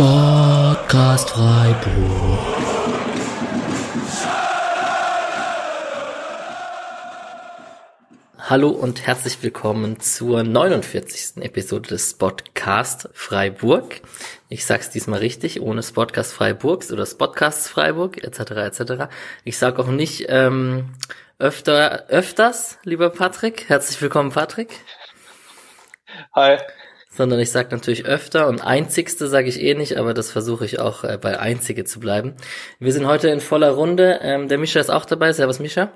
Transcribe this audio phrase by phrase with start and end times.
[0.00, 2.38] Sportcast Freiburg.
[8.38, 11.44] Hallo und herzlich willkommen zur 49.
[11.44, 14.00] Episode des Spotcast Freiburg.
[14.48, 18.52] Ich sag's diesmal richtig, ohne Spotcast Freiburgs oder Spotcasts Freiburg etc.
[18.52, 19.12] etc.
[19.44, 20.94] Ich sag auch nicht ähm,
[21.38, 23.68] öfter öfters, lieber Patrick.
[23.68, 24.80] Herzlich willkommen, Patrick.
[26.34, 26.56] Hi
[27.20, 30.80] sondern ich sage natürlich öfter und einzigste sage ich eh nicht, aber das versuche ich
[30.80, 32.32] auch äh, bei einzige zu bleiben.
[32.78, 34.20] Wir sind heute in voller Runde.
[34.22, 35.30] Ähm, der Mischa ist auch dabei.
[35.34, 35.92] Servus Mischa.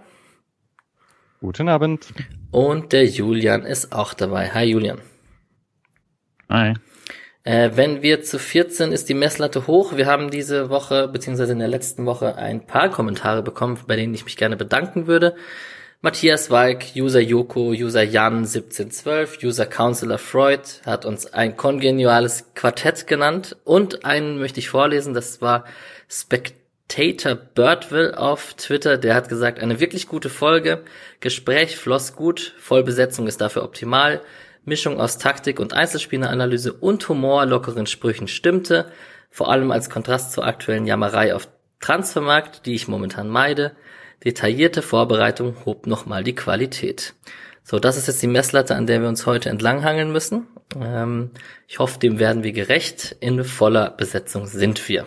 [1.41, 2.09] Guten Abend.
[2.51, 4.51] Und der Julian ist auch dabei.
[4.51, 4.99] Hi Julian.
[6.51, 6.75] Hi.
[7.43, 9.97] Äh, wenn wir zu 14 ist die Messlatte hoch.
[9.97, 14.13] Wir haben diese Woche, beziehungsweise in der letzten Woche, ein paar Kommentare bekommen, bei denen
[14.13, 15.37] ich mich gerne bedanken würde.
[16.05, 23.07] Matthias Walk, User Joko, User Jan 1712, User Counselor Freud hat uns ein kongeniales Quartett
[23.07, 23.57] genannt.
[23.65, 25.65] Und einen möchte ich vorlesen, das war
[26.07, 30.85] Spectator Birdville auf Twitter, der hat gesagt, eine wirklich gute Folge,
[31.21, 34.21] Gespräch floss gut, Vollbesetzung ist dafür optimal,
[34.67, 38.93] Mischung aus Taktik und Einzelspieleranalyse und Humor, lockeren Sprüchen stimmte,
[39.31, 41.49] vor allem als Kontrast zur aktuellen Jammerei auf
[41.81, 43.75] Transfermarkt, die ich momentan meide.
[44.25, 47.15] Detaillierte Vorbereitung hob nochmal die Qualität.
[47.63, 50.47] So, das ist jetzt die Messlatte, an der wir uns heute entlanghangeln müssen.
[50.79, 51.31] Ähm,
[51.67, 53.17] ich hoffe, dem werden wir gerecht.
[53.21, 55.07] In voller Besetzung sind wir.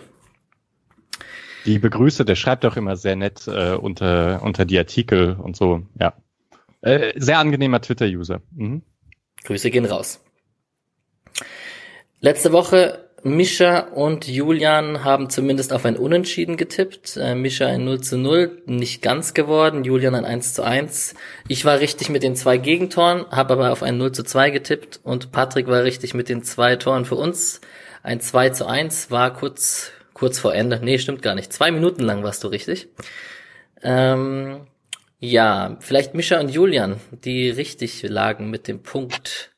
[1.64, 5.82] Die Begrüße, der schreibt auch immer sehr nett äh, unter, unter die Artikel und so.
[5.98, 6.14] Ja.
[6.80, 8.40] Äh, sehr angenehmer Twitter-User.
[8.54, 8.82] Mhm.
[9.44, 10.20] Grüße gehen raus.
[12.20, 17.16] Letzte Woche Mischa und Julian haben zumindest auf ein Unentschieden getippt.
[17.16, 19.82] Äh, Mischa ein 0 zu 0, nicht ganz geworden.
[19.82, 21.14] Julian ein 1 zu 1.
[21.48, 25.00] Ich war richtig mit den zwei Gegentoren, habe aber auf ein 0 zu 2 getippt
[25.02, 27.60] und Patrick war richtig mit den zwei Toren für uns.
[28.04, 30.78] Ein 2 zu 1 war kurz, kurz vor Ende.
[30.82, 31.52] Nee, stimmt gar nicht.
[31.52, 32.88] Zwei Minuten lang warst du richtig.
[33.82, 34.66] Ähm,
[35.18, 39.50] ja, vielleicht Mischa und Julian, die richtig lagen mit dem Punkt.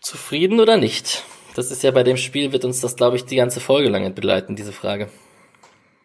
[0.00, 1.24] Zufrieden oder nicht?
[1.58, 4.14] Das ist ja bei dem Spiel, wird uns das, glaube ich, die ganze Folge lang
[4.14, 5.08] begleiten, diese Frage.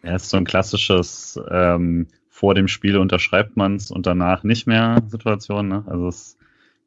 [0.02, 4.66] Ja, ist so ein klassisches ähm, vor dem Spiel unterschreibt man es und danach nicht
[4.66, 5.68] mehr Situation.
[5.68, 5.84] Ne?
[5.86, 6.36] Also das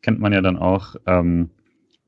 [0.01, 0.97] kennt man ja dann auch.
[1.05, 1.49] Ähm,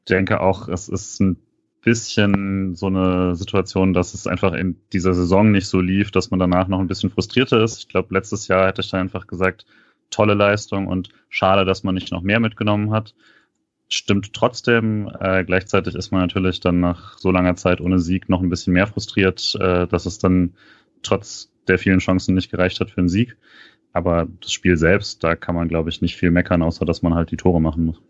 [0.10, 1.38] denke auch, es ist ein
[1.82, 6.42] bisschen so eine Situation, dass es einfach in dieser Saison nicht so lief, dass man
[6.42, 7.80] danach noch ein bisschen frustrierter ist.
[7.80, 9.66] Ich glaube, letztes Jahr hätte ich da einfach gesagt,
[10.10, 13.14] tolle Leistung und schade, dass man nicht noch mehr mitgenommen hat
[13.90, 15.12] stimmt trotzdem.
[15.20, 18.74] Äh, gleichzeitig ist man natürlich dann nach so langer Zeit ohne Sieg noch ein bisschen
[18.74, 20.54] mehr frustriert, äh, dass es dann
[21.02, 23.36] trotz der vielen Chancen nicht gereicht hat für einen Sieg.
[23.92, 27.16] Aber das Spiel selbst, da kann man, glaube ich, nicht viel meckern, außer dass man
[27.16, 28.02] halt die Tore machen muss.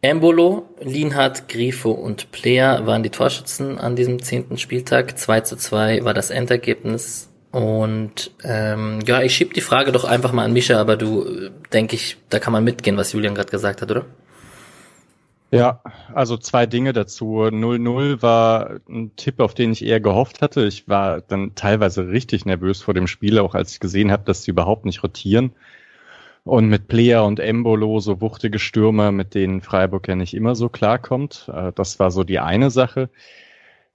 [0.00, 5.18] Embolo, Lienhardt, Grifo und Player waren die Torschützen an diesem zehnten Spieltag.
[5.18, 7.30] 2 zu 2 war das Endergebnis.
[7.54, 11.94] Und ähm, ja, ich schieb die Frage doch einfach mal an Mischa, aber du, denke
[11.94, 14.06] ich, da kann man mitgehen, was Julian gerade gesagt hat, oder?
[15.52, 15.80] Ja,
[16.12, 17.42] also zwei Dinge dazu.
[17.42, 20.66] 0-0 war ein Tipp, auf den ich eher gehofft hatte.
[20.66, 24.42] Ich war dann teilweise richtig nervös vor dem Spiel, auch als ich gesehen habe, dass
[24.42, 25.52] sie überhaupt nicht rotieren.
[26.42, 30.68] Und mit Player und Embolo, so wuchtige Stürmer, mit denen Freiburg ja nicht immer so
[30.68, 31.48] klarkommt.
[31.54, 33.10] Äh, das war so die eine Sache.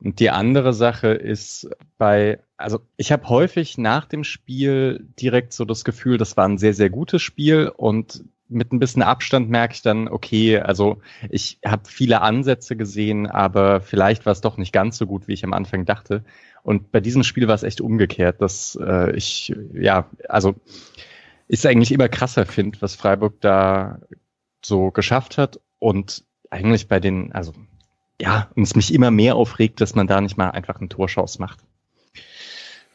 [0.02, 5.66] Und die andere Sache ist bei, also ich habe häufig nach dem Spiel direkt so
[5.66, 9.76] das Gefühl, das war ein sehr, sehr gutes Spiel und mit ein bisschen Abstand merke
[9.76, 14.74] ich dann, okay, also ich habe viele Ansätze gesehen, aber vielleicht war es doch nicht
[14.74, 16.24] ganz so gut, wie ich am Anfang dachte.
[16.64, 20.56] Und bei diesem Spiel war es echt umgekehrt, dass äh, ich, ja, also
[21.48, 24.00] ist eigentlich immer krasser finde, was Freiburg da
[24.64, 25.59] so geschafft hat.
[25.78, 27.54] Und eigentlich bei den, also
[28.22, 31.40] ja, und es mich immer mehr aufregt, dass man da nicht mal einfach einen Torschuss
[31.40, 31.59] macht.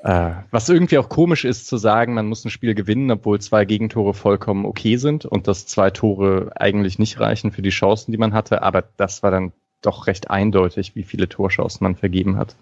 [0.05, 3.65] Äh, was irgendwie auch komisch ist zu sagen, man muss ein Spiel gewinnen, obwohl zwei
[3.65, 8.19] Gegentore vollkommen okay sind und dass zwei Tore eigentlich nicht reichen für die Chancen, die
[8.19, 8.63] man hatte.
[8.63, 12.55] Aber das war dann doch recht eindeutig, wie viele Torschancen man vergeben hat.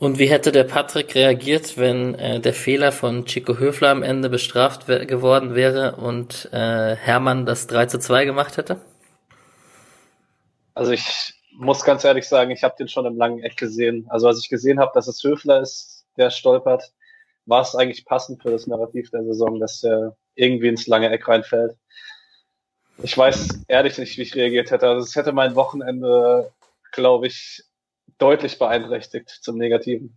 [0.00, 4.28] Und wie hätte der Patrick reagiert, wenn äh, der Fehler von Chico Höfler am Ende
[4.28, 8.78] bestraft geworden wäre und äh, Hermann das 3 zu 2 gemacht hätte?
[10.74, 14.06] Also ich muss ganz ehrlich sagen, ich habe den schon im langen Eck gesehen.
[14.08, 16.92] Also als ich gesehen habe, dass es Höfler ist, der stolpert,
[17.46, 21.26] war es eigentlich passend für das Narrativ der Saison, dass er irgendwie ins lange Eck
[21.28, 21.76] reinfällt.
[23.02, 24.88] Ich weiß ehrlich nicht, wie ich reagiert hätte.
[24.88, 26.52] Also es hätte mein Wochenende,
[26.92, 27.64] glaube ich,
[28.18, 30.16] deutlich beeinträchtigt zum Negativen.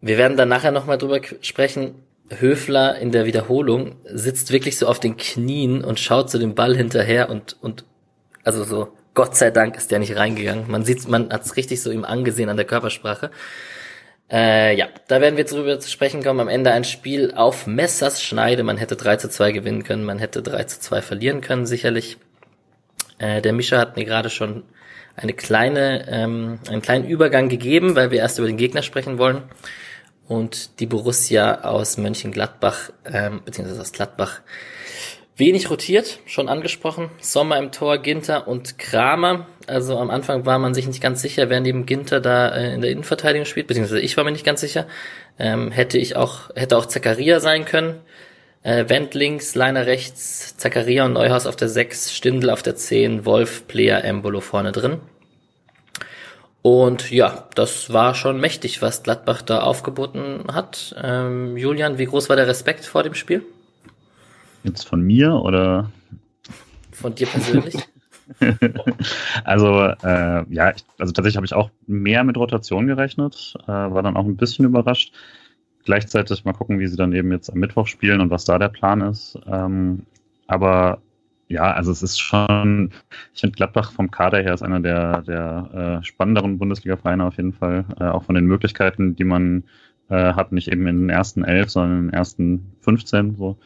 [0.00, 2.02] Wir werden dann nachher nochmal drüber sprechen.
[2.28, 6.76] Höfler in der Wiederholung sitzt wirklich so auf den Knien und schaut zu dem Ball
[6.76, 7.84] hinterher und, und
[8.44, 10.70] also so Gott sei Dank ist der nicht reingegangen.
[10.70, 13.30] Man sieht, man hat es richtig so ihm angesehen an der Körpersprache.
[14.32, 16.40] Äh, ja, da werden wir drüber zu sprechen kommen.
[16.40, 18.62] Am Ende ein Spiel auf Messers Schneide.
[18.62, 22.16] Man hätte 3 zu 2 gewinnen können, man hätte 3 zu 2 verlieren können, sicherlich.
[23.18, 24.62] Äh, der Mischa hat mir gerade schon
[25.16, 29.42] eine kleine, ähm, einen kleinen Übergang gegeben, weil wir erst über den Gegner sprechen wollen.
[30.28, 34.40] Und die Borussia aus Mönchengladbach, ähm, beziehungsweise aus Gladbach,
[35.40, 37.10] Wenig rotiert, schon angesprochen.
[37.18, 39.46] Sommer im Tor, Ginter und Kramer.
[39.66, 42.82] Also am Anfang war man sich nicht ganz sicher, wer neben Ginter da äh, in
[42.82, 44.86] der Innenverteidigung spielt, beziehungsweise ich war mir nicht ganz sicher.
[45.38, 48.00] Ähm, hätte ich auch, hätte auch Zakaria sein können.
[48.62, 53.24] Äh, Wendt links, Leiner rechts, Zakaria und Neuhaus auf der 6, Stindl auf der 10,
[53.24, 54.98] Wolf, Player, Embolo vorne drin.
[56.60, 60.94] Und ja, das war schon mächtig, was Gladbach da aufgeboten hat.
[61.02, 63.42] Ähm, Julian, wie groß war der Respekt vor dem Spiel?
[64.62, 65.90] Jetzt von mir oder?
[66.92, 67.76] Von dir persönlich?
[69.44, 74.02] also äh, ja, ich, also tatsächlich habe ich auch mehr mit Rotation gerechnet, äh, war
[74.02, 75.14] dann auch ein bisschen überrascht.
[75.84, 78.68] Gleichzeitig mal gucken, wie sie dann eben jetzt am Mittwoch spielen und was da der
[78.68, 79.38] Plan ist.
[79.46, 80.04] Ähm,
[80.46, 81.00] aber
[81.48, 82.92] ja, also es ist schon,
[83.34, 87.52] ich finde Gladbach vom Kader her ist einer der, der äh, spannenderen Bundesliga-Vereine auf jeden
[87.52, 89.64] Fall, äh, auch von den Möglichkeiten, die man
[90.10, 93.56] äh, hat, nicht eben in den ersten elf, sondern in den ersten 15 so.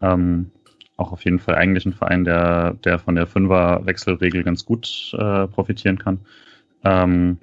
[0.00, 0.50] Ähm,
[0.96, 5.46] auch auf jeden Fall eigentlich ein Verein, der, der von der Fünfer-Wechselregel ganz gut äh,
[5.48, 6.20] profitieren kann.
[6.84, 7.38] Ähm,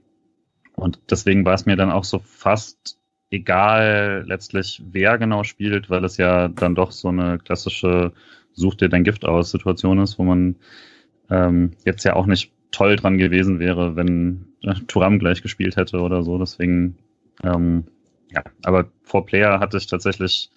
[0.75, 2.97] und deswegen war es mir dann auch so fast
[3.29, 8.11] egal letztlich, wer genau spielt, weil es ja dann doch so eine klassische
[8.53, 10.57] Such dir dein Gift aus Situation ist, wo man
[11.29, 16.01] ähm, jetzt ja auch nicht toll dran gewesen wäre, wenn äh, Turam gleich gespielt hätte
[16.01, 16.37] oder so.
[16.37, 16.97] Deswegen,
[17.43, 17.85] ähm,
[18.29, 20.51] ja, aber vor Player hatte ich tatsächlich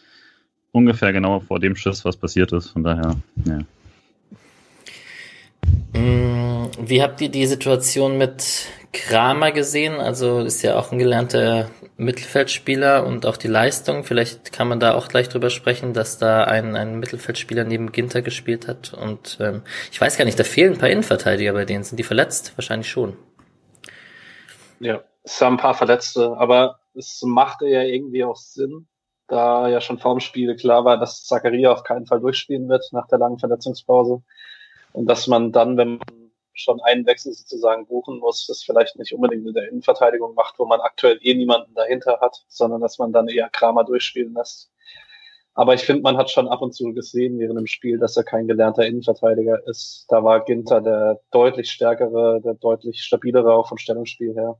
[0.74, 2.70] ungefähr genau vor dem Schuss, was passiert ist.
[2.70, 3.60] Von daher, ja.
[5.98, 9.94] Mm, wie habt ihr die Situation mit Kramer gesehen?
[9.94, 14.02] Also ist ja auch ein gelernter Mittelfeldspieler und auch die Leistung.
[14.02, 18.20] Vielleicht kann man da auch gleich drüber sprechen, dass da ein, ein Mittelfeldspieler neben Ginter
[18.20, 18.92] gespielt hat.
[18.94, 19.62] Und ähm,
[19.92, 21.84] ich weiß gar nicht, da fehlen ein paar Innenverteidiger bei denen.
[21.84, 22.52] Sind die verletzt?
[22.56, 23.16] Wahrscheinlich schon.
[24.80, 28.88] Ja, es haben ein paar Verletzte, aber es machte ja irgendwie auch Sinn,
[29.26, 33.06] da ja schon vorm Spiel klar war, dass Zakaria auf keinen Fall durchspielen wird nach
[33.08, 34.22] der langen Verletzungspause.
[34.92, 39.12] Und dass man dann, wenn man schon einen Wechsel sozusagen buchen muss, das vielleicht nicht
[39.12, 43.12] unbedingt in der Innenverteidigung macht, wo man aktuell eh niemanden dahinter hat, sondern dass man
[43.12, 44.70] dann eher Kramer durchspielen lässt.
[45.54, 48.24] Aber ich finde, man hat schon ab und zu gesehen während dem Spiel, dass er
[48.24, 50.06] kein gelernter Innenverteidiger ist.
[50.08, 54.58] Da war Ginter der deutlich stärkere, der deutlich stabilere auch vom Stellungsspiel her.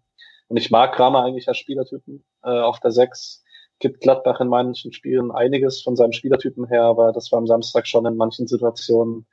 [0.48, 3.43] Und ich mag Kramer eigentlich als Spielertypen äh, auf der Sechs
[3.78, 7.86] gibt Gladbach in manchen Spielen einiges von seinem Spielertypen her, aber das war am Samstag
[7.86, 9.26] schon in manchen Situationen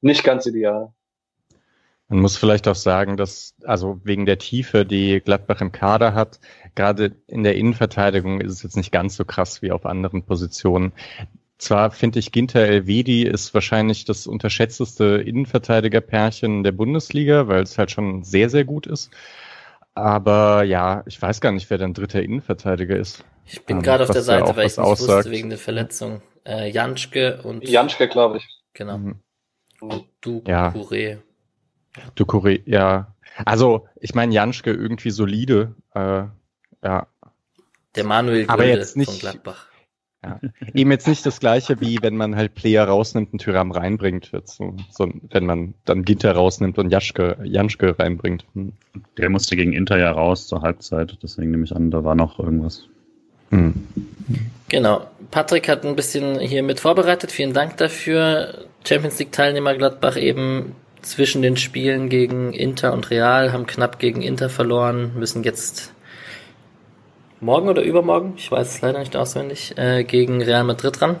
[0.00, 0.92] nicht ganz ideal.
[2.08, 6.40] Man muss vielleicht auch sagen, dass, also wegen der Tiefe, die Gladbach im Kader hat,
[6.74, 10.92] gerade in der Innenverteidigung ist es jetzt nicht ganz so krass wie auf anderen Positionen.
[11.56, 17.90] Zwar finde ich, Ginter Elvedi ist wahrscheinlich das unterschätzteste Innenverteidigerpärchen der Bundesliga, weil es halt
[17.90, 19.10] schon sehr, sehr gut ist.
[19.94, 23.24] Aber ja, ich weiß gar nicht, wer dein dritter Innenverteidiger ist.
[23.44, 25.26] Ich bin ähm, gerade auf der Seite, weil ich nicht aussagt.
[25.26, 26.22] wusste wegen der Verletzung.
[26.44, 27.68] Äh, Janschke und.
[27.68, 28.48] Janschke, glaube ich.
[28.72, 28.98] Genau.
[28.98, 29.20] Mhm.
[29.80, 30.70] Und du ja.
[32.14, 33.14] Du Couré, ja.
[33.44, 35.74] Also, ich meine, Janschke irgendwie solide.
[35.94, 36.24] Äh,
[36.82, 37.06] ja.
[37.94, 39.66] Der Manuel Gülde Aber jetzt nicht, von Gladbach.
[40.24, 40.40] Ja.
[40.72, 44.48] Eben jetzt nicht das gleiche, wie wenn man halt Player rausnimmt und Tyram reinbringt, wird
[44.48, 48.44] so, so, wenn man dann Ginter rausnimmt und Jaschke, Janschke reinbringt.
[48.54, 48.72] Hm.
[49.18, 52.38] Der musste gegen Inter ja raus zur Halbzeit, deswegen nehme ich an, da war noch
[52.38, 52.88] irgendwas.
[53.50, 53.74] Hm.
[54.68, 55.06] Genau.
[55.30, 57.32] Patrick hat ein bisschen hier mit vorbereitet.
[57.32, 58.66] Vielen Dank dafür.
[58.86, 64.22] Champions League Teilnehmer Gladbach eben zwischen den Spielen gegen Inter und Real, haben knapp gegen
[64.22, 65.92] Inter verloren, müssen jetzt
[67.42, 71.20] morgen oder übermorgen, ich weiß es leider nicht auswendig, äh, gegen Real Madrid ran.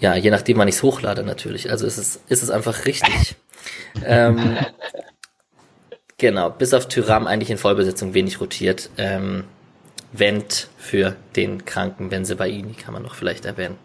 [0.00, 1.70] Ja, je nachdem, wann ich es hochlade natürlich.
[1.70, 3.36] Also ist es, ist es einfach richtig.
[4.04, 4.56] ähm,
[6.16, 8.90] genau, bis auf Tyram eigentlich in Vollbesetzung wenig rotiert.
[8.96, 9.44] Ähm,
[10.12, 13.78] Wendt für den kranken Benzebaini kann man noch vielleicht erwähnen.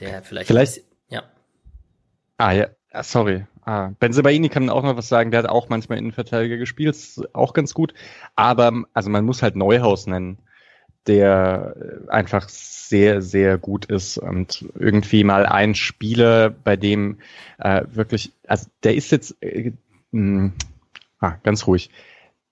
[0.00, 1.22] Der vielleicht, vielleicht ja.
[2.36, 2.68] Ah ja,
[3.02, 3.46] sorry.
[3.66, 7.52] Ah, Benzebaini kann auch noch was sagen, der hat auch manchmal Innenverteidiger gespielt, ist auch
[7.52, 7.94] ganz gut.
[8.36, 10.38] Aber also man muss halt Neuhaus nennen,
[11.08, 11.74] der
[12.06, 17.18] äh, einfach sehr, sehr gut ist und irgendwie mal ein Spieler, bei dem
[17.58, 19.72] äh, wirklich, also der ist jetzt äh,
[20.12, 20.52] mh, hm,
[21.18, 21.90] ah, ganz ruhig.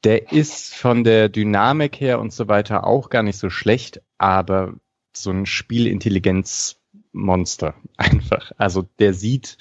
[0.03, 4.75] Der ist von der Dynamik her und so weiter auch gar nicht so schlecht, aber
[5.13, 6.81] so ein Spielintelligenz
[7.15, 8.53] Monster einfach.
[8.59, 9.57] Also der sieht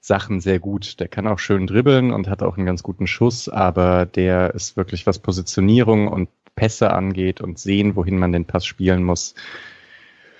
[0.00, 1.00] Sachen sehr gut.
[1.00, 4.76] Der kann auch schön dribbeln und hat auch einen ganz guten Schuss, aber der ist
[4.76, 9.34] wirklich, was Positionierung und Pässe angeht und sehen, wohin man den Pass spielen muss,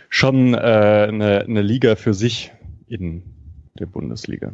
[0.09, 0.59] schon äh,
[1.09, 2.53] eine, eine Liga für sich
[2.89, 3.23] in
[3.79, 4.53] der Bundesliga.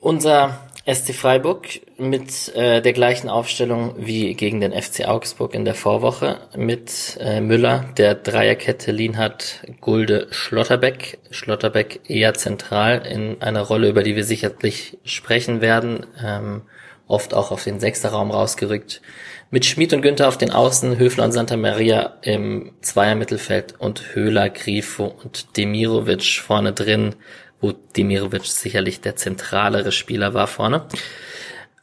[0.00, 1.66] Unser SC Freiburg
[1.98, 7.40] mit äh, der gleichen Aufstellung wie gegen den FC Augsburg in der Vorwoche mit äh,
[7.40, 11.18] Müller, der Dreierkette Lienhardt, Gulde, Schlotterbeck.
[11.30, 16.62] Schlotterbeck eher zentral in einer Rolle, über die wir sicherlich sprechen werden, ähm,
[17.08, 19.02] oft auch auf den Sechsterraum rausgerückt.
[19.50, 24.48] Mit Schmid und Günther auf den Außen, Höfler und Santa Maria im Zweiermittelfeld und Höhler,
[24.50, 27.16] Grifo und Demirovic vorne drin
[27.60, 30.86] wo Demirovic sicherlich der zentralere Spieler war vorne.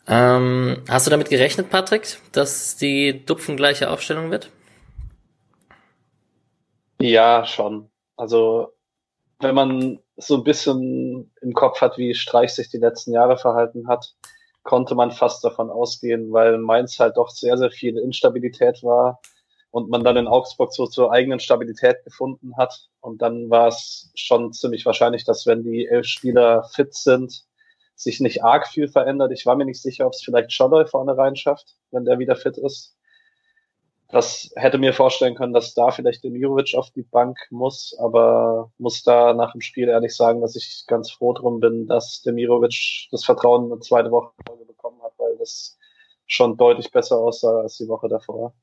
[0.07, 4.51] Ähm, hast du damit gerechnet, Patrick, dass die Dupfen gleiche Aufstellung wird?
[6.99, 7.89] Ja, schon.
[8.15, 8.73] Also,
[9.39, 13.87] wenn man so ein bisschen im Kopf hat, wie Streich sich die letzten Jahre verhalten
[13.87, 14.13] hat,
[14.63, 19.19] konnte man fast davon ausgehen, weil Mainz halt doch sehr, sehr viel Instabilität war
[19.75, 22.87] und man dann in Augsburg so zur eigenen Stabilität gefunden hat.
[23.01, 27.43] Und dann war es schon ziemlich wahrscheinlich, dass wenn die elf Spieler fit sind,
[27.93, 29.33] sich nicht arg viel verändert.
[29.33, 32.37] Ich war mir nicht sicher, ob es vielleicht Scholloy vorne rein schafft, wenn der wieder
[32.37, 32.95] fit ist.
[34.07, 39.03] Das hätte mir vorstellen können, dass da vielleicht Demirovic auf die Bank muss, aber muss
[39.03, 43.25] da nach dem Spiel ehrlich sagen, dass ich ganz froh drum bin, dass Demirovic das
[43.25, 44.31] Vertrauen eine zweite Woche
[44.65, 45.77] bekommen hat, weil das
[46.27, 48.53] schon deutlich besser aussah als die Woche davor.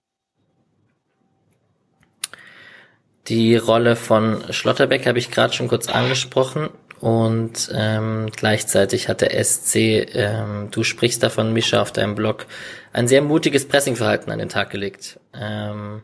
[3.29, 9.43] Die Rolle von Schlotterbeck habe ich gerade schon kurz angesprochen und ähm, gleichzeitig hat der
[9.43, 12.47] SC, ähm, du sprichst davon, Mischa, auf deinem Blog,
[12.93, 15.21] ein sehr mutiges Pressingverhalten an den Tag gelegt.
[15.35, 16.03] Ähm,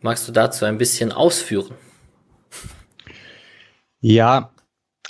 [0.00, 1.74] magst du dazu ein bisschen ausführen?
[4.00, 4.52] Ja,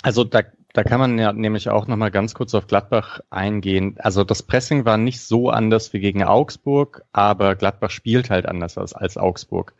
[0.01, 0.41] also da,
[0.73, 3.95] da kann man ja nämlich auch nochmal ganz kurz auf Gladbach eingehen.
[3.99, 8.79] Also das Pressing war nicht so anders wie gegen Augsburg, aber Gladbach spielt halt anders
[8.79, 9.75] als, als Augsburg.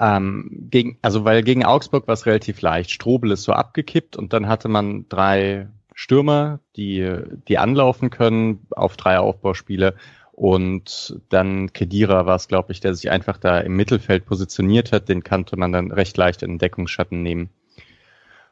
[0.00, 2.90] Ähm, gegen, also weil gegen Augsburg war es relativ leicht.
[2.90, 7.06] Strobel ist so abgekippt und dann hatte man drei Stürmer, die,
[7.46, 9.94] die anlaufen können auf drei Aufbauspiele.
[10.32, 15.10] Und dann Kedira war es, glaube ich, der sich einfach da im Mittelfeld positioniert hat.
[15.10, 17.50] Den kannte man dann recht leicht in den Deckungsschatten nehmen.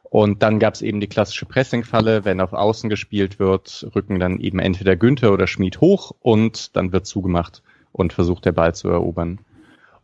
[0.03, 2.25] Und dann gab es eben die klassische Pressingfalle.
[2.25, 6.91] Wenn auf Außen gespielt wird, rücken dann eben entweder Günther oder Schmied hoch und dann
[6.91, 9.39] wird zugemacht und versucht der Ball zu erobern.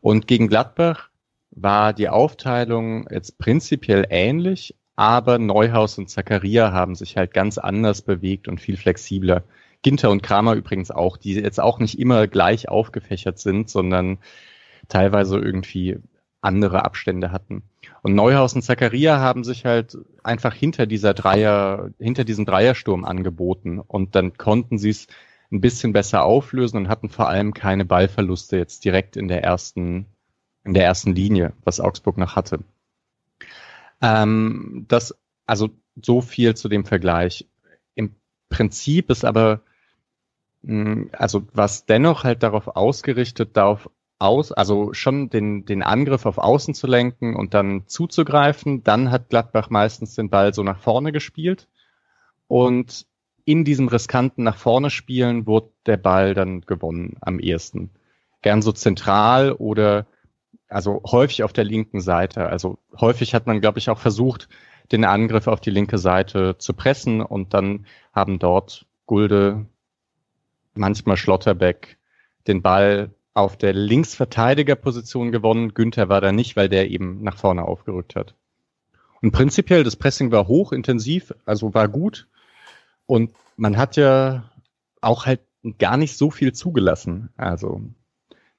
[0.02, 1.10] Und gegen Gladbach
[1.56, 8.02] war die Aufteilung jetzt prinzipiell ähnlich, aber Neuhaus und Zakaria haben sich halt ganz anders
[8.02, 9.44] bewegt und viel flexibler.
[9.82, 14.20] Ginter und Kramer übrigens auch, die jetzt auch nicht immer gleich aufgefächert sind, sondern
[14.88, 16.00] teilweise irgendwie
[16.42, 17.64] andere Abstände hatten.
[18.02, 23.80] Und Neuhaus und Zakaria haben sich halt einfach hinter dieser Dreier, hinter diesem Dreiersturm angeboten
[23.80, 25.08] und dann konnten sie es
[25.52, 30.06] ein bisschen besser auflösen und hatten vor allem keine Ballverluste jetzt direkt in der ersten
[30.66, 32.60] in der ersten Linie, was Augsburg noch hatte.
[34.02, 35.70] Ähm, das, also
[36.02, 37.48] so viel zu dem Vergleich.
[37.94, 38.16] Im
[38.50, 39.62] Prinzip ist aber,
[40.64, 46.38] hm, also was dennoch halt darauf ausgerichtet, darauf aus, also schon den, den Angriff auf
[46.38, 48.84] Außen zu lenken und dann zuzugreifen.
[48.84, 51.68] Dann hat Gladbach meistens den Ball so nach vorne gespielt.
[52.48, 53.06] Und
[53.44, 57.92] in diesem riskanten nach vorne spielen wurde der Ball dann gewonnen am ehesten.
[58.42, 60.08] Gern so zentral oder
[60.70, 62.48] also häufig auf der linken Seite.
[62.48, 64.50] Also häufig hat man, glaube ich, auch versucht,
[64.92, 69.66] den Angriff auf die linke Seite zu pressen und dann haben dort Gulde,
[70.76, 71.98] manchmal Schlotterbeck
[72.48, 75.74] den Ball auf der Linksverteidigerposition gewonnen.
[75.74, 78.36] Günther war da nicht, weil der eben nach vorne aufgerückt hat.
[79.22, 82.28] Und prinzipiell, das Pressing war hoch, intensiv, also war gut.
[83.06, 84.52] Und man hat ja
[85.02, 85.42] auch halt
[85.80, 87.30] gar nicht so viel zugelassen.
[87.36, 87.82] Also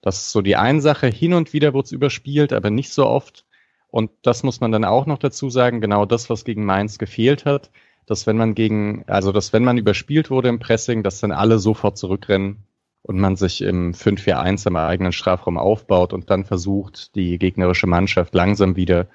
[0.03, 1.09] das ist so die eine Sache.
[1.09, 3.45] Hin und wieder wurde es überspielt, aber nicht so oft.
[3.89, 7.45] Und das muss man dann auch noch dazu sagen, genau das, was gegen Mainz gefehlt
[7.45, 7.71] hat,
[8.07, 11.59] dass wenn man gegen, also dass wenn man überspielt wurde im Pressing, dass dann alle
[11.59, 12.65] sofort zurückrennen
[13.03, 18.35] und man sich im 5-4-1 im eigenen Strafraum aufbaut und dann versucht, die gegnerische Mannschaft
[18.35, 19.09] langsam wieder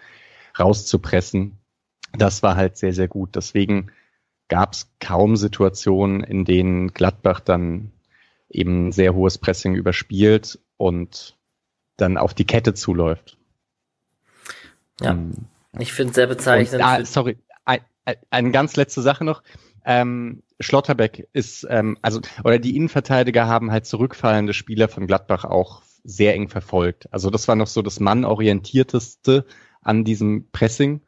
[0.57, 1.57] rauszupressen.
[2.13, 3.35] Das war halt sehr, sehr gut.
[3.35, 3.91] Deswegen
[4.47, 7.91] gab es kaum Situationen, in denen Gladbach dann
[8.49, 11.37] eben sehr hohes Pressing überspielt und
[11.97, 13.37] dann auf die Kette zuläuft.
[14.99, 15.45] Ja, ähm,
[15.77, 16.81] ich finde es sehr bezeichnend.
[16.81, 17.81] Und, ah, sorry, ein,
[18.31, 19.43] eine ganz letzte Sache noch.
[19.85, 25.83] Ähm, Schlotterbeck ist, ähm, also, oder die Innenverteidiger haben halt zurückfallende Spieler von Gladbach auch
[26.03, 27.07] sehr eng verfolgt.
[27.13, 29.45] Also das war noch so das mannorientierteste
[29.81, 31.01] an diesem Pressing,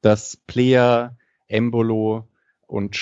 [0.00, 1.16] dass Player,
[1.48, 2.28] Embolo
[2.68, 2.96] und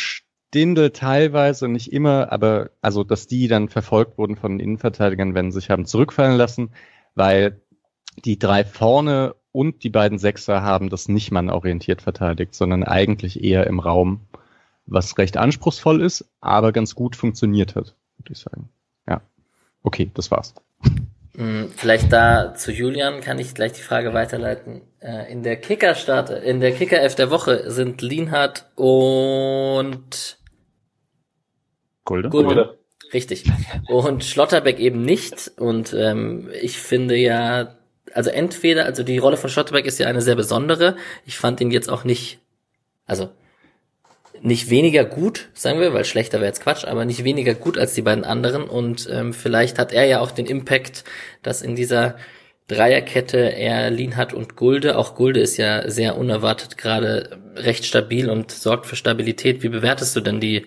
[0.57, 5.53] Stindel teilweise, nicht immer, aber also, dass die dann verfolgt wurden von den Innenverteidigern, wenn
[5.53, 6.71] sie sich haben zurückfallen lassen,
[7.15, 7.61] weil
[8.25, 13.67] die drei vorne und die beiden Sechser haben das nicht mannorientiert verteidigt, sondern eigentlich eher
[13.67, 14.23] im Raum,
[14.87, 18.71] was recht anspruchsvoll ist, aber ganz gut funktioniert hat, würde ich sagen.
[19.07, 19.21] Ja.
[19.83, 20.55] Okay, das war's.
[21.37, 24.81] Hm, vielleicht da zu Julian kann ich gleich die Frage weiterleiten.
[25.01, 30.39] Äh, in der Kicker-Start, in der Kicker-F der Woche sind Lienhardt und
[32.07, 32.31] Gulde.
[32.31, 32.79] Gulde.
[33.13, 33.45] Richtig.
[33.89, 35.53] Und Schlotterbeck eben nicht.
[35.59, 37.77] Und ähm, ich finde ja,
[38.15, 40.97] also entweder, also die Rolle von Schlotterbeck ist ja eine sehr besondere.
[41.27, 42.39] Ich fand ihn jetzt auch nicht,
[43.07, 43.29] also
[44.43, 47.95] nicht weniger gut, sagen wir, weil schlechter wäre jetzt Quatsch, aber nicht weniger gut als
[47.95, 48.65] die beiden anderen.
[48.65, 51.05] Und ähm, vielleicht hat er ja auch den Impact,
[51.43, 52.17] dass in dieser
[52.69, 58.51] Dreierkette er Lienhardt und Gulde, auch Gulde ist ja sehr unerwartet gerade recht stabil und
[58.51, 59.63] sorgt für Stabilität.
[59.63, 60.67] Wie bewertest du denn die,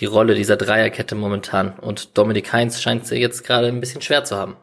[0.00, 1.72] die Rolle dieser Dreierkette momentan?
[1.78, 4.56] Und Dominik Heinz scheint sie jetzt gerade ein bisschen schwer zu haben.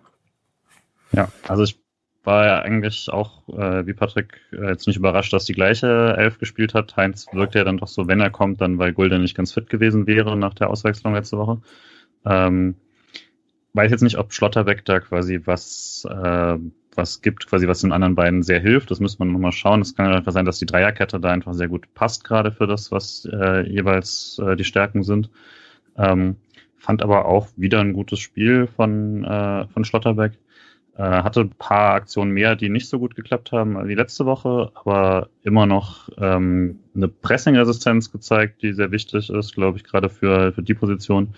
[1.12, 1.80] Ja, also ich
[2.24, 6.40] war ja eigentlich auch, äh, wie Patrick, äh, jetzt nicht überrascht, dass die gleiche Elf
[6.40, 6.96] gespielt hat.
[6.98, 9.70] Heinz wirkt ja dann doch so, wenn er kommt, dann weil Gulde nicht ganz fit
[9.70, 11.62] gewesen wäre nach der Auswechslung letzte Woche.
[12.26, 12.76] Ähm,
[13.74, 16.58] weiß jetzt nicht, ob Schlotterbeck da quasi was, äh,
[16.98, 18.92] was gibt, quasi was den anderen beiden sehr hilft.
[18.92, 19.82] Das müsste man nochmal schauen.
[19.82, 22.92] Es kann einfach sein, dass die Dreierkette da einfach sehr gut passt, gerade für das,
[22.92, 25.30] was äh, jeweils äh, die Stärken sind.
[25.98, 26.38] Ähm,
[26.78, 30.34] fand aber auch wieder ein gutes Spiel von, äh, von Schlotterbeck.
[30.98, 34.72] Äh, hatte ein paar Aktionen mehr, die nicht so gut geklappt haben wie letzte Woche,
[34.76, 40.54] aber immer noch ähm, eine Pressing-Resistenz gezeigt, die sehr wichtig ist, glaube ich, gerade für,
[40.54, 41.36] für die Position.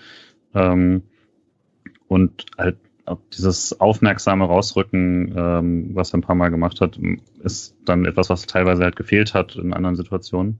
[0.54, 1.02] Ähm,
[2.08, 7.00] und halt auch dieses aufmerksame Rausrücken, ähm, was er ein paar Mal gemacht hat,
[7.42, 10.60] ist dann etwas, was teilweise halt gefehlt hat in anderen Situationen.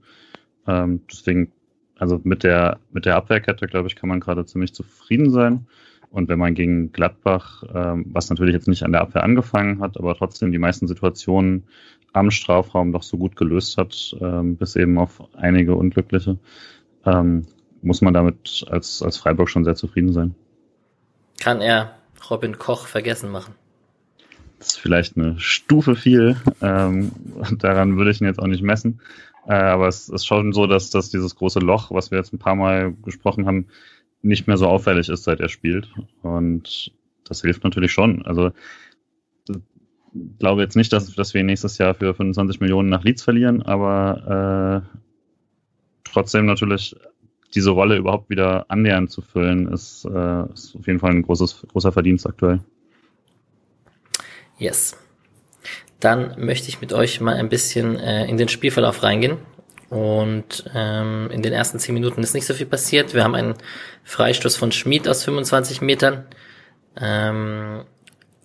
[0.66, 1.52] Ähm, deswegen,
[1.98, 5.66] also mit der, mit der Abwehrkette, glaube ich, kann man gerade ziemlich zufrieden sein.
[6.10, 9.98] Und wenn man gegen Gladbach, ähm, was natürlich jetzt nicht an der Abwehr angefangen hat,
[9.98, 11.64] aber trotzdem die meisten Situationen
[12.14, 16.38] am Strafraum doch so gut gelöst hat, ähm, bis eben auf einige unglückliche,
[17.04, 17.46] ähm,
[17.82, 20.34] muss man damit als, als Freiburg schon sehr zufrieden sein.
[21.38, 21.97] Kann er
[22.30, 23.54] Robin Koch vergessen machen?
[24.58, 26.36] Das ist vielleicht eine Stufe viel.
[26.60, 27.12] Ähm,
[27.58, 29.00] daran würde ich ihn jetzt auch nicht messen.
[29.46, 32.38] Äh, aber es ist schon so, dass, dass dieses große Loch, was wir jetzt ein
[32.38, 33.68] paar Mal gesprochen haben,
[34.20, 35.88] nicht mehr so auffällig ist, seit er spielt.
[36.22, 36.92] Und
[37.24, 38.26] das hilft natürlich schon.
[38.26, 38.50] Also
[39.48, 43.62] ich glaube jetzt nicht, dass, dass wir nächstes Jahr für 25 Millionen nach Leeds verlieren,
[43.62, 44.98] aber äh,
[46.04, 46.96] trotzdem natürlich
[47.54, 51.66] diese Rolle überhaupt wieder annähernd zu füllen, ist, äh, ist auf jeden Fall ein großes,
[51.72, 52.60] großer Verdienst aktuell.
[54.58, 54.96] Yes.
[56.00, 59.38] Dann möchte ich mit euch mal ein bisschen äh, in den Spielverlauf reingehen.
[59.90, 63.14] Und ähm, in den ersten zehn Minuten ist nicht so viel passiert.
[63.14, 63.54] Wir haben einen
[64.04, 66.26] Freistoß von Schmid aus 25 Metern.
[67.00, 67.84] Ähm,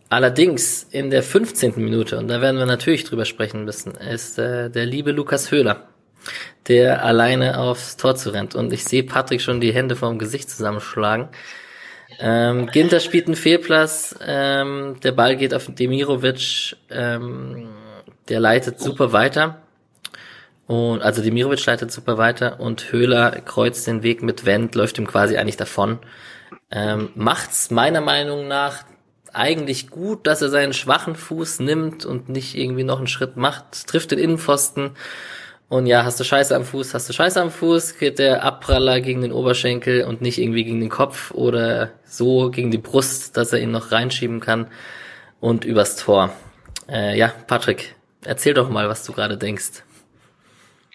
[0.07, 1.73] allerdings in der 15.
[1.77, 5.89] Minute, und da werden wir natürlich drüber sprechen müssen, ist äh, der liebe Lukas Höhler,
[6.67, 8.55] der alleine aufs Tor zu rennt.
[8.55, 11.29] Und ich sehe Patrick schon die Hände vorm Gesicht zusammenschlagen.
[12.19, 17.69] Ähm, Ginter spielt einen Fehlplatz, ähm, der Ball geht auf Demirovic, ähm,
[18.29, 19.63] der leitet super weiter
[20.67, 25.07] und also Demirovic leitet super weiter und Höhler kreuzt den Weg mit Wendt, läuft ihm
[25.07, 25.99] quasi eigentlich davon.
[26.71, 28.83] Ähm, macht's meiner Meinung nach
[29.33, 33.87] eigentlich gut, dass er seinen schwachen Fuß nimmt und nicht irgendwie noch einen Schritt macht,
[33.87, 34.91] trifft den Innenpfosten.
[35.73, 39.01] Und ja, hast du Scheiße am Fuß, hast du Scheiße am Fuß, geht der Abpraller
[39.01, 43.53] gegen den Oberschenkel und nicht irgendwie gegen den Kopf oder so gegen die Brust, dass
[43.53, 44.67] er ihn noch reinschieben kann
[45.39, 46.31] und übers Tor.
[46.87, 49.81] Äh, ja, Patrick, erzähl doch mal, was du gerade denkst.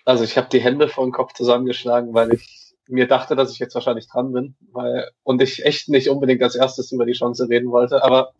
[0.05, 3.59] Also ich habe die Hände vor den Kopf zusammengeschlagen, weil ich mir dachte, dass ich
[3.59, 7.49] jetzt wahrscheinlich dran bin, weil und ich echt nicht unbedingt als erstes über die Chance
[7.49, 8.33] reden wollte, aber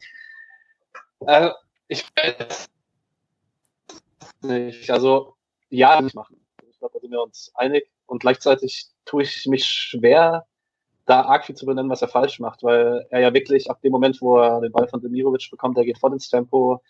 [1.27, 1.51] äh,
[1.89, 2.69] ich weiß
[4.43, 4.89] nicht.
[4.93, 5.35] Also
[5.71, 6.45] ja, nicht machen.
[6.71, 10.47] Ich glaube, da sind wir uns einig und gleichzeitig tue ich mich schwer,
[11.07, 13.93] da arg viel zu benennen, was er falsch macht, weil er ja wirklich ab dem
[13.93, 16.83] Moment, wo er den Ball von Demirovic bekommt, er geht voll ins Tempo,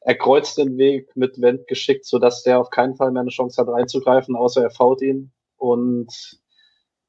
[0.00, 3.60] er kreuzt den Weg mit Wendt geschickt, sodass der auf keinen Fall mehr eine Chance
[3.60, 6.40] hat reinzugreifen, außer er faut ihn und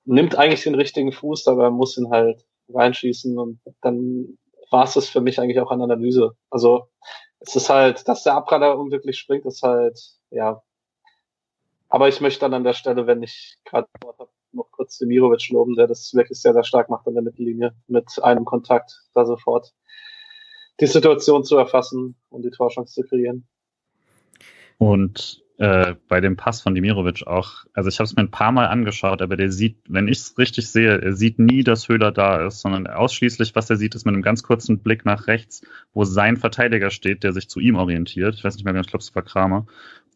[0.06, 4.38] nimmt eigentlich den richtigen Fuß, aber er muss ihn halt reinschießen und dann
[4.70, 6.36] war es das für mich eigentlich auch an Analyse.
[6.50, 6.90] Also
[7.40, 10.62] es ist halt, dass der Abpraller unglücklich springt, ist halt, ja.
[11.90, 13.88] Aber ich möchte dann an der Stelle, wenn ich gerade
[14.52, 18.20] noch kurz Demirovic loben, der das wirklich sehr, sehr stark macht an der Mittellinie mit
[18.22, 19.74] einem Kontakt da sofort
[20.80, 23.48] die Situation zu erfassen und die Torchance zu kreieren.
[24.78, 28.52] Und äh, bei dem Pass von Dimirovic auch, also ich habe es mir ein paar
[28.52, 32.12] Mal angeschaut, aber der sieht, wenn ich es richtig sehe, er sieht nie, dass Höhler
[32.12, 35.62] da ist, sondern ausschließlich, was er sieht, ist mit einem ganz kurzen Blick nach rechts,
[35.94, 38.34] wo sein Verteidiger steht, der sich zu ihm orientiert.
[38.36, 39.68] Ich weiß nicht mehr, genau, ich glaube, es war Kramer.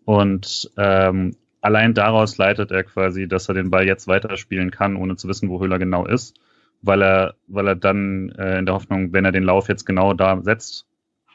[0.06, 5.16] Und ähm, allein daraus leitet er quasi, dass er den Ball jetzt weiterspielen kann, ohne
[5.16, 6.36] zu wissen, wo Höhler genau ist,
[6.82, 10.14] weil er, weil er dann äh, in der Hoffnung, wenn er den Lauf jetzt genau
[10.14, 10.86] da setzt,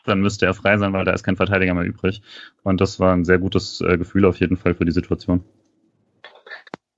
[0.05, 2.23] dann müsste er frei sein, weil da ist kein Verteidiger mehr übrig.
[2.65, 5.45] Und das war ein sehr gutes äh, Gefühl auf jeden Fall für die Situation.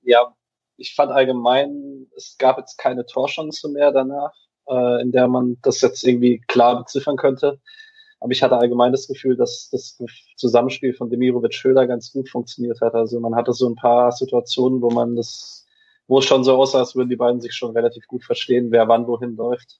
[0.01, 0.33] Ja,
[0.77, 4.33] ich fand allgemein, es gab jetzt keine Torchance mehr danach,
[4.67, 7.59] äh, in der man das jetzt irgendwie klar beziffern könnte.
[8.19, 10.01] Aber ich hatte allgemein das Gefühl, dass das
[10.37, 12.93] Zusammenspiel von Demirovic Schöler ganz gut funktioniert hat.
[12.93, 15.65] Also man hatte so ein paar Situationen, wo man das,
[16.07, 18.87] wo es schon so aussah, als würden die beiden sich schon relativ gut verstehen, wer
[18.87, 19.79] wann wohin läuft.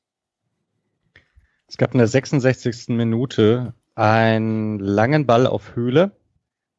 [1.67, 2.89] Es gab in der 66.
[2.89, 6.12] Minute einen langen Ball auf Höhle,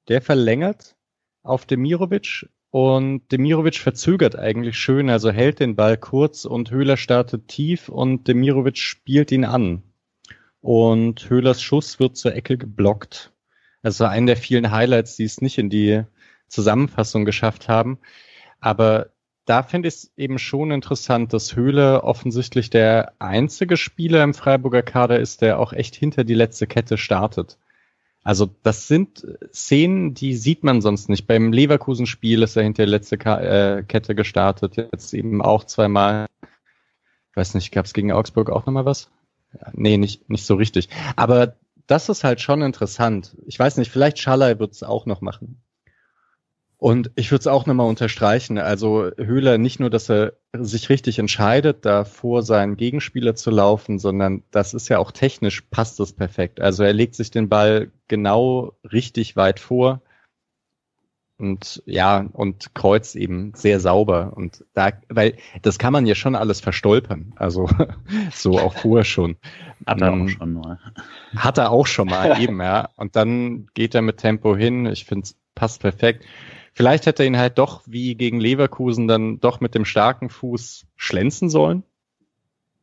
[0.09, 0.95] der verlängert
[1.42, 7.49] auf Demirovic und Demirovic verzögert eigentlich schön, also hält den Ball kurz und Höhler startet
[7.49, 9.83] tief und Demirovic spielt ihn an.
[10.67, 13.33] Und Höhlers Schuss wird zur Ecke geblockt.
[13.85, 16.03] Also ein der vielen Highlights, die es nicht in die
[16.49, 18.01] Zusammenfassung geschafft haben.
[18.59, 19.11] Aber
[19.45, 24.83] da finde ich es eben schon interessant, dass Höhle offensichtlich der einzige Spieler im Freiburger
[24.83, 27.59] Kader ist, der auch echt hinter die letzte Kette startet.
[28.25, 29.25] Also das sind
[29.55, 31.29] Szenen, die sieht man sonst nicht.
[31.29, 36.27] Beim Leverkusen-Spiel ist er hinter die letzte Ka äh, Kette gestartet, jetzt eben auch zweimal.
[36.43, 39.13] Ich weiß nicht, gab es gegen Augsburg auch nochmal was?
[39.73, 40.88] Nee, nicht, nicht so richtig.
[41.16, 43.37] Aber das ist halt schon interessant.
[43.47, 45.62] Ich weiß nicht, vielleicht Schalay wird es auch noch machen.
[46.79, 48.59] Und ich würde es auch nochmal unterstreichen.
[48.59, 53.99] Also Höhler nicht nur, dass er sich richtig entscheidet, da vor seinen Gegenspieler zu laufen,
[53.99, 56.61] sondern das ist ja auch technisch passt das perfekt.
[56.61, 60.03] Also er legt sich den Ball genau richtig weit vor
[61.38, 66.35] und ja und kreuzt eben sehr sauber und da weil das kann man ja schon
[66.35, 67.68] alles verstolpern also
[68.33, 69.37] so auch vorher schon
[69.87, 70.79] hat er auch schon mal
[71.37, 75.05] hat er auch schon mal eben ja und dann geht er mit Tempo hin ich
[75.05, 76.25] finde es passt perfekt
[76.77, 80.87] Vielleicht hätte er ihn halt doch wie gegen Leverkusen dann doch mit dem starken Fuß
[80.94, 81.85] schlänzen sollen.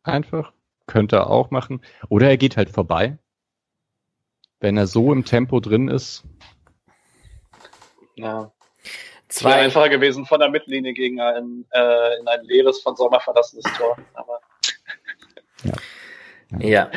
[0.02, 0.52] Einfach.
[0.88, 1.80] Könnte er auch machen.
[2.10, 3.20] Oder er geht halt vorbei.
[4.60, 6.24] Wenn er so im Tempo drin ist.
[8.16, 8.52] Ja.
[9.28, 13.20] Zwei Wäre einfacher gewesen von der Mittellinie gegen ein, äh, in ein leeres, von Sommer
[13.20, 13.98] verlassenes Tor.
[14.14, 14.40] Aber
[15.64, 15.74] ja.
[16.60, 16.92] Ja,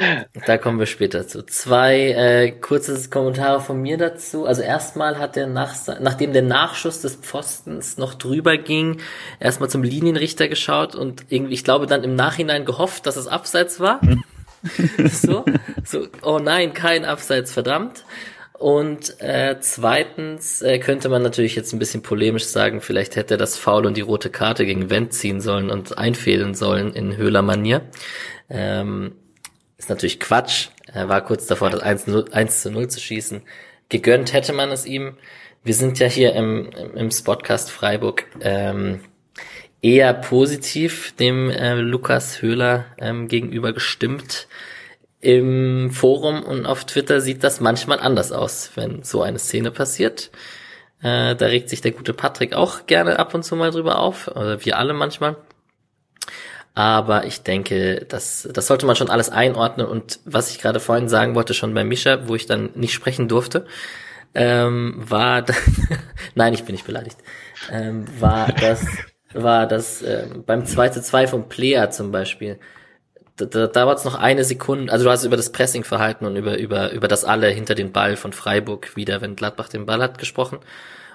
[0.44, 1.42] da kommen wir später zu.
[1.42, 4.44] Zwei äh, kurze Kommentare von mir dazu.
[4.44, 9.00] Also erstmal hat er nach, nachdem der Nachschuss des Pfostens noch drüber ging,
[9.40, 13.80] erstmal zum Linienrichter geschaut und irgendwie, ich glaube, dann im Nachhinein gehofft, dass es abseits
[13.80, 14.00] war.
[15.10, 15.44] so,
[15.84, 18.04] so, oh nein, kein Abseits, verdammt.
[18.58, 23.38] Und äh, zweitens äh, könnte man natürlich jetzt ein bisschen polemisch sagen, vielleicht hätte er
[23.38, 27.82] das Foul und die rote Karte gegen Wendt ziehen sollen und einfädeln sollen in Höhler-Manier.
[28.48, 29.12] Ähm,
[29.76, 30.68] ist natürlich Quatsch.
[30.90, 33.42] Er war kurz davor, das 1, 0, 1 zu 0 zu schießen.
[33.90, 35.18] Gegönnt hätte man es ihm.
[35.62, 39.00] Wir sind ja hier im, im Spotcast Freiburg ähm,
[39.82, 44.48] eher positiv dem äh, Lukas Höhler ähm, gegenüber gestimmt.
[45.26, 50.30] Im Forum und auf Twitter sieht das manchmal anders aus, wenn so eine Szene passiert.
[51.02, 54.28] Äh, da regt sich der gute Patrick auch gerne ab und zu mal drüber auf,
[54.28, 55.34] oder wir alle manchmal.
[56.74, 59.88] Aber ich denke, das, das sollte man schon alles einordnen.
[59.88, 63.26] Und was ich gerade vorhin sagen wollte, schon bei Mischa, wo ich dann nicht sprechen
[63.26, 63.66] durfte,
[64.32, 65.44] ähm, war,
[66.36, 67.18] nein, ich bin nicht beleidigt,
[67.72, 68.86] ähm, war das,
[69.34, 72.60] war das ähm, beim 2 zu 2 vom Player zum Beispiel.
[73.36, 76.36] Da, da, da war es noch eine Sekunde, also du hast über das Pressingverhalten und
[76.36, 80.02] über, über, über das alle hinter den Ball von Freiburg wieder, wenn Gladbach den Ball
[80.02, 80.58] hat, gesprochen.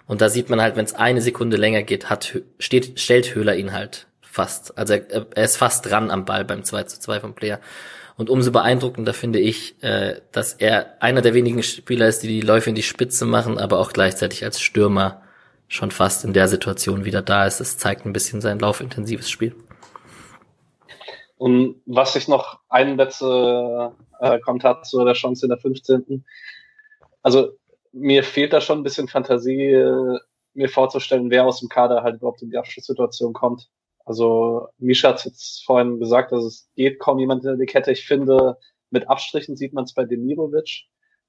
[0.06, 3.56] Und da sieht man halt, wenn es eine Sekunde länger geht, hat, steht, stellt Höhler
[3.56, 4.78] ihn halt fast.
[4.78, 7.60] Also er, er ist fast dran am Ball beim 2 zu 2 vom Player.
[8.18, 12.42] Und umso beeindruckender finde ich, äh, dass er einer der wenigen Spieler ist, die die
[12.42, 15.22] Läufe in die Spitze machen, aber auch gleichzeitig als Stürmer
[15.68, 17.62] schon fast in der Situation wieder da ist.
[17.62, 19.56] Es zeigt ein bisschen sein laufintensives Spiel.
[21.42, 26.24] Und was ich noch einen letzte äh, Kommentar zu der Chance in der 15.
[27.24, 27.54] Also
[27.92, 30.20] mir fehlt da schon ein bisschen Fantasie, äh,
[30.54, 33.72] mir vorzustellen, wer aus dem Kader halt überhaupt in die Abschlusssituation kommt.
[34.06, 37.92] Also Misha hat jetzt vorhin gesagt, dass es geht kaum jemand in die Kette.
[37.92, 38.60] Ich finde,
[38.92, 40.84] mit Abstrichen sieht man es bei Demirovic.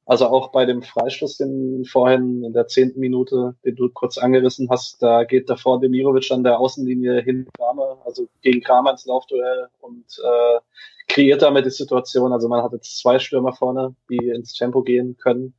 [0.04, 4.68] Also auch bei dem Freistoß, den vorhin in der zehnten Minute, den du kurz angerissen
[4.68, 9.68] hast, da geht davor Demirovic an der Außenlinie hin Kramer, also gegen Kramer ins Laufduell
[9.80, 10.60] und äh,
[11.08, 12.32] kreiert damit die Situation.
[12.32, 15.54] Also man hat jetzt zwei Stürmer vorne, die ins Tempo gehen können.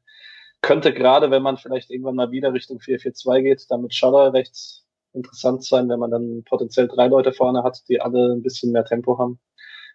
[0.61, 4.85] könnte gerade, wenn man vielleicht irgendwann mal wieder Richtung 4-4-2 geht, dann mit Schaller rechts
[5.13, 8.85] interessant sein, wenn man dann potenziell drei Leute vorne hat, die alle ein bisschen mehr
[8.85, 9.39] Tempo haben.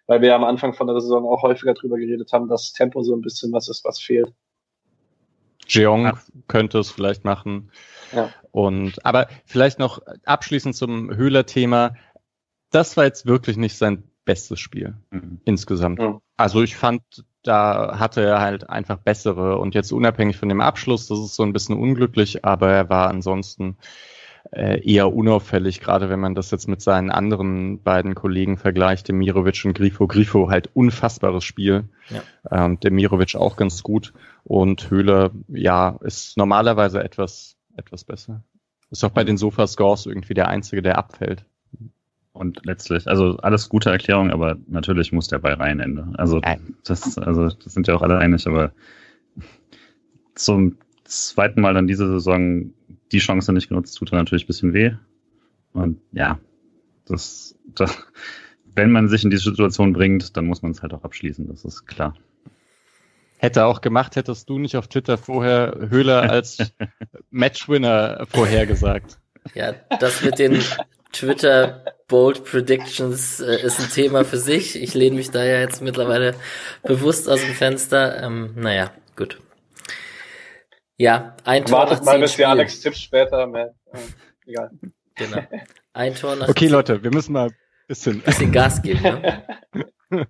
[0.09, 3.15] Weil wir am Anfang von der Saison auch häufiger drüber geredet haben, dass Tempo so
[3.15, 4.33] ein bisschen was ist, was fehlt.
[5.67, 6.19] Jeong ja.
[6.47, 7.71] könnte es vielleicht machen.
[8.11, 8.31] Ja.
[8.49, 11.93] Und aber vielleicht noch abschließend zum Höhler-Thema.
[12.71, 15.41] Das war jetzt wirklich nicht sein bestes Spiel mhm.
[15.45, 15.99] insgesamt.
[15.99, 16.21] Mhm.
[16.37, 17.03] Also ich fand,
[17.43, 21.43] da hatte er halt einfach bessere und jetzt unabhängig von dem Abschluss, das ist so
[21.43, 23.77] ein bisschen unglücklich, aber er war ansonsten
[24.51, 29.63] äh, eher unauffällig, gerade wenn man das jetzt mit seinen anderen beiden Kollegen vergleicht, Demirovic
[29.65, 30.07] und Grifo.
[30.07, 31.89] Grifo halt unfassbares Spiel.
[32.09, 32.65] Ja.
[32.65, 34.13] Ähm, Demirovic auch ganz gut.
[34.43, 38.43] Und Höhler, ja, ist normalerweise etwas, etwas besser.
[38.89, 41.45] Ist auch bei den Sofa-Scores irgendwie der Einzige, der abfällt.
[42.33, 46.07] Und letztlich, also alles gute Erklärung, aber natürlich muss der Ball rein Ende.
[46.17, 46.41] Also
[46.85, 48.71] das, also das sind ja auch alle einig, aber
[50.35, 52.71] zum zweiten Mal dann diese Saison
[53.11, 54.93] die Chance nicht genutzt, tut er natürlich ein bisschen weh.
[55.73, 56.39] Und ja,
[57.05, 57.97] das, das
[58.75, 61.65] wenn man sich in diese Situation bringt, dann muss man es halt auch abschließen, das
[61.65, 62.15] ist klar.
[63.37, 66.57] Hätte auch gemacht, hättest du nicht auf Twitter vorher Höhler als
[67.29, 69.17] Matchwinner vorhergesagt.
[69.53, 70.61] Ja, das mit den
[71.13, 74.81] Twitter Bold Predictions äh, ist ein Thema für sich.
[74.81, 76.35] Ich lehne mich da ja jetzt mittlerweile
[76.83, 78.21] bewusst aus dem Fenster.
[78.21, 79.39] Ähm, naja, gut.
[80.99, 83.47] Ja, ein Tor Wartet nach mal, bis die Alex tippt später.
[83.47, 83.73] Mehr.
[83.93, 83.99] Äh,
[84.45, 84.69] egal.
[85.15, 85.37] Genau.
[85.93, 87.55] Ein Tor nach Okay, Leute, wir müssen mal ein
[87.87, 89.01] bisschen, bisschen Gas geben.
[89.01, 89.43] Ne?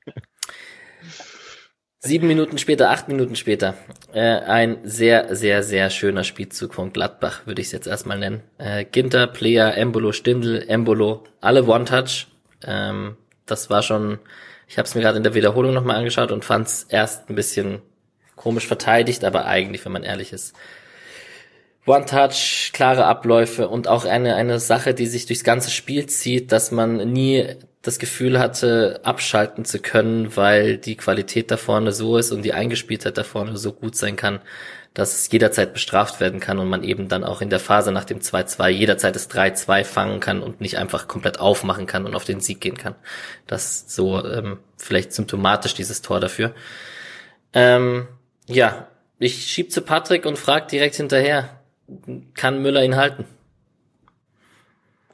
[1.99, 3.73] Sieben Minuten später, acht Minuten später,
[4.13, 8.43] äh, ein sehr, sehr, sehr schöner Spielzug von Gladbach, würde ich es jetzt erstmal nennen.
[8.59, 12.27] Äh, Ginter, Player, Embolo, Stindl, Embolo, alle One-Touch.
[12.63, 14.19] Ähm, das war schon,
[14.67, 17.35] ich habe es mir gerade in der Wiederholung nochmal angeschaut und fand es erst ein
[17.35, 17.81] bisschen
[18.39, 20.55] komisch verteidigt, aber eigentlich, wenn man ehrlich ist,
[21.85, 26.71] One-Touch, klare Abläufe und auch eine, eine Sache, die sich durchs ganze Spiel zieht, dass
[26.71, 27.47] man nie
[27.81, 32.53] das Gefühl hatte, abschalten zu können, weil die Qualität da vorne so ist und die
[32.53, 34.39] Eingespieltheit da vorne so gut sein kann,
[34.93, 38.05] dass es jederzeit bestraft werden kann und man eben dann auch in der Phase nach
[38.05, 42.25] dem 2-2 jederzeit das 3-2 fangen kann und nicht einfach komplett aufmachen kann und auf
[42.25, 42.95] den Sieg gehen kann.
[43.47, 46.53] Das ist so ähm, vielleicht symptomatisch, dieses Tor dafür.
[47.53, 48.07] Ähm,
[48.49, 48.87] ja,
[49.19, 51.61] ich schieb zu Patrick und frag direkt hinterher,
[52.33, 53.25] kann Müller ihn halten?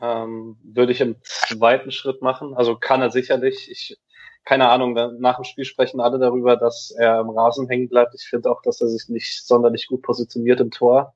[0.02, 2.54] Ähm, würde ich im zweiten Schritt machen.
[2.54, 3.70] Also kann er sicherlich.
[3.72, 3.98] Ich,
[4.44, 8.14] keine Ahnung, nach dem Spiel sprechen alle darüber, dass er im Rasen hängen bleibt.
[8.16, 11.16] Ich finde auch, dass er sich nicht sonderlich gut positioniert im Tor.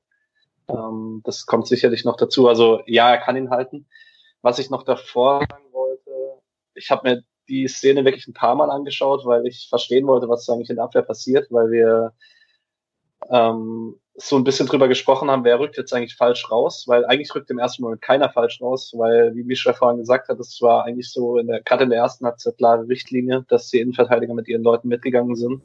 [0.68, 2.48] Ähm, das kommt sicherlich noch dazu.
[2.48, 3.86] Also ja, er kann ihn halten.
[4.42, 6.10] Was ich noch davor sagen wollte,
[6.74, 10.48] ich habe mir die Szene wirklich ein paar Mal angeschaut, weil ich verstehen wollte, was
[10.48, 12.12] eigentlich in der Abwehr passiert, weil wir
[13.28, 17.34] ähm, so ein bisschen drüber gesprochen haben, wer rückt jetzt eigentlich falsch raus, weil eigentlich
[17.34, 20.84] rückt im ersten Moment keiner falsch raus, weil, wie Mischa vorhin gesagt hat, es war
[20.84, 24.48] eigentlich so in der, gerade in der ersten Halbzeit klare Richtlinie, dass die Innenverteidiger mit
[24.48, 25.62] ihren Leuten mitgegangen sind.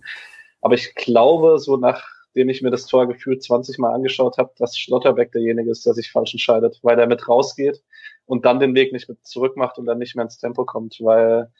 [0.61, 4.77] Aber ich glaube, so nachdem ich mir das Tor gefühlt 20 Mal angeschaut habe, dass
[4.77, 7.83] Schlotterbeck derjenige ist, der sich falsch entscheidet, weil er mit rausgeht
[8.25, 10.97] und dann den Weg nicht mit zurück macht und dann nicht mehr ins Tempo kommt,
[11.01, 11.51] weil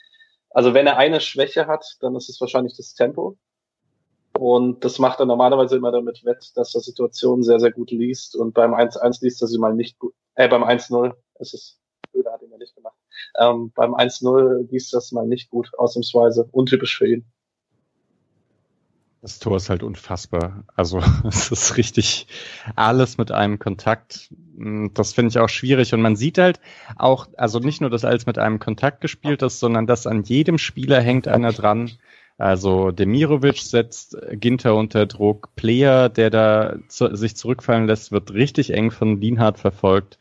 [0.49, 3.37] also wenn er eine Schwäche hat, dann ist es wahrscheinlich das Tempo.
[4.37, 8.35] Und das macht er normalerweise immer damit wett, dass er Situationen sehr, sehr gut liest.
[8.35, 10.13] Und beim 1-1 liest er sie mal nicht gut.
[10.35, 11.79] Äh, beim 1-0 ist es,
[12.11, 12.97] Höhle hat ihn ja nicht gemacht.
[13.39, 16.49] Ähm, beim 1-0 liest das mal nicht gut, ausnahmsweise.
[16.51, 17.25] Untypisch für ihn.
[19.25, 20.65] Das Tor ist halt unfassbar.
[20.75, 22.27] Also es ist richtig
[22.75, 24.29] alles mit einem Kontakt.
[24.55, 25.95] Hm, das finde ich auch schwierig.
[25.95, 26.59] Und man sieht halt
[26.95, 30.59] auch, also nicht nur, dass alles mit einem Kontakt gespielt ist, sondern dass an jedem
[30.59, 31.89] Spieler hängt einer dran.
[32.37, 35.55] Also Demirovic setzt Ginter unter Druck.
[35.55, 40.19] Player, der da zu, sich zurückfallen lässt, wird richtig eng von Lienhardt verfolgt.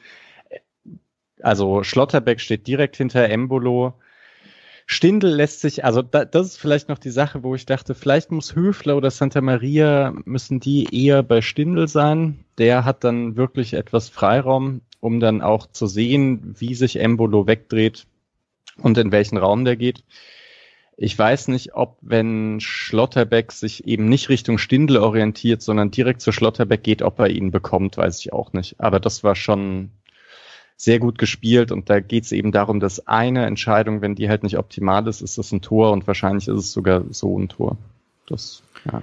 [1.43, 4.01] Also Schlotterbeck steht direkt hinter Embolo.
[4.87, 8.31] Stindl lässt sich, also da, das ist vielleicht noch die Sache, wo ich dachte, vielleicht
[8.31, 12.45] muss Höfler oder Santa Maria, müssen die eher bei Stindl sein.
[12.59, 18.07] Der hat dann wirklich etwas Freiraum, um dann auch zu sehen, wie sich Embolo wegdreht
[18.83, 20.05] und in welchen Raum der geht.
[20.97, 26.31] Ich weiß nicht, ob wenn Schlotterbeck sich eben nicht Richtung Stindl orientiert, sondern direkt zu
[26.31, 28.79] Schlotterbeck geht, ob er ihn bekommt, weiß ich auch nicht.
[28.79, 29.91] Aber das war schon
[30.77, 34.43] sehr gut gespielt und da geht es eben darum, dass eine Entscheidung, wenn die halt
[34.43, 37.77] nicht optimal ist, ist es ein Tor und wahrscheinlich ist es sogar so ein Tor.
[38.27, 39.03] Das, ja.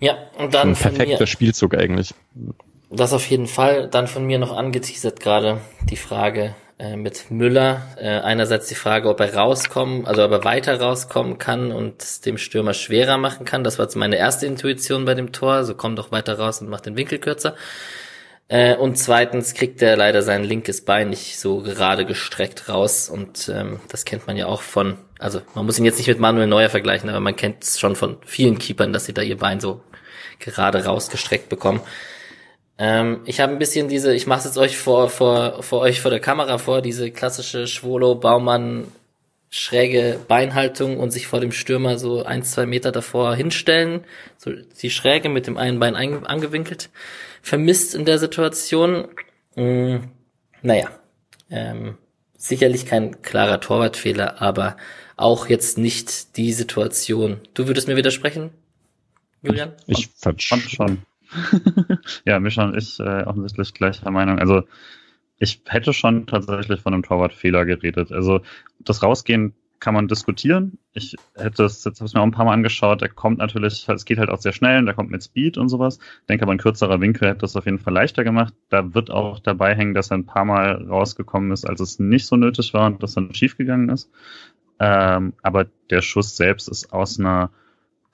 [0.00, 0.70] Ja, und dann.
[0.70, 2.14] Ein perfekter mir, Spielzug eigentlich.
[2.90, 3.88] Das auf jeden Fall.
[3.88, 7.82] Dann von mir noch angeteasert gerade die Frage, äh, mit Müller.
[7.96, 12.20] Äh, einerseits die Frage, ob er rauskommen, also ob er weiter rauskommen kann und es
[12.20, 13.62] dem Stürmer schwerer machen kann.
[13.62, 15.64] Das war jetzt meine erste Intuition bei dem Tor.
[15.64, 17.54] So komm doch weiter raus und mach den Winkel kürzer.
[18.48, 23.08] Äh, und zweitens kriegt er leider sein linkes Bein nicht so gerade gestreckt raus.
[23.08, 26.20] Und ähm, das kennt man ja auch von, also man muss ihn jetzt nicht mit
[26.20, 29.38] Manuel Neuer vergleichen, aber man kennt es schon von vielen Keepern, dass sie da ihr
[29.38, 29.82] Bein so
[30.38, 31.80] gerade rausgestreckt bekommen.
[32.76, 36.00] Ähm, ich habe ein bisschen diese, ich mache es jetzt euch vor, vor, vor euch
[36.00, 38.88] vor der Kamera vor, diese klassische Schwolo-Baumann
[39.48, 44.04] schräge Beinhaltung und sich vor dem Stürmer so ein, zwei Meter davor hinstellen,
[44.36, 46.90] so die Schräge mit dem einen Bein angewinkelt,
[47.44, 49.08] vermisst in der Situation.
[49.54, 50.08] Hm,
[50.62, 50.88] naja,
[51.50, 51.98] ähm,
[52.36, 54.76] sicherlich kein klarer Torwartfehler, aber
[55.16, 57.40] auch jetzt nicht die Situation.
[57.52, 58.50] Du würdest mir widersprechen,
[59.42, 59.74] Julian?
[59.86, 61.02] Ich fand schon.
[62.24, 64.38] ja, Mischa und ich äh, offensichtlich gleicher Meinung.
[64.38, 64.62] Also
[65.38, 68.10] ich hätte schon tatsächlich von einem Torwartfehler geredet.
[68.10, 68.40] Also
[68.80, 69.54] das Rausgehen
[69.84, 70.78] kann man diskutieren.
[70.94, 73.02] Ich hätte es jetzt habe es mir auch ein paar Mal angeschaut.
[73.02, 75.68] Der kommt natürlich, es geht halt auch sehr schnell und der kommt mit Speed und
[75.68, 75.98] sowas.
[75.98, 78.54] Ich denke aber ein kürzerer Winkel hätte das auf jeden Fall leichter gemacht.
[78.70, 82.24] Da wird auch dabei hängen, dass er ein paar Mal rausgekommen ist, als es nicht
[82.24, 84.10] so nötig war und das dann schiefgegangen ist.
[84.80, 87.50] Ähm, aber der Schuss selbst ist aus einer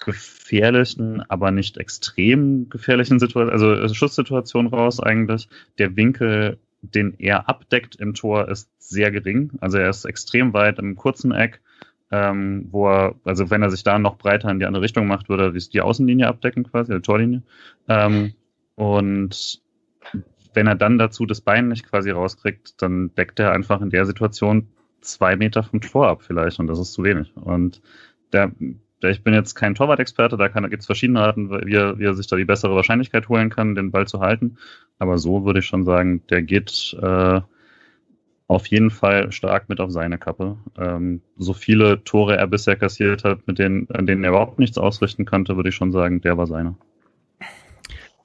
[0.00, 5.48] gefährlichen, aber nicht extrem gefährlichen Situation, also Schusssituation raus eigentlich.
[5.78, 9.52] Der Winkel, den er abdeckt im Tor, ist sehr gering.
[9.60, 11.60] Also er ist extrem weit im kurzen Eck,
[12.10, 15.28] ähm, wo er, also wenn er sich da noch breiter in die andere Richtung macht,
[15.28, 17.42] würde er die Außenlinie abdecken quasi, die Torlinie.
[17.88, 18.34] Ähm,
[18.74, 19.60] und
[20.54, 24.06] wenn er dann dazu das Bein nicht quasi rauskriegt, dann deckt er einfach in der
[24.06, 24.68] Situation
[25.00, 27.34] zwei Meter vom Tor ab vielleicht und das ist zu wenig.
[27.36, 27.80] Und
[28.32, 28.52] der
[29.08, 32.26] ich bin jetzt kein Torwart-Experte, da gibt es verschiedene Arten, wie er, wie er sich
[32.26, 34.58] da die bessere Wahrscheinlichkeit holen kann, den Ball zu halten.
[34.98, 37.40] Aber so würde ich schon sagen, der geht äh,
[38.46, 40.58] auf jeden Fall stark mit auf seine Kappe.
[40.76, 44.76] Ähm, so viele Tore er bisher kassiert hat, mit denen, an denen er überhaupt nichts
[44.76, 46.76] ausrichten konnte, würde ich schon sagen, der war seiner.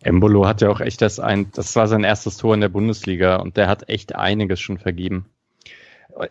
[0.01, 3.37] Embolo hat ja auch echt das ein, das war sein erstes Tor in der Bundesliga
[3.37, 5.25] und der hat echt einiges schon vergeben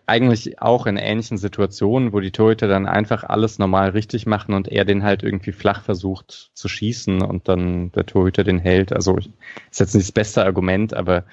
[0.07, 4.68] eigentlich auch in ähnlichen Situationen, wo die Torhüter dann einfach alles normal richtig machen und
[4.68, 8.92] er den halt irgendwie flach versucht zu schießen und dann der Torhüter den hält.
[8.92, 11.25] Also ist jetzt nicht das beste Argument, aber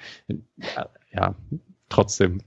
[1.12, 1.34] ja,
[1.88, 2.42] trotzdem,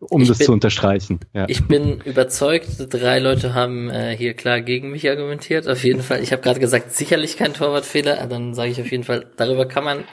[0.00, 1.20] um ich das bin, zu unterstreichen.
[1.32, 1.46] Ja.
[1.48, 5.66] Ich bin überzeugt, drei Leute haben äh, hier klar gegen mich argumentiert.
[5.66, 9.04] Auf jeden Fall, ich habe gerade gesagt, sicherlich kein Torwartfehler, dann sage ich auf jeden
[9.04, 10.04] Fall, darüber kann man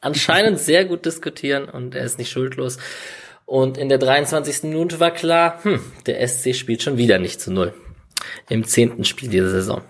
[0.00, 2.78] anscheinend sehr gut diskutieren und er ist nicht schuldlos.
[3.46, 4.64] Und in der 23.
[4.64, 7.72] Minute war klar, hm, der SC spielt schon wieder nicht zu Null.
[8.48, 9.82] Im zehnten Spiel dieser Saison.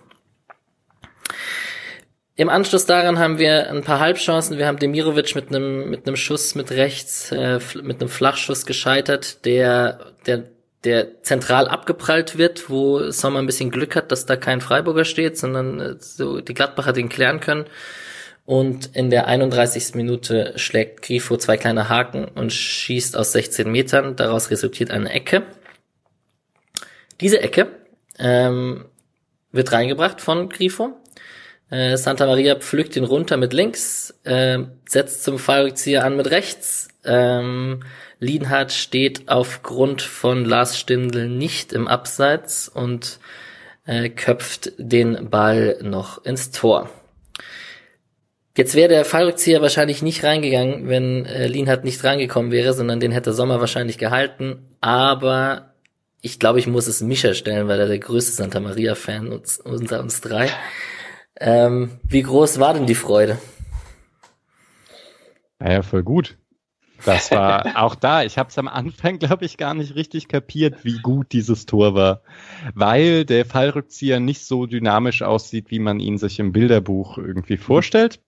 [2.39, 4.59] Im Anschluss daran haben wir ein paar Halbchancen.
[4.59, 9.47] Wir haben Demirovic mit einem mit einem Schuss mit rechts, äh, mit einem Flachschuss gescheitert,
[9.47, 10.45] der der
[10.85, 15.39] der zentral abgeprallt wird, wo Sommer ein bisschen Glück hat, dass da kein Freiburger steht,
[15.39, 17.65] sondern äh, so die Gladbacher den klären können.
[18.47, 19.97] Und in der 31.
[19.97, 24.15] Minute schlägt Grifo zwei kleine Haken und schießt aus 16 Metern.
[24.15, 25.43] Daraus resultiert eine Ecke.
[27.21, 27.69] Diese Ecke
[28.19, 28.85] ähm,
[29.51, 30.97] wird reingebracht von Grifo.
[31.71, 36.89] Äh, Santa Maria pflückt ihn runter mit links, äh, setzt zum Fallrückzieher an mit rechts.
[37.05, 37.83] Ähm,
[38.21, 43.19] Lienhardt steht aufgrund von Lars Stindl nicht im Abseits und
[43.87, 46.89] äh, köpft den Ball noch ins Tor.
[48.57, 53.13] Jetzt wäre der Fallrückzieher wahrscheinlich nicht reingegangen, wenn äh, Lienhardt nicht reingekommen wäre, sondern den
[53.13, 54.77] hätte Sommer wahrscheinlich gehalten.
[54.81, 55.75] Aber
[56.23, 60.23] ich glaube, ich muss es Mischa stellen, weil er der größte Santa Maria-Fan unter uns
[60.23, 60.49] drei.
[61.39, 63.37] Ähm, wie groß war denn die Freude?
[65.59, 66.39] Naja, voll gut.
[67.05, 68.23] Das war auch da.
[68.23, 71.95] Ich habe es am Anfang, glaube ich, gar nicht richtig kapiert, wie gut dieses Tor
[71.95, 72.23] war,
[72.75, 78.21] weil der Fallrückzieher nicht so dynamisch aussieht, wie man ihn sich im Bilderbuch irgendwie vorstellt.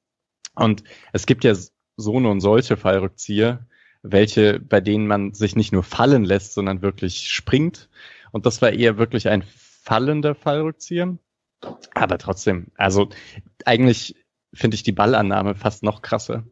[0.59, 1.55] Und es gibt ja
[1.97, 3.67] so und solche Fallrückzieher,
[4.03, 7.89] welche, bei denen man sich nicht nur fallen lässt, sondern wirklich springt.
[8.33, 11.19] Und das war eher wirklich ein fallender Fallrückzieher.
[11.95, 13.09] Aber trotzdem, also
[13.65, 14.15] eigentlich
[14.55, 16.45] finde ich die Ballannahme fast noch krasser.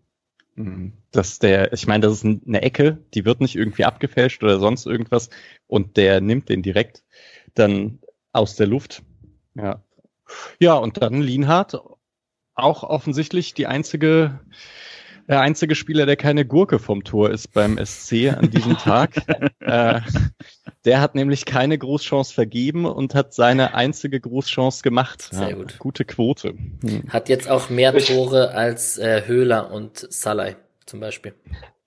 [0.55, 0.95] Mhm.
[1.11, 4.87] Dass der, ich meine, das ist eine Ecke, die wird nicht irgendwie abgefälscht oder sonst
[4.87, 5.31] irgendwas
[5.67, 7.05] und der nimmt den direkt
[7.55, 8.01] dann
[8.33, 9.03] aus der Luft.
[9.55, 9.83] Ja.
[10.59, 11.79] Ja, und dann Lienhardt
[12.57, 14.41] auch offensichtlich die einzige,
[15.29, 19.17] der einzige Spieler, der keine Gurke vom Tor ist beim SC an diesem Tag.
[19.61, 20.01] äh,
[20.85, 25.29] der hat nämlich keine Großchance vergeben und hat seine einzige Großchance gemacht.
[25.33, 25.79] Sehr ja, gut.
[25.79, 26.55] Gute Quote.
[26.83, 27.05] Hm.
[27.09, 31.35] Hat jetzt auch mehr Tore als äh, Höhler und Salai zum Beispiel.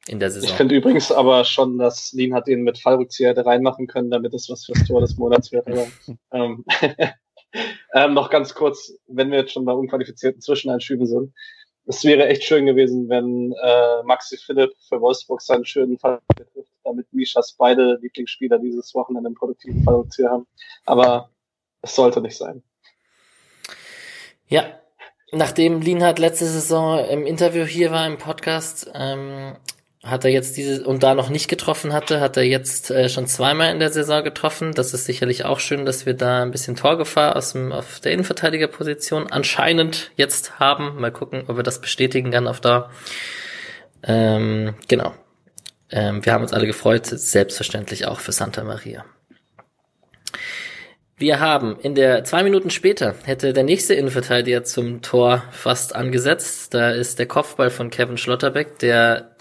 [0.08, 0.50] in der Saison.
[0.50, 4.34] Ich finde übrigens aber schon, dass Lean hat ihn mit Fallrückzieher hätte reinmachen können, damit
[4.34, 5.68] es was fürs Tor des Monats wird.
[5.68, 5.88] Aber,
[6.34, 6.66] ähm,
[7.94, 11.34] ähm, noch ganz kurz, wenn wir jetzt schon bei unqualifizierten Zwischeneinschüben sind.
[11.86, 16.72] Es wäre echt schön gewesen, wenn äh, Maxi Philipp für Wolfsburg seinen schönen Fall betrifft,
[16.84, 20.46] damit Mishas beide Lieblingsspieler dieses Wochenende einen produktiven Fallrückzieher haben.
[20.86, 21.32] Aber
[21.82, 22.62] es sollte nicht sein.
[24.48, 24.80] Ja,
[25.32, 29.56] nachdem Lienhardt letzte Saison im Interview hier war im Podcast, ähm,
[30.04, 33.28] hat er jetzt diese und da noch nicht getroffen hatte, hat er jetzt äh, schon
[33.28, 34.74] zweimal in der Saison getroffen.
[34.74, 38.14] Das ist sicherlich auch schön, dass wir da ein bisschen Torgefahr aus dem auf der
[38.14, 41.02] Innenverteidigerposition anscheinend jetzt haben.
[41.02, 42.92] Mal gucken, ob wir das bestätigen kann auf da.
[44.04, 45.14] Ähm, genau.
[45.92, 49.04] Ähm, wir haben uns alle gefreut, selbstverständlich auch für Santa Maria.
[51.18, 56.74] Wir haben in der zwei Minuten später hätte der nächste Innenverteidiger zum Tor fast angesetzt.
[56.74, 59.36] Da ist der Kopfball von Kevin Schlotterbeck, der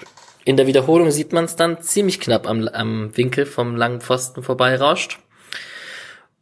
[0.49, 4.43] in der Wiederholung sieht man es dann ziemlich knapp am, am Winkel vom langen Pfosten
[4.43, 5.19] vorbeirauscht.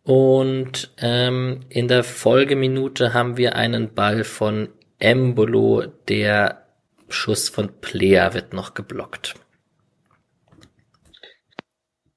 [0.04, 4.68] Und ähm, in der Folgeminute haben wir einen Ball von
[5.00, 6.66] Embolo, der
[7.08, 9.34] Schuss von Plea wird noch geblockt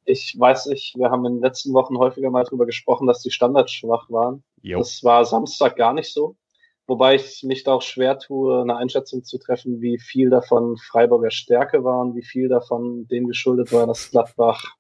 [0.10, 3.30] ich weiß nicht, wir haben in den letzten Wochen häufiger mal drüber gesprochen, dass die
[3.30, 4.44] Standards schwach waren.
[4.62, 4.80] Jo.
[4.80, 6.36] Das war Samstag gar nicht so.
[6.90, 11.30] Wobei ich mich da auch schwer tue, eine Einschätzung zu treffen, wie viel davon Freiburger
[11.30, 14.76] Stärke war und wie viel davon dem geschuldet war, dass Gladbach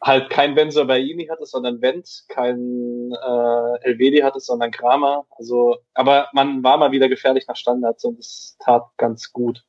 [0.00, 5.26] halt kein Benzo Baini hatte, sondern Wendt, kein äh, Elvedi hatte, sondern Kramer.
[5.36, 9.64] Also, aber man war mal wieder gefährlich nach Standards und es tat ganz gut.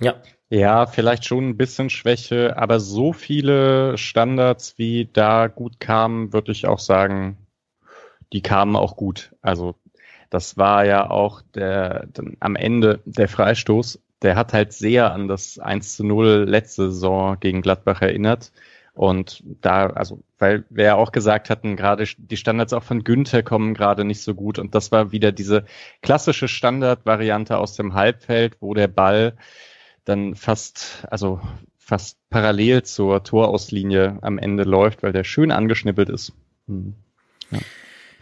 [0.00, 6.32] Ja, ja, vielleicht schon ein bisschen Schwäche, aber so viele Standards, wie da gut kamen,
[6.32, 7.36] würde ich auch sagen,
[8.32, 9.34] die kamen auch gut.
[9.42, 9.74] Also
[10.30, 12.08] das war ja auch der
[12.40, 17.38] am Ende der Freistoß, der hat halt sehr an das 1 zu 0 letzte Saison
[17.40, 18.52] gegen Gladbach erinnert.
[18.94, 23.44] Und da, also, weil wir ja auch gesagt hatten, gerade die Standards auch von Günther
[23.44, 24.58] kommen gerade nicht so gut.
[24.58, 25.64] Und das war wieder diese
[26.02, 29.36] klassische Standardvariante aus dem Halbfeld, wo der Ball
[30.04, 31.40] dann fast, also
[31.78, 36.32] fast parallel zur Torauslinie am Ende läuft, weil der schön angeschnippelt ist.
[36.66, 36.94] Hm.
[37.52, 37.58] Ja,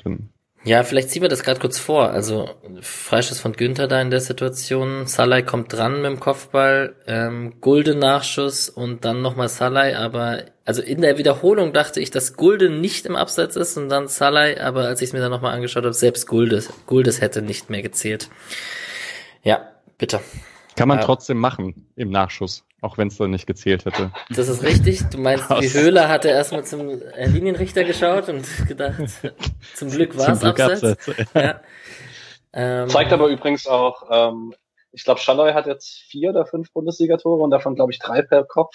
[0.05, 0.31] dann.
[0.65, 2.11] ja, vielleicht ziehen wir das gerade kurz vor.
[2.11, 5.07] Also Freischuss von Günther da in der Situation.
[5.07, 9.97] Salai kommt dran mit dem Kopfball, ähm, Gulde Nachschuss und dann nochmal Salai.
[9.97, 14.09] Aber also in der Wiederholung dachte ich, dass Gulde nicht im Abseits ist und dann
[14.09, 14.61] Salai.
[14.61, 17.83] Aber als ich es mir dann nochmal angeschaut habe, selbst Guldes, Guldes hätte nicht mehr
[17.83, 18.29] gezählt.
[19.43, 20.21] Ja, bitte.
[20.77, 21.05] Kann man ja.
[21.05, 24.13] trotzdem machen im Nachschuss, auch wenn es dann nicht gezählt hätte.
[24.31, 25.03] Das ist richtig.
[25.11, 29.03] Du meinst, die Höhler hatte erstmal zum äh, Linienrichter geschaut und gedacht,
[29.75, 30.85] zum Glück war es abseits.
[30.85, 31.33] abseits.
[31.35, 31.61] Ja.
[32.53, 34.55] Ähm, Zeigt aber übrigens auch, ähm,
[34.93, 38.45] ich glaube, Schalloy hat jetzt vier oder fünf Bundesligatore und davon, glaube ich, drei per
[38.45, 38.75] Kopf.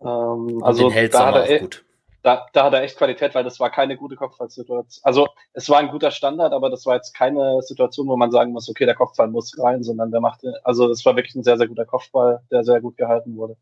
[0.00, 1.84] Ähm, also da hat er, gut
[2.28, 5.02] da, da hat er echt Qualität, weil das war keine gute Kopfballsituation.
[5.02, 8.52] Also es war ein guter Standard, aber das war jetzt keine Situation, wo man sagen
[8.52, 11.56] muss, okay, der Kopfball muss rein, sondern der machte, also es war wirklich ein sehr,
[11.56, 13.56] sehr guter Kopfball, der sehr gut gehalten wurde.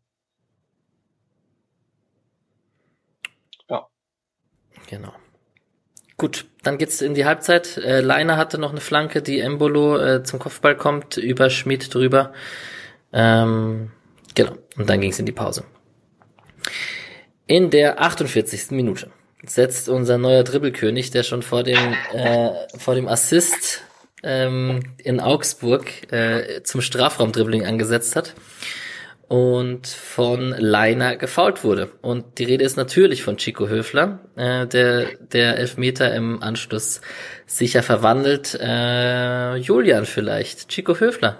[3.69, 3.87] Ja.
[4.89, 5.13] Genau.
[6.17, 7.77] Gut, dann geht's in die Halbzeit.
[7.77, 12.33] Äh, Leiner hatte noch eine Flanke, die Embolo äh, zum Kopfball kommt, über Schmied drüber.
[13.13, 13.91] Ähm,
[14.35, 15.63] genau, und dann ging's in die Pause.
[17.47, 18.71] In der 48.
[18.71, 19.09] Minute
[19.45, 21.77] setzt unser neuer Dribbelkönig, der schon vor dem,
[22.13, 23.83] äh, vor dem Assist
[24.21, 28.33] ähm, in Augsburg äh, zum Strafraumdribbling angesetzt hat
[29.29, 31.89] und von Leiner gefault wurde.
[32.01, 36.99] Und die Rede ist natürlich von Chico Höfler, äh, der der Elfmeter im Anschluss
[37.45, 38.57] sicher verwandelt.
[38.59, 41.39] Äh, Julian vielleicht, Chico Höfler.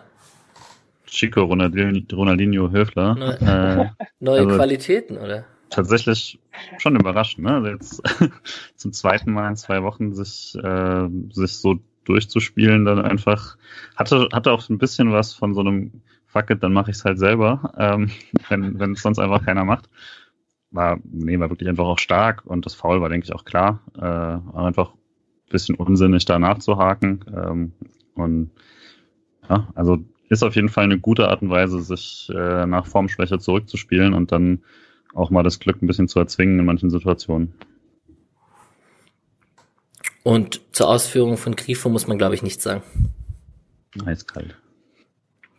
[1.06, 3.16] Chico Ronaldinho, Ronaldinho Höfler.
[3.16, 5.46] Neue, äh, neue also, Qualitäten, oder?
[5.70, 6.40] Tatsächlich
[6.78, 7.56] schon überraschend, ne?
[7.56, 8.02] Also jetzt
[8.76, 13.58] zum zweiten Mal in zwei Wochen sich, äh, sich so durchzuspielen, dann einfach
[13.96, 17.06] hatte, hatte auch ein bisschen was von so einem Fuck it, dann mache ich es
[17.06, 18.12] halt selber, ähm,
[18.50, 19.90] wenn wenn es sonst einfach keiner macht.
[20.72, 23.80] War, nee, war wirklich einfach auch stark und das Foul war, denke ich, auch klar.
[23.96, 27.24] Äh, war einfach ein bisschen unsinnig da nachzuhaken.
[27.34, 27.72] Ähm,
[28.16, 28.52] und
[29.50, 30.00] ja, also
[30.30, 34.34] ist auf jeden Fall eine gute Art und Weise, sich äh, nach Formschwäche zurückzuspielen und
[34.34, 34.60] dann
[35.18, 37.54] auch mal das Glück ein bisschen zu erzwingen in manchen Situationen.
[40.24, 42.84] Und zur Ausführung von Grifo muss man, glaube ich, nichts sagen.
[44.06, 44.58] Eiskalt.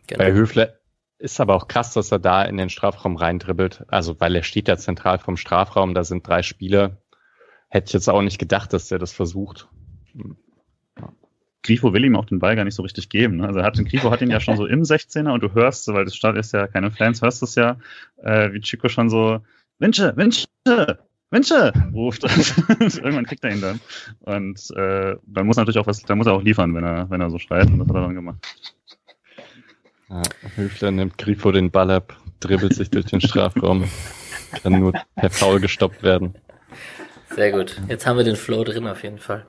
[0.07, 0.23] Genau.
[0.23, 0.75] Bei Höfler
[1.17, 3.83] ist aber auch krass, dass er da in den Strafraum reindribbelt.
[3.87, 7.01] Also, weil er steht da zentral vom Strafraum, da sind drei Spieler.
[7.67, 9.67] Hätte ich jetzt auch nicht gedacht, dass der das versucht.
[11.63, 13.37] Grifo will ihm auch den Ball gar nicht so richtig geben.
[13.37, 13.47] Ne?
[13.47, 15.87] Also er hat den Grifo hat ihn ja schon so im 16er und du hörst,
[15.89, 17.77] weil das Start ist ja keine Fans, hörst du es ja,
[18.23, 19.39] äh, wie Chico schon so,
[19.79, 20.47] Wünsche, Wünsche,
[21.31, 22.23] Wünsche ruft.
[22.79, 23.79] Irgendwann kriegt er ihn dann.
[24.21, 27.09] Und äh, dann muss er natürlich auch was, dann muss er auch liefern, wenn er,
[27.09, 27.67] wenn er so schreit.
[27.67, 28.37] Und das hat er dann gemacht.
[30.09, 30.23] Ja,
[30.55, 33.87] Höfler nimmt Grifo den Ball ab, dribbelt sich durch den Strafraum,
[34.63, 36.35] kann nur per Foul gestoppt werden.
[37.35, 37.79] Sehr gut.
[37.87, 39.45] Jetzt haben wir den Flow drin auf jeden Fall.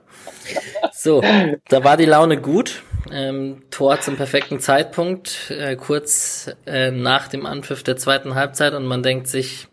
[1.03, 1.19] So,
[1.67, 2.83] da war die Laune gut.
[3.11, 8.85] Ähm, Tor zum perfekten Zeitpunkt, äh, kurz äh, nach dem Anpfiff der zweiten Halbzeit und
[8.85, 9.67] man denkt sich,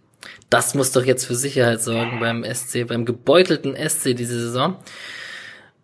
[0.49, 4.76] das muss doch jetzt für Sicherheit sorgen beim SC, beim gebeutelten SC diese Saison.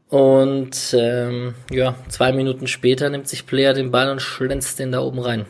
[0.08, 5.00] Und ähm, ja, zwei Minuten später nimmt sich Player den Ball und schlänzt den da
[5.00, 5.44] oben rein.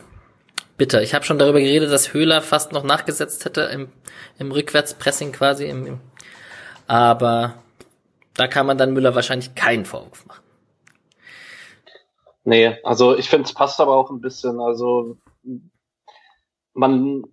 [0.77, 1.03] Bitter.
[1.03, 3.91] Ich habe schon darüber geredet, dass Höhler fast noch nachgesetzt hätte im,
[4.41, 5.67] im Rückwärtspressing quasi.
[5.67, 6.01] Im, im,
[6.89, 7.63] aber
[8.35, 10.45] da kann man dann Müller wahrscheinlich keinen Vorwurf machen.
[12.45, 14.61] Nee, also ich finde, es passt aber auch ein bisschen.
[14.61, 15.17] Also
[16.75, 17.25] man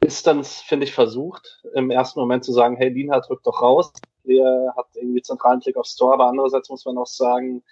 [0.00, 3.92] ist dann, finde ich, versucht, im ersten Moment zu sagen, hey, Lienhardt drückt doch raus.
[4.24, 7.62] Der hat irgendwie zentralen Klick aufs Tor, aber andererseits muss man auch sagen,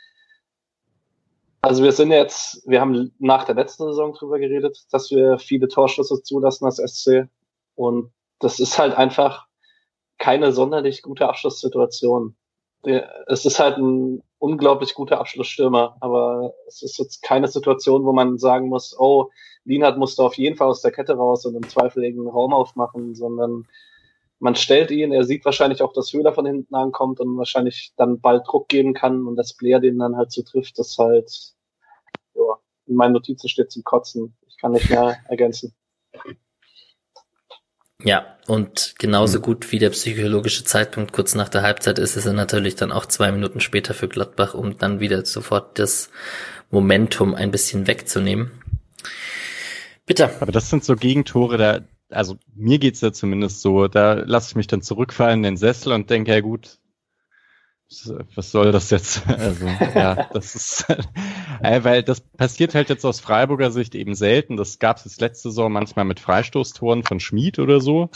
[1.62, 5.68] also wir sind jetzt, wir haben nach der letzten Saison drüber geredet, dass wir viele
[5.68, 7.28] Torschüsse zulassen als SC.
[7.74, 9.45] Und das ist halt einfach
[10.18, 12.36] keine sonderlich gute Abschlusssituation.
[13.26, 18.38] Es ist halt ein unglaublich guter Abschlussstürmer, aber es ist jetzt keine Situation, wo man
[18.38, 19.30] sagen muss, oh,
[19.64, 23.14] Lienhardt musste auf jeden Fall aus der Kette raus und im Zweifel irgendeinen Raum aufmachen,
[23.14, 23.66] sondern
[24.38, 28.20] man stellt ihn, er sieht wahrscheinlich auch, dass Höhler von hinten ankommt und wahrscheinlich dann
[28.20, 31.54] bald Druck geben kann und das Player den dann halt so trifft, das halt,
[32.34, 34.36] ja, in meinen Notizen steht zum Kotzen.
[34.46, 35.74] Ich kann nicht mehr ergänzen.
[38.06, 42.34] Ja, und genauso gut wie der psychologische Zeitpunkt kurz nach der Halbzeit ist, ist er
[42.34, 46.10] natürlich dann auch zwei Minuten später für Gladbach, um dann wieder sofort das
[46.70, 48.52] Momentum ein bisschen wegzunehmen.
[50.06, 50.30] Bitte.
[50.38, 54.54] Aber das sind so Gegentore, da, also mir geht's ja zumindest so, da lasse ich
[54.54, 56.78] mich dann zurückfallen in den Sessel und denke, ja gut,
[58.36, 59.22] was soll das jetzt?
[59.26, 60.86] Also, ja, das ist,
[61.66, 64.56] äh, weil das passiert halt jetzt aus Freiburger Sicht eben selten.
[64.56, 68.10] Das gab es jetzt letzte Saison manchmal mit Freistoßtoren von Schmid oder so.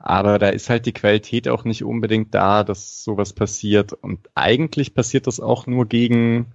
[0.00, 3.92] Aber da ist halt die Qualität auch nicht unbedingt da, dass sowas passiert.
[3.92, 6.46] Und eigentlich passiert das auch nur gegen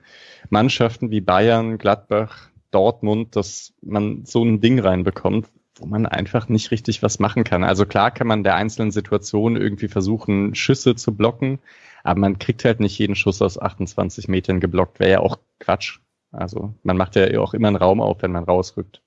[0.49, 6.71] Mannschaften wie Bayern, Gladbach, Dortmund, dass man so ein Ding reinbekommt, wo man einfach nicht
[6.71, 7.63] richtig was machen kann.
[7.63, 11.59] Also klar kann man der einzelnen Situation irgendwie versuchen, Schüsse zu blocken,
[12.03, 14.99] aber man kriegt halt nicht jeden Schuss aus 28 Metern geblockt.
[14.99, 15.99] Wäre ja auch Quatsch.
[16.33, 19.01] Also man macht ja auch immer einen Raum auf, wenn man rausrückt.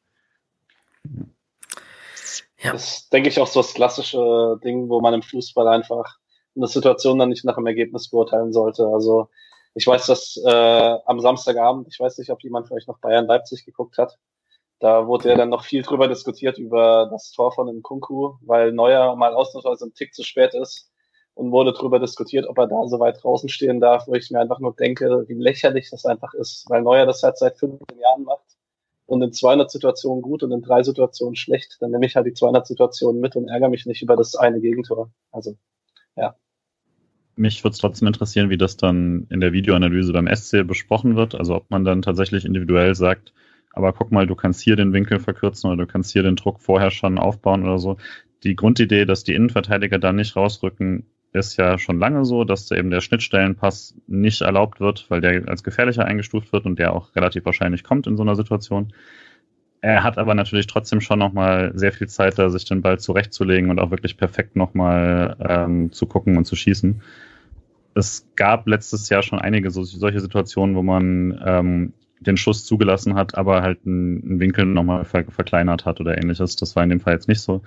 [2.58, 2.72] Ja.
[2.72, 6.16] Das ist, denke ich, auch so das klassische Ding, wo man im Fußball einfach
[6.56, 8.86] eine Situation dann nicht nach dem Ergebnis beurteilen sollte.
[8.86, 9.28] Also
[9.74, 13.66] ich weiß, dass äh, am Samstagabend, ich weiß nicht, ob jemand vielleicht noch Bayern Leipzig
[13.66, 14.18] geguckt hat,
[14.78, 19.16] da wurde ja dann noch viel drüber diskutiert über das Tor von Nkunku, weil Neuer
[19.16, 20.90] mal ausnahmsweise ein Tick zu spät ist
[21.36, 24.40] und wurde drüber diskutiert, ob er da so weit draußen stehen darf, wo ich mir
[24.40, 28.24] einfach nur denke, wie lächerlich das einfach ist, weil Neuer das halt seit 15 Jahren
[28.24, 28.56] macht
[29.06, 32.32] und in 200 Situationen gut und in drei Situationen schlecht, dann nehme ich halt die
[32.32, 35.10] 200 Situationen mit und ärgere mich nicht über das eine Gegentor.
[35.30, 35.56] Also,
[36.16, 36.34] ja
[37.36, 41.34] mich würde es trotzdem interessieren, wie das dann in der Videoanalyse beim SC besprochen wird.
[41.34, 43.32] Also ob man dann tatsächlich individuell sagt,
[43.72, 46.60] aber guck mal, du kannst hier den Winkel verkürzen oder du kannst hier den Druck
[46.60, 47.98] vorher schon aufbauen oder so.
[48.42, 51.06] Die Grundidee, dass die Innenverteidiger dann nicht rausrücken,
[51.36, 55.62] ist ja schon lange so, dass eben der Schnittstellenpass nicht erlaubt wird, weil der als
[55.62, 58.92] gefährlicher eingestuft wird und der auch relativ wahrscheinlich kommt in so einer Situation.
[59.80, 63.70] Er hat aber natürlich trotzdem schon nochmal sehr viel Zeit, da sich den Ball zurechtzulegen
[63.70, 67.00] und auch wirklich perfekt nochmal ähm, zu gucken und zu schießen
[67.96, 73.14] es gab letztes Jahr schon einige so, solche Situationen, wo man ähm, den Schuss zugelassen
[73.14, 76.56] hat, aber halt einen, Winkel nochmal ver verkleinert hat oder ähnliches.
[76.56, 77.62] Das war in dem Fall jetzt nicht so.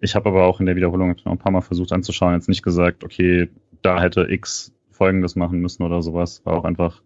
[0.00, 2.62] Ich habe aber auch in der Wiederholung noch ein paar Mal versucht anzuschauen, jetzt nicht
[2.62, 3.48] gesagt, okay,
[3.82, 6.42] da hätte X Folgendes machen müssen oder sowas.
[6.44, 7.02] War auch einfach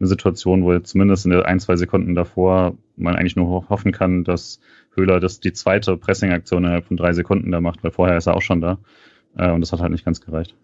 [0.00, 3.92] eine Situation, wo jetzt zumindest in der ein, zwei Sekunden davor man eigentlich nur hoffen
[3.92, 4.60] kann, dass
[4.94, 8.34] Höhler das die zweite Pressing-Aktion innerhalb von drei Sekunden da macht, weil vorher ist er
[8.34, 8.78] auch schon da.
[9.36, 10.56] Äh, und das hat halt nicht ganz gereicht.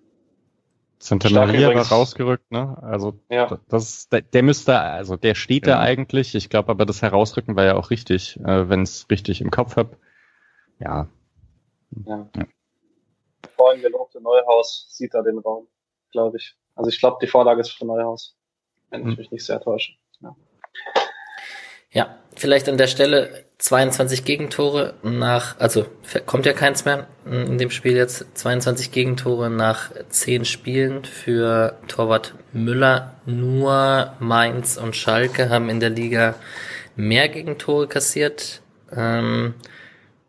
[0.99, 2.77] Santa Maria war rausgerückt, ne?
[2.83, 3.59] Also ja.
[3.69, 5.75] das, der, der müsste, also der steht ja.
[5.75, 6.35] da eigentlich.
[6.35, 9.77] Ich glaube, aber das Herausrücken war ja auch richtig, äh, wenn es richtig im Kopf
[9.77, 9.97] hab.
[10.79, 11.09] Ja.
[12.07, 12.29] ja.
[12.35, 12.45] ja.
[13.57, 15.69] Vorhin gelobte Neuhaus sieht da den Raum,
[16.13, 16.57] glaube ich.
[16.75, 18.37] Also ich glaube, die Vorlage ist für Neuhaus,
[18.91, 19.17] wenn ich hm.
[19.17, 19.93] mich nicht sehr täusche.
[20.21, 20.35] Ja.
[21.97, 25.87] Ja, vielleicht an der Stelle 22 Gegentore nach, also
[26.27, 32.35] kommt ja keins mehr in dem Spiel jetzt, 22 Gegentore nach 10 Spielen für Torwart
[32.53, 33.15] Müller.
[33.25, 36.35] Nur Mainz und Schalke haben in der Liga
[36.97, 38.61] mehr Gegentore kassiert.
[38.95, 39.55] Ähm,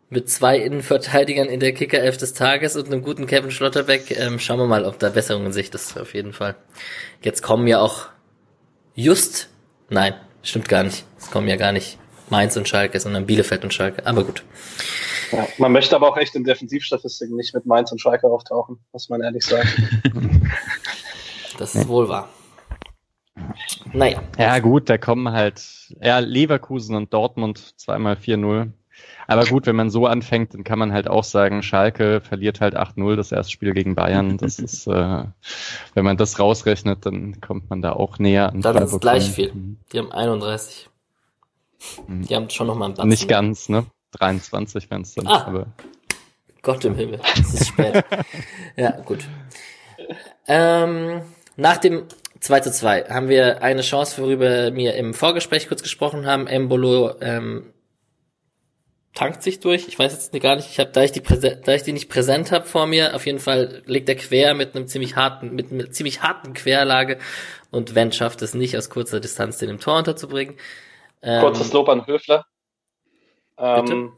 [0.08, 4.10] mit zwei Innenverteidigern in der Kicker-Elf des Tages und einem guten Kevin Schlotterbeck.
[4.18, 6.54] Ähm, schauen wir mal, ob da Besserung in Sicht ist, auf jeden Fall.
[7.20, 8.06] Jetzt kommen ja auch
[8.94, 9.50] just,
[9.90, 10.14] nein,
[10.48, 11.04] stimmt gar nicht.
[11.18, 11.98] Es kommen ja gar nicht
[12.30, 14.06] Mainz und Schalke, sondern Bielefeld und Schalke.
[14.06, 14.44] Aber gut.
[15.32, 19.08] Ja, man möchte aber auch echt in Defensivstatistiken nicht mit Mainz und Schalke auftauchen, muss
[19.08, 19.68] man ehrlich sagen.
[21.58, 22.28] das ist wohl wahr.
[23.92, 24.22] Naja.
[24.38, 25.62] Ja, gut, da kommen halt,
[26.00, 28.72] ja, Leverkusen und Dortmund zweimal 4-0.
[29.26, 32.76] Aber gut, wenn man so anfängt, dann kann man halt auch sagen, Schalke verliert halt
[32.76, 34.38] 8-0 das erste Spiel gegen Bayern.
[34.38, 35.24] Das ist, äh,
[35.94, 38.62] wenn man das rausrechnet, dann kommt man da auch näher an.
[38.62, 39.52] Dann ist es gleich viel.
[39.92, 40.88] Die haben 31.
[42.06, 42.26] Mhm.
[42.26, 43.06] Die haben schon noch mal einen Platz.
[43.06, 43.86] Nicht ganz, ne?
[44.12, 45.26] 23 wären es dann.
[45.26, 45.66] Ah, aber.
[46.62, 48.04] Gott im Himmel, es ist spät.
[48.76, 49.24] ja, gut.
[50.46, 51.20] Ähm,
[51.56, 52.04] nach dem
[52.40, 56.46] 2 zu 2 haben wir eine Chance, worüber wir im Vorgespräch kurz gesprochen haben.
[56.46, 57.72] Embolo ähm,
[59.18, 59.88] tankt sich durch.
[59.88, 62.52] Ich weiß jetzt gar nicht, ich habe, da ich die da ich die nicht präsent
[62.52, 65.90] habe vor mir, auf jeden Fall legt er quer mit einem ziemlich harten, mit einer
[65.90, 67.18] ziemlich harten Querlage
[67.72, 70.56] und Wendt schafft es nicht aus kurzer Distanz den im Tor unterzubringen.
[71.20, 72.46] Ähm, Kurzes Lob an Höfler.
[73.56, 74.12] Ähm,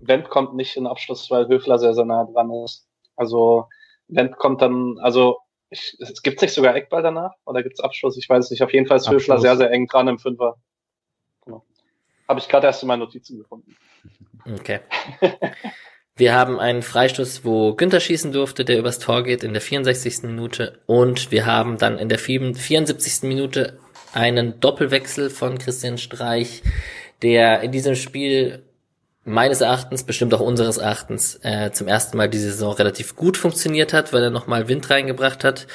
[0.00, 2.86] Wendt kommt nicht in Abschluss, weil Höfler sehr, sehr nah dran ist.
[3.16, 3.68] Also
[4.08, 5.38] Wendt kommt dann, also
[5.70, 8.18] ich, es gibt sich sogar Eckball danach oder gibt es Abschluss?
[8.18, 8.62] Ich weiß es nicht.
[8.62, 9.22] Auf jeden Fall ist Abschluss.
[9.22, 10.58] Höfler sehr, sehr eng dran im Fünfer.
[11.46, 11.64] Genau.
[12.28, 13.74] Habe ich gerade erst in meinen Notizen gefunden.
[14.54, 14.80] Okay.
[16.18, 20.22] Wir haben einen Freistoß, wo Günther schießen durfte, der übers Tor geht in der 64.
[20.22, 20.78] Minute.
[20.86, 23.24] Und wir haben dann in der 74.
[23.24, 23.78] Minute
[24.14, 26.62] einen Doppelwechsel von Christian Streich,
[27.20, 28.62] der in diesem Spiel
[29.24, 33.92] meines Erachtens, bestimmt auch unseres Erachtens, äh, zum ersten Mal diese Saison relativ gut funktioniert
[33.92, 35.66] hat, weil er nochmal Wind reingebracht hat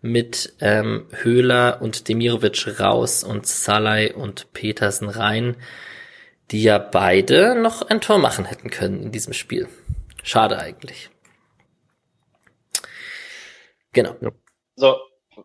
[0.00, 5.56] mit ähm, Höhler und Demirovic raus und Salai und Petersen rein,
[6.50, 9.68] die ja beide noch ein Tor machen hätten können in diesem Spiel.
[10.22, 11.10] Schade eigentlich.
[13.92, 14.14] Genau.
[14.20, 14.30] Ja.
[14.76, 14.96] So,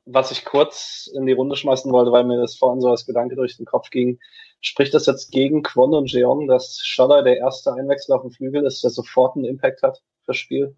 [0.05, 3.35] was ich kurz in die Runde schmeißen wollte, weil mir das vorhin so als Gedanke
[3.35, 4.19] durch den Kopf ging,
[4.61, 8.65] spricht das jetzt gegen Kwon und Jeong, dass Schaller der erste Einwechsel auf dem Flügel
[8.65, 10.75] ist, der sofort einen Impact hat fürs Spiel?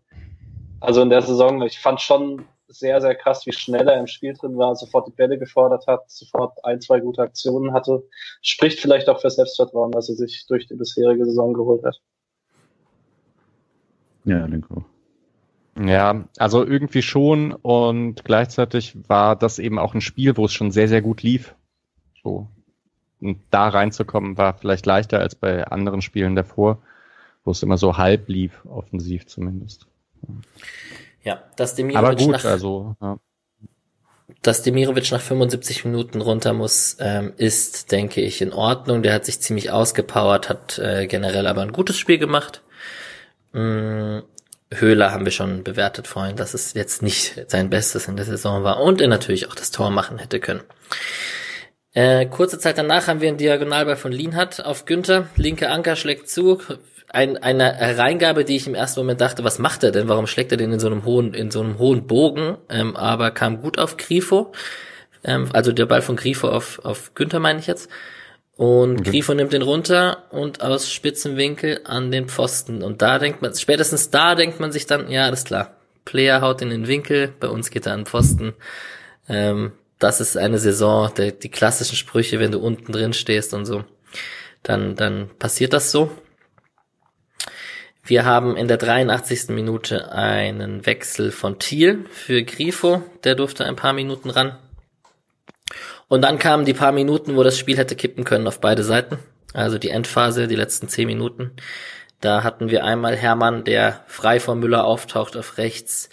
[0.79, 4.33] Also in der Saison, ich fand schon sehr, sehr krass, wie schnell er im Spiel
[4.33, 8.03] drin war, sofort die Bälle gefordert hat, sofort ein, zwei gute Aktionen hatte.
[8.41, 12.01] Spricht vielleicht auch für Selbstvertrauen, was er sich durch die bisherige Saison geholt hat.
[14.25, 14.83] Ja, auch.
[15.79, 20.71] Ja, also irgendwie schon und gleichzeitig war das eben auch ein Spiel, wo es schon
[20.71, 21.55] sehr, sehr gut lief.
[22.23, 22.47] So.
[23.21, 26.79] Und da reinzukommen war vielleicht leichter als bei anderen Spielen davor,
[27.43, 29.87] wo es immer so halb lief, offensiv zumindest.
[31.23, 33.19] Ja, dass Demirovic Aber gut, nach, also, ja.
[34.41, 39.03] dass Demirovic nach 75 Minuten runter muss, ähm, ist, denke ich, in Ordnung.
[39.03, 42.61] Der hat sich ziemlich ausgepowert, hat äh, generell aber ein gutes Spiel gemacht.
[43.53, 44.19] Mm,
[44.73, 48.63] Höhler haben wir schon bewertet vorhin, dass es jetzt nicht sein Bestes in der Saison
[48.63, 50.61] war und er natürlich auch das Tor machen hätte können.
[51.93, 55.29] Äh, kurze Zeit danach haben wir einen Diagonalball von Lienhardt auf Günther.
[55.35, 56.61] Linke Anker schlägt zu.
[57.09, 60.09] Ein, eine Reingabe, die ich im ersten Moment dachte, was macht er denn?
[60.09, 62.57] Warum schlägt er den in so einem hohen, in so einem hohen Bogen?
[62.69, 64.51] Ähm, aber kam gut auf Grifo.
[65.23, 67.89] Ähm, also der Ball von Grifo auf, auf Günther meine ich jetzt.
[68.57, 69.11] Und okay.
[69.11, 72.81] Grifo nimmt den runter und aus spitzen Winkel an den Pfosten.
[72.81, 75.75] Und da denkt man, spätestens da denkt man sich dann, ja, alles klar.
[76.05, 78.53] Player haut in den Winkel, bei uns geht er an den Pfosten.
[79.29, 83.65] Ähm, das ist eine Saison, der, die klassischen Sprüche, wenn du unten drin stehst und
[83.65, 83.83] so.
[84.63, 86.11] Dann, dann passiert das so.
[88.07, 89.49] Wir haben in der 83.
[89.49, 93.03] Minute einen Wechsel von Thiel für Grifo.
[93.25, 94.57] Der durfte ein paar Minuten ran.
[96.07, 99.19] Und dann kamen die paar Minuten, wo das Spiel hätte kippen können auf beide Seiten.
[99.53, 101.51] Also die Endphase, die letzten zehn Minuten.
[102.21, 106.09] Da hatten wir einmal Hermann, der frei vor Müller auftaucht auf rechts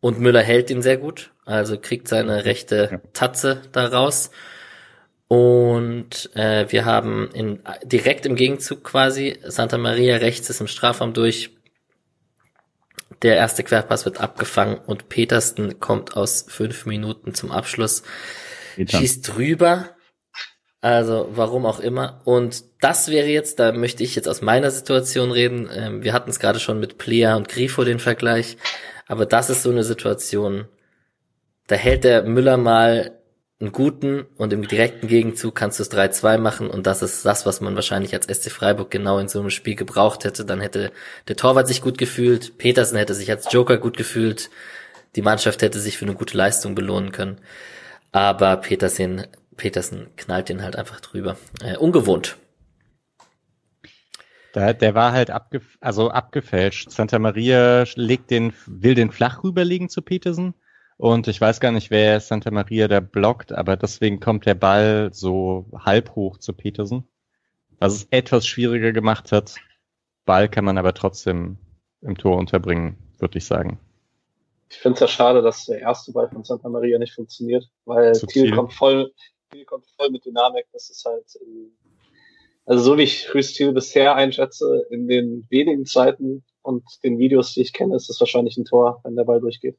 [0.00, 1.30] und Müller hält ihn sehr gut.
[1.46, 4.32] Also kriegt seine rechte Tatze da raus.
[5.32, 11.14] Und äh, wir haben in, direkt im Gegenzug quasi Santa Maria rechts ist im Strafraum
[11.14, 11.56] durch.
[13.22, 18.02] Der erste Querpass wird abgefangen und Petersten kommt aus fünf Minuten zum Abschluss
[18.76, 19.96] schießt drüber.
[20.82, 22.20] Also warum auch immer.
[22.26, 25.66] Und das wäre jetzt, da möchte ich jetzt aus meiner Situation reden.
[25.74, 28.58] Ähm, wir hatten es gerade schon mit Plea und Grifo den Vergleich.
[29.06, 30.68] Aber das ist so eine Situation,
[31.68, 33.21] da hält der Müller mal
[33.62, 37.46] einen guten und im direkten Gegenzug kannst du es 3-2 machen und das ist das,
[37.46, 40.44] was man wahrscheinlich als SC Freiburg genau in so einem Spiel gebraucht hätte.
[40.44, 40.90] Dann hätte
[41.28, 44.50] der Torwart sich gut gefühlt, Petersen hätte sich als Joker gut gefühlt,
[45.14, 47.38] die Mannschaft hätte sich für eine gute Leistung belohnen können.
[48.10, 51.36] Aber Petersen, Petersen knallt den halt einfach drüber.
[51.62, 52.36] Äh, ungewohnt.
[54.56, 56.90] Der, der war halt abge, also abgefälscht.
[56.90, 60.54] Santa Maria legt den, will den flach rüberlegen zu Petersen.
[61.02, 65.10] Und ich weiß gar nicht, wer Santa Maria da blockt, aber deswegen kommt der Ball
[65.12, 67.08] so halb hoch zu Petersen.
[67.80, 69.56] Was es etwas schwieriger gemacht hat.
[70.26, 71.56] Ball kann man aber trotzdem
[72.02, 73.80] im Tor unterbringen, würde ich sagen.
[74.70, 78.12] Ich finde es ja schade, dass der erste Ball von Santa Maria nicht funktioniert, weil
[78.12, 79.12] Thiel kommt voll,
[79.50, 80.66] Thiel kommt voll mit Dynamik.
[80.72, 81.36] Das ist halt,
[82.64, 87.54] also so wie ich Chris Thiel bisher einschätze, in den wenigen Zeiten und den Videos,
[87.54, 89.76] die ich kenne, ist es wahrscheinlich ein Tor, wenn der Ball durchgeht.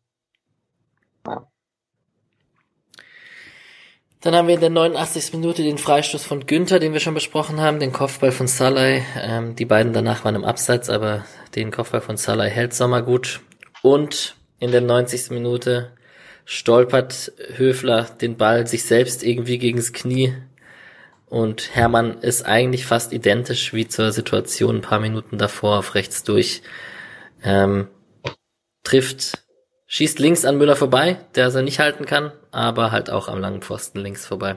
[4.21, 5.34] Dann haben wir in der 89.
[5.34, 9.05] Minute den Freistoß von Günther, den wir schon besprochen haben, den Kopfball von Salai.
[9.19, 13.41] Ähm, die beiden danach waren im Abseits, aber den Kopfball von Salai hält Sommer gut.
[13.82, 15.32] Und in der 90.
[15.32, 15.91] Minute
[16.45, 20.34] stolpert Höfler den Ball sich selbst irgendwie gegens Knie
[21.34, 26.24] und Hermann ist eigentlich fast identisch wie zur Situation ein paar Minuten davor auf rechts
[26.24, 26.61] durch.
[27.43, 27.88] Ähm,
[28.84, 29.43] trifft,
[29.93, 33.61] schießt links an Müller vorbei, der er nicht halten kann, aber halt auch am langen
[33.61, 34.55] Pfosten links vorbei.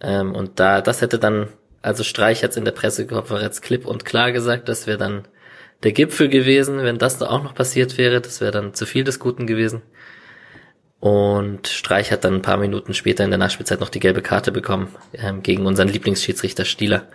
[0.00, 1.48] Ähm, und da, das hätte dann,
[1.82, 5.26] also Streich hat in der Pressekonferenz klipp und klar gesagt, das wäre dann
[5.82, 8.20] der Gipfel gewesen, wenn das da auch noch passiert wäre.
[8.20, 9.82] Das wäre dann zu viel des Guten gewesen.
[11.00, 14.52] Und Streich hat dann ein paar Minuten später in der Nachspielzeit noch die gelbe Karte
[14.52, 17.08] bekommen ähm, gegen unseren Lieblingsschiedsrichter Stieler.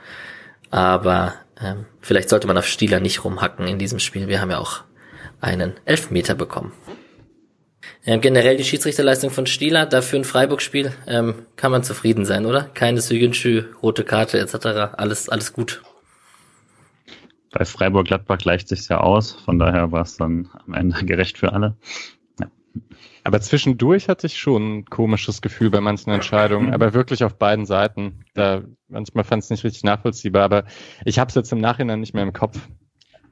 [0.70, 4.28] Aber ähm, vielleicht sollte man auf Stieler nicht rumhacken in diesem Spiel.
[4.28, 4.82] Wir haben ja auch
[5.40, 6.74] einen Elfmeter bekommen.
[8.06, 12.64] Ähm, generell die Schiedsrichterleistung von Stieler, dafür ein Freiburg-Spiel, ähm, kann man zufrieden sein, oder?
[12.74, 14.96] Keine Suyunchu, rote Karte etc.
[14.98, 15.82] Alles, alles gut
[17.52, 19.34] bei Freiburg-Gladbach gleicht sich ja aus.
[19.34, 21.76] Von daher war es dann am Ende gerecht für alle.
[22.40, 22.48] Ja.
[23.24, 27.66] Aber zwischendurch hatte ich schon ein komisches Gefühl bei manchen Entscheidungen, aber wirklich auf beiden
[27.66, 28.26] Seiten.
[28.34, 30.64] Da manchmal fand es nicht richtig nachvollziehbar, aber
[31.06, 32.58] ich habe es jetzt im Nachhinein nicht mehr im Kopf.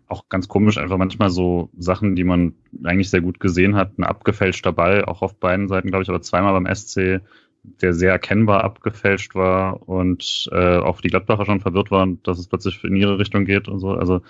[0.10, 2.54] Auch ganz komisch, einfach manchmal so Sachen, die man
[2.84, 3.98] eigentlich sehr gut gesehen hat.
[3.98, 7.22] Ein abgefälschter Ball, auch auf beiden Seiten, glaube ich, aber zweimal beim SC
[7.64, 12.48] der sehr erkennbar abgefälscht war und äh, auch die Gladbacher schon verwirrt waren, dass es
[12.48, 13.92] plötzlich in ihre Richtung geht und so.
[13.92, 14.22] Also,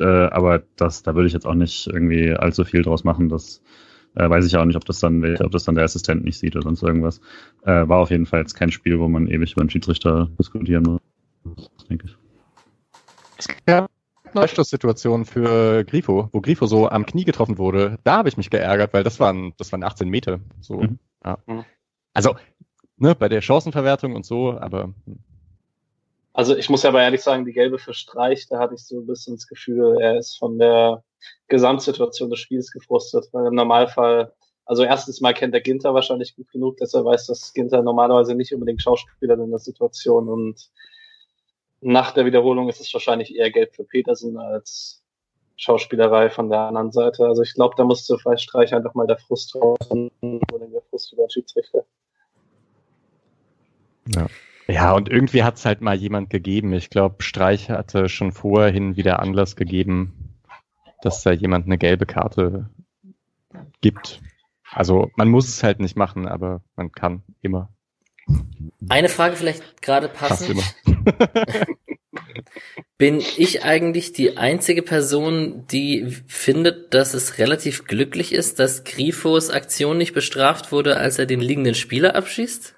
[0.00, 3.28] äh, aber das, da würde ich jetzt auch nicht irgendwie allzu viel draus machen.
[3.28, 3.62] Das
[4.14, 6.38] äh, weiß ich ja auch nicht, ob das dann, ob das dann der Assistent nicht
[6.38, 7.20] sieht oder sonst irgendwas.
[7.62, 11.00] Äh, war auf jeden Fall jetzt kein Spiel, wo man ewig über einen Schiedsrichter diskutieren
[11.44, 12.16] muss, denke ich.
[13.68, 13.86] Ja.
[14.34, 18.92] Freistoßsituation für Grifo, wo Grifo so am Knie getroffen wurde, da habe ich mich geärgert,
[18.92, 20.40] weil das waren, das waren 18 Meter.
[20.60, 20.98] So, mhm.
[21.24, 21.38] ja.
[21.46, 21.64] Mhm.
[22.12, 22.34] Also
[22.96, 24.94] ne, bei der Chancenverwertung und so, aber.
[25.06, 25.18] Hm.
[26.32, 28.98] Also ich muss ja aber ehrlich sagen, die gelbe für Streich, da hatte ich so
[28.98, 31.04] ein bisschen das Gefühl, er ist von der
[31.46, 34.32] Gesamtsituation des Spiels gefrustet, weil im Normalfall,
[34.64, 38.34] also erstens mal kennt der Ginter wahrscheinlich gut genug, dass er weiß, dass Ginter normalerweise
[38.34, 40.70] nicht unbedingt Schauspieler in der Situation und
[41.84, 45.02] nach der Wiederholung ist es wahrscheinlich eher gelb für Petersen als
[45.56, 47.26] Schauspielerei von der anderen Seite.
[47.26, 51.12] Also ich glaube, da musste vielleicht Streich einfach mal der Frust raus und der Frust
[51.12, 51.84] über den Schiedsrichter.
[54.14, 54.26] Ja.
[54.66, 56.72] Ja, und irgendwie hat es halt mal jemand gegeben.
[56.72, 60.38] Ich glaube, Streich hatte schon vorhin wieder Anlass gegeben,
[61.02, 62.70] dass da jemand eine gelbe Karte
[63.82, 64.22] gibt.
[64.72, 67.68] Also man muss es halt nicht machen, aber man kann immer.
[68.88, 70.62] Eine Frage vielleicht gerade passend.
[72.98, 79.50] Bin ich eigentlich die einzige Person, die findet, dass es relativ glücklich ist, dass Grifos
[79.50, 82.74] Aktion nicht bestraft wurde, als er den liegenden Spieler abschießt?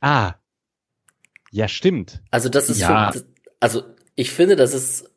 [0.00, 0.34] Ah.
[1.50, 2.22] Ja, stimmt.
[2.30, 3.12] Also das ist ja.
[3.12, 3.24] Für,
[3.60, 3.84] also
[4.16, 5.10] ich finde, das ist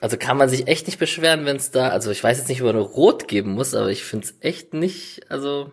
[0.00, 2.62] also kann man sich echt nicht beschweren, wenn es da, also ich weiß jetzt nicht,
[2.62, 5.72] ob man Rot geben muss, aber ich finde es echt nicht, also.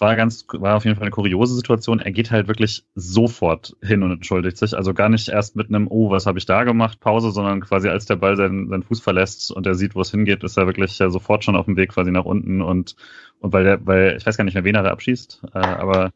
[0.00, 2.00] War ganz, war auf jeden Fall eine kuriose Situation.
[2.00, 4.76] Er geht halt wirklich sofort hin und entschuldigt sich.
[4.76, 7.88] Also gar nicht erst mit einem, oh, was habe ich da gemacht, Pause, sondern quasi
[7.88, 10.66] als der Ball seinen, seinen Fuß verlässt und er sieht, wo es hingeht, ist er
[10.66, 12.96] wirklich ja sofort schon auf dem Weg quasi nach unten und,
[13.40, 16.12] und weil der, weil, ich weiß gar nicht mehr, wen er da abschießt, äh, aber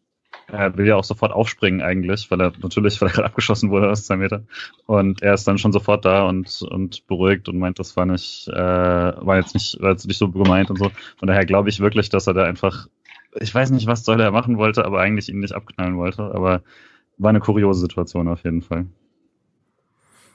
[0.48, 3.90] er will ja auch sofort aufspringen eigentlich, weil er natürlich, weil er gerade abgeschossen wurde
[3.90, 4.42] aus zwei Meter.
[4.86, 8.48] Und er ist dann schon sofort da und, und beruhigt und meint, das war nicht,
[8.48, 10.90] äh, war jetzt nicht, war jetzt nicht so gemeint und so.
[11.16, 12.88] Von daher glaube ich wirklich, dass er da einfach,
[13.40, 16.22] ich weiß nicht, was soll er machen wollte, aber eigentlich ihn nicht abknallen wollte.
[16.34, 16.62] Aber
[17.18, 18.86] war eine kuriose Situation auf jeden Fall.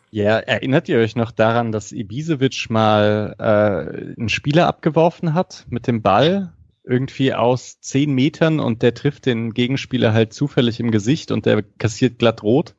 [0.09, 5.85] Ja, erinnert ihr euch noch daran, dass Ibisevic mal äh, einen Spieler abgeworfen hat mit
[5.85, 6.53] dem Ball
[6.85, 11.61] irgendwie aus zehn Metern und der trifft den Gegenspieler halt zufällig im Gesicht und der
[11.61, 12.75] kassiert glatt rot,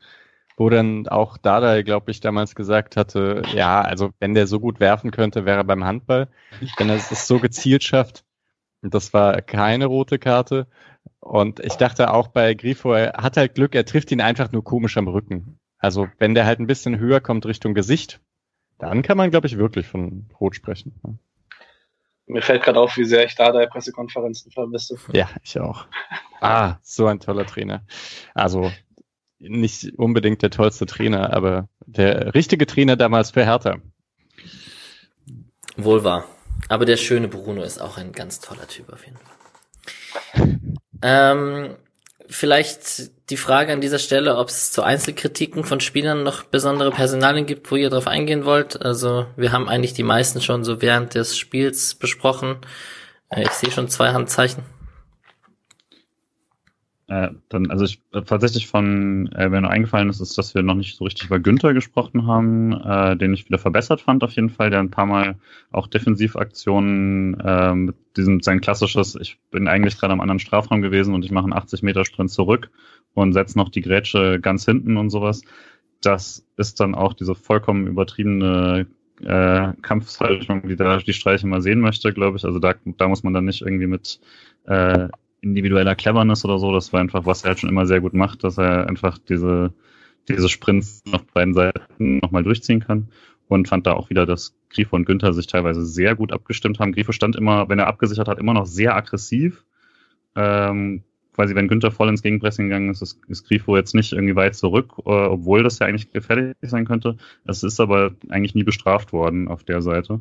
[0.56, 4.80] wo dann auch Dada, glaube ich, damals gesagt hatte, ja, also wenn der so gut
[4.80, 6.28] werfen könnte, wäre er beim Handball.
[6.78, 8.24] Wenn er es so gezielt schafft,
[8.82, 10.66] das war keine rote Karte.
[11.20, 14.64] Und ich dachte auch bei Grifo, er hat halt Glück, er trifft ihn einfach nur
[14.64, 15.58] komisch am Rücken.
[15.78, 18.20] Also wenn der halt ein bisschen höher kommt Richtung Gesicht,
[18.78, 21.00] dann kann man, glaube ich, wirklich von Rot sprechen.
[22.26, 24.96] Mir fällt gerade auf, wie sehr ich da der Pressekonferenzen vermisse.
[25.12, 25.86] Ja, ich auch.
[26.40, 27.84] Ah, so ein toller Trainer.
[28.34, 28.70] Also
[29.38, 33.76] nicht unbedingt der tollste Trainer, aber der richtige Trainer damals für Hertha.
[35.76, 36.24] Wohl wahr.
[36.68, 40.58] Aber der schöne Bruno ist auch ein ganz toller Typ auf jeden Fall.
[41.02, 41.76] Ähm,
[42.28, 47.46] vielleicht die Frage an dieser Stelle, ob es zu Einzelkritiken von Spielern noch besondere Personalien
[47.46, 48.80] gibt, wo ihr drauf eingehen wollt.
[48.80, 52.58] Also wir haben eigentlich die meisten schon so während des Spiels besprochen.
[53.28, 54.64] Äh, ich sehe schon zwei Handzeichen.
[57.08, 60.74] Äh, dann, also ich äh, tatsächlich von, äh, wenn eingefallen ist, ist, dass wir noch
[60.74, 64.50] nicht so richtig über Günther gesprochen haben, äh, den ich wieder verbessert fand auf jeden
[64.50, 65.36] Fall, der ein paar Mal
[65.70, 71.14] auch Defensivaktionen äh, mit diesem sein klassisches, ich bin eigentlich gerade am anderen Strafraum gewesen
[71.14, 72.70] und ich mache einen 80 Meter Sprint zurück
[73.14, 75.40] und setze noch die Grätsche ganz hinten und sowas.
[76.02, 78.86] Das ist dann auch diese vollkommen übertriebene
[79.22, 82.44] äh, Kampfhaltung, die da die Streiche mal sehen möchte, glaube ich.
[82.44, 84.20] Also da, da muss man dann nicht irgendwie mit
[84.66, 85.08] äh,
[85.40, 86.72] individueller Cleverness oder so.
[86.72, 89.72] Das war einfach, was er halt schon immer sehr gut macht, dass er einfach diese,
[90.28, 93.08] diese Sprints auf beiden Seiten nochmal durchziehen kann.
[93.48, 96.92] Und fand da auch wieder, dass Grifo und Günther sich teilweise sehr gut abgestimmt haben.
[96.92, 99.64] Grifo stand immer, wenn er abgesichert hat, immer noch sehr aggressiv.
[100.36, 101.02] Ähm,
[101.38, 104.54] quasi, wenn Günther voll ins Gegenpressing gegangen ist, ist, ist Grifo jetzt nicht irgendwie weit
[104.56, 107.16] zurück, äh, obwohl das ja eigentlich gefährlich sein könnte.
[107.46, 110.20] Es ist aber eigentlich nie bestraft worden auf der Seite.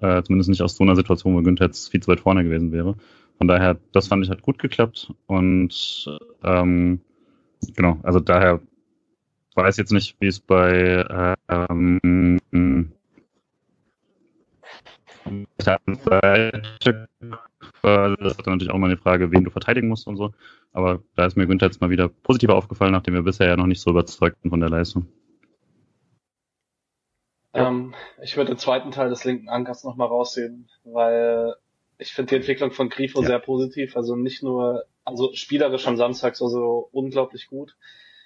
[0.00, 2.72] Äh, zumindest nicht aus so einer Situation, wo Günther jetzt viel zu weit vorne gewesen
[2.72, 2.96] wäre.
[3.38, 6.06] Von daher, das fand ich hat gut geklappt und
[6.42, 7.00] ähm,
[7.74, 8.60] genau, also daher
[9.54, 12.90] weiß jetzt nicht, wie es bei ähm,
[17.82, 20.32] das ist natürlich auch mal eine Frage, wen du verteidigen musst und so.
[20.72, 23.66] Aber da ist mir Günther jetzt mal wieder positiver aufgefallen, nachdem wir bisher ja noch
[23.66, 25.06] nicht so überzeugt sind von der Leistung.
[27.54, 31.54] Ähm, ich würde den zweiten Teil des linken Ankers nochmal raussehen, weil
[31.98, 33.28] ich finde die Entwicklung von Grifo ja.
[33.28, 33.96] sehr positiv.
[33.96, 37.76] Also nicht nur, also spielerisch am Samstag so, so unglaublich gut,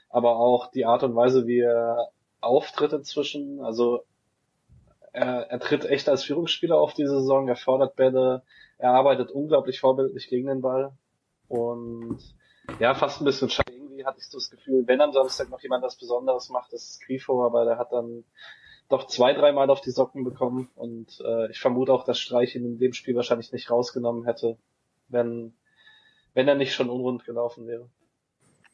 [0.08, 2.10] aber auch die Art und Weise, wie er
[2.40, 3.60] auftritt inzwischen.
[3.60, 4.04] Also
[5.12, 8.42] er, er tritt echt als Führungsspieler auf diese Saison, er fordert Bälle,
[8.78, 10.92] er arbeitet unglaublich vorbildlich gegen den Ball.
[11.48, 12.18] Und
[12.78, 13.72] ja, fast ein bisschen schade.
[13.72, 16.90] Irgendwie hatte ich so das Gefühl, wenn am Samstag noch jemand was Besonderes macht, das
[16.90, 18.24] ist Grifo, aber der hat dann
[18.90, 22.64] doch zwei, dreimal auf die Socken bekommen und äh, ich vermute auch, dass Streich ihn
[22.64, 24.58] in dem Spiel wahrscheinlich nicht rausgenommen hätte,
[25.08, 25.54] wenn,
[26.34, 27.88] wenn er nicht schon unrund gelaufen wäre.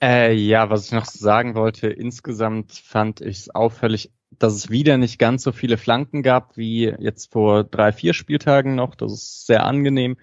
[0.03, 4.97] Äh, ja, was ich noch sagen wollte, insgesamt fand ich es auffällig, dass es wieder
[4.99, 8.95] nicht ganz so viele Flanken gab wie jetzt vor drei, vier Spieltagen noch.
[8.95, 10.17] Das ist sehr angenehm,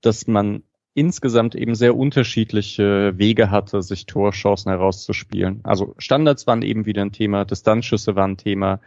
[0.00, 0.62] dass man
[0.94, 5.60] insgesamt eben sehr unterschiedliche Wege hatte, sich Torchancen herauszuspielen.
[5.62, 8.80] Also Standards waren eben wieder ein Thema, Distanzschüsse waren ein Thema,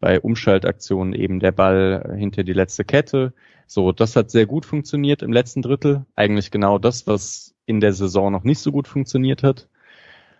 [0.00, 3.32] bei Umschaltaktionen eben der Ball hinter die letzte Kette.
[3.66, 6.06] So, das hat sehr gut funktioniert im letzten Drittel.
[6.14, 9.68] Eigentlich genau das, was in der Saison noch nicht so gut funktioniert hat.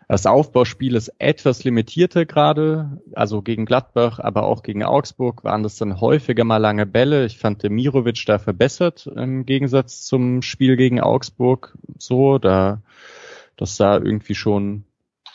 [0.09, 5.77] Das Aufbauspiel ist etwas limitierter gerade, also gegen Gladbach, aber auch gegen Augsburg waren das
[5.77, 7.27] dann häufiger mal lange Bälle.
[7.27, 11.77] Ich fand Demirovic da verbessert im Gegensatz zum Spiel gegen Augsburg.
[11.99, 12.83] So, da,
[13.57, 14.85] das sah irgendwie schon,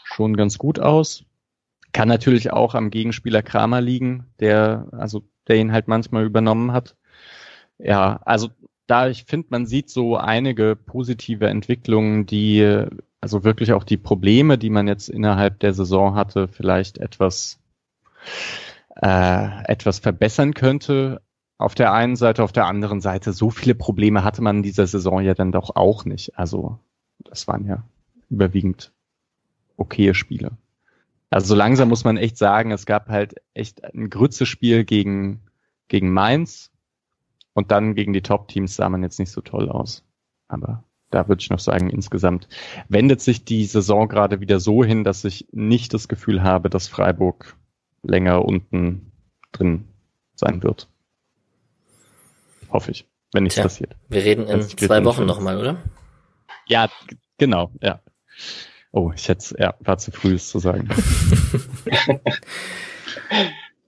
[0.05, 1.25] schon ganz gut aus.
[1.93, 6.95] Kann natürlich auch am Gegenspieler Kramer liegen, der, also, der ihn halt manchmal übernommen hat.
[7.77, 8.49] Ja, also
[8.87, 12.85] da ich finde, man sieht so einige positive Entwicklungen, die
[13.21, 17.59] also wirklich auch die Probleme, die man jetzt innerhalb der Saison hatte, vielleicht etwas
[19.01, 21.21] äh, etwas verbessern könnte.
[21.57, 24.87] Auf der einen Seite, auf der anderen Seite, so viele Probleme hatte man in dieser
[24.87, 26.37] Saison ja dann doch auch nicht.
[26.37, 26.79] Also
[27.19, 27.83] das waren ja
[28.29, 28.91] überwiegend
[29.77, 30.51] okaye Spiele.
[31.31, 35.41] Also so langsam muss man echt sagen, es gab halt echt ein Grütze-Spiel gegen,
[35.87, 36.71] gegen Mainz
[37.53, 40.03] und dann gegen die Top-Teams sah man jetzt nicht so toll aus.
[40.49, 42.49] Aber da würde ich noch sagen, insgesamt
[42.89, 46.89] wendet sich die Saison gerade wieder so hin, dass ich nicht das Gefühl habe, dass
[46.89, 47.55] Freiburg
[48.03, 49.13] länger unten
[49.53, 49.87] drin
[50.35, 50.89] sein wird.
[52.69, 53.95] Hoffe ich, wenn nichts passiert.
[54.09, 55.81] Wir reden in zwei Wochen nochmal, oder?
[56.67, 56.89] Ja,
[57.37, 58.01] genau, ja.
[58.91, 60.89] Oh, ich hätte ja, war zu früh, es zu sagen.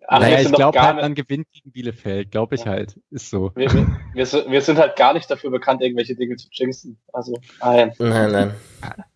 [0.08, 2.72] Ach, naja, ich glaube halt, man gewinnt gegen Bielefeld, glaube ich ja.
[2.72, 3.00] halt.
[3.10, 3.52] Ist so.
[3.56, 7.00] Wir, wir, wir, sind, halt gar nicht dafür bekannt, irgendwelche Dinge zu jinxen.
[7.12, 7.94] Also, nein.
[8.00, 8.56] Nein, nein.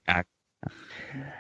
[0.07, 0.23] Ja.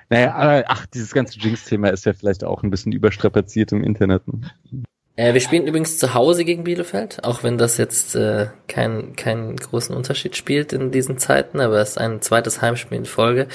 [0.09, 4.23] Naja, aber, ach, dieses ganze Jinx-Thema ist ja vielleicht auch ein bisschen überstrapaziert im Internet.
[5.17, 9.57] Äh, wir spielen übrigens zu Hause gegen Bielefeld, auch wenn das jetzt äh, keinen keinen
[9.57, 13.47] großen Unterschied spielt in diesen Zeiten, aber es ist ein zweites Heimspiel in Folge.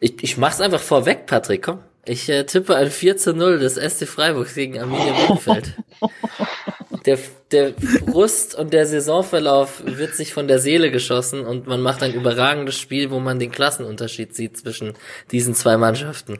[0.00, 1.80] Ich, ich mach's einfach vorweg, Patrick, komm.
[2.04, 5.74] Ich äh, tippe ein 4 zu 0 des SC Freiburg gegen Arminia Bielefeld.
[7.04, 7.18] der,
[7.50, 12.14] der Frust und der Saisonverlauf wird sich von der Seele geschossen und man macht ein
[12.14, 14.94] überragendes Spiel, wo man den Klassenunterschied sieht zwischen
[15.32, 16.38] diesen zwei Mannschaften.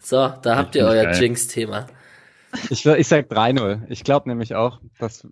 [0.00, 1.86] So, da habt ihr euer Jinx-Thema.
[2.70, 3.86] Ich, ich sag 3-0.
[3.88, 5.26] Ich glaube nämlich auch, dass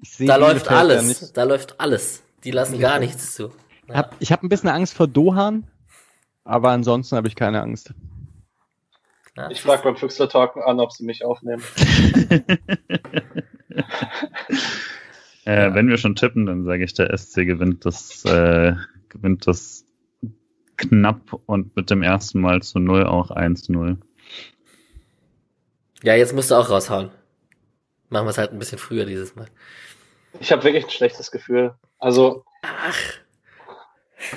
[0.00, 0.26] ich sehe.
[0.26, 1.32] Da läuft alles.
[1.32, 2.22] Da läuft alles.
[2.44, 3.52] Die lassen gar nichts zu.
[3.88, 3.96] Ja.
[3.96, 5.66] Hab, ich habe ein bisschen Angst vor Dohan,
[6.44, 7.92] aber ansonsten habe ich keine Angst.
[9.36, 9.50] Ja.
[9.50, 11.62] Ich frage beim Füchsler Talk an, ob sie mich aufnehmen.
[15.44, 18.74] äh, wenn wir schon tippen, dann sage ich, der SC gewinnt das, äh,
[19.08, 19.84] gewinnt das
[20.76, 23.98] knapp und mit dem ersten Mal zu 0 auch 1-0.
[26.02, 27.10] Ja, jetzt musst du auch raushauen.
[28.08, 29.46] Machen wir es halt ein bisschen früher dieses Mal.
[30.40, 31.74] Ich habe wirklich ein schlechtes Gefühl.
[31.98, 32.44] Also.
[32.62, 32.98] Ach.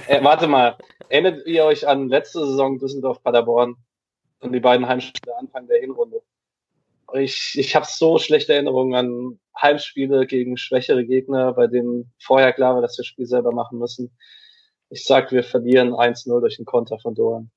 [0.08, 0.78] Äh, warte mal.
[1.10, 3.76] Erinnert ihr euch an letzte Saison Düsseldorf-Paderborn
[4.40, 6.22] und die beiden Heimspiele Anfang der Hinrunde?
[7.14, 12.76] Ich, ich habe so schlechte Erinnerungen an Heimspiele gegen schwächere Gegner, bei denen vorher klar
[12.76, 14.12] war, dass wir das Spiel selber machen müssen.
[14.90, 17.52] Ich sag, wir verlieren 1-0 durch den Konter von Doan.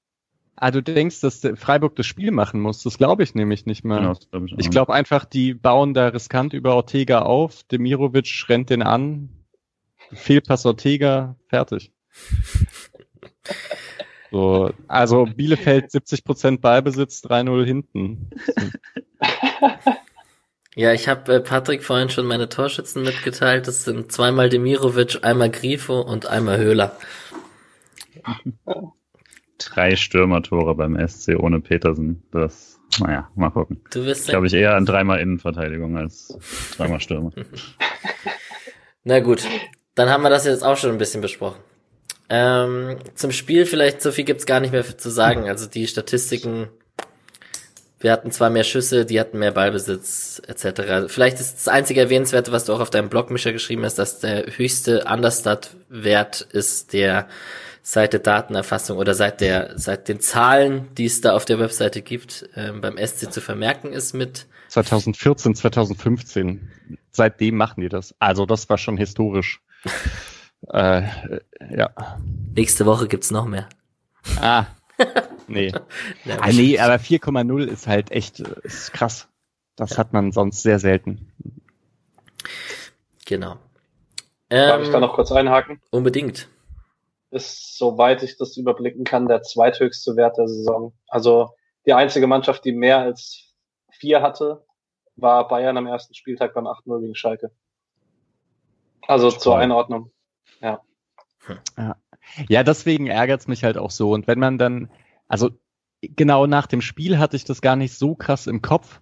[0.57, 2.83] Ah, du denkst, dass Freiburg das Spiel machen muss?
[2.83, 4.01] Das glaube ich nämlich nicht mal.
[4.01, 7.63] Genau, glaub ich ich glaube einfach, die bauen da riskant über Ortega auf.
[7.65, 9.29] Demirovic rennt den an.
[10.13, 11.93] Fehlpass Ortega, fertig.
[14.33, 18.31] So, also Bielefeld 70 Prozent Ballbesitz, 3-0 hinten.
[20.79, 23.67] Ja, ich habe äh, Patrick vorhin schon meine Torschützen mitgeteilt.
[23.67, 26.99] Das sind zweimal Demirovic, einmal Grifo und einmal Höhler
[29.59, 32.23] drei Stürmertore beim SC ohne Petersen.
[32.31, 33.81] Das, naja, mal gucken.
[33.91, 36.39] Du wirst glaube ich eher an dreimal Innenverteidigung als
[36.77, 37.33] dreimal Stürmer.
[39.05, 39.45] Na gut,
[39.95, 41.61] dann haben wir das jetzt auch schon ein bisschen besprochen.
[42.29, 45.45] Ähm, zum Spiel vielleicht so viel gibt's gar nicht mehr zu sagen.
[45.49, 46.69] Also die Statistiken,
[48.01, 51.07] wir hatten zwar mehr Schüsse, die hatten mehr Ballbesitz etc.
[51.09, 54.19] Vielleicht ist das einzige erwähnenswerte, was du auch auf deinem Blog, Mischer, geschrieben hast, dass
[54.19, 57.29] der höchste Understat-Wert ist der
[57.89, 62.03] seit der Datenerfassung oder seit der seit den Zahlen, die es da auf der Webseite
[62.03, 66.69] gibt, ähm, beim SC zu vermerken ist mit 2014, 2015.
[67.13, 68.13] Seitdem machen die das.
[68.19, 69.61] Also das war schon historisch.
[70.69, 71.03] äh,
[71.71, 72.19] ja.
[72.57, 73.69] Nächste Woche gibt's noch mehr.
[74.41, 74.67] Ah.
[75.49, 75.71] Nee.
[76.25, 79.29] ja, ah, nee, aber 4,0 ist halt echt ist krass.
[79.77, 79.99] Das ja.
[79.99, 81.31] hat man sonst sehr selten.
[83.27, 83.57] Genau.
[84.49, 85.81] Darf ähm, ich da noch kurz einhaken?
[85.91, 86.49] Unbedingt
[87.37, 90.93] ist, soweit ich das überblicken kann, der zweithöchste Wert der Saison.
[91.09, 91.51] Also
[91.87, 93.55] die einzige Mannschaft, die mehr als
[93.91, 94.65] vier hatte,
[95.15, 97.51] war Bayern am ersten Spieltag beim 8-0 gegen Schalke.
[99.07, 100.11] Also zur Einordnung.
[100.61, 100.81] Ja.
[101.79, 101.97] ja.
[102.49, 104.11] Ja, deswegen ärgert's mich halt auch so.
[104.13, 104.91] Und wenn man dann,
[105.29, 105.51] also
[106.03, 109.01] genau nach dem Spiel hatte ich das gar nicht so krass im Kopf.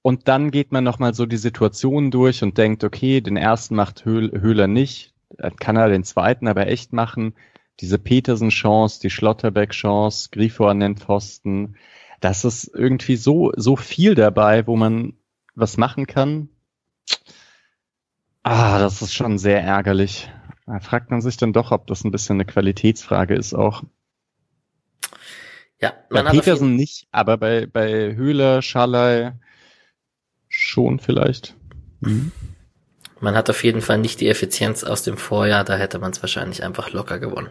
[0.00, 4.04] Und dann geht man nochmal so die Situation durch und denkt, okay, den ersten macht
[4.04, 7.34] Höhler nicht, dann kann er den zweiten aber echt machen
[7.80, 11.76] diese Petersen-Chance, die Schlotterbeck-Chance, Grifo an den Pfosten.
[12.20, 15.14] Das ist irgendwie so, so viel dabei, wo man
[15.54, 16.48] was machen kann.
[18.42, 20.30] Ah, das ist schon sehr ärgerlich.
[20.66, 23.82] Da fragt man sich dann doch, ob das ein bisschen eine Qualitätsfrage ist auch.
[25.80, 29.32] Ja, man bei Petersen nicht, aber bei, bei Höhler, Schallei
[30.48, 31.56] schon vielleicht.
[32.00, 32.30] Mhm.
[33.22, 36.20] Man hat auf jeden Fall nicht die Effizienz aus dem Vorjahr, da hätte man es
[36.20, 37.50] wahrscheinlich einfach locker gewonnen.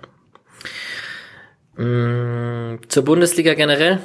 [1.78, 4.00] Mm, zur Bundesliga generell.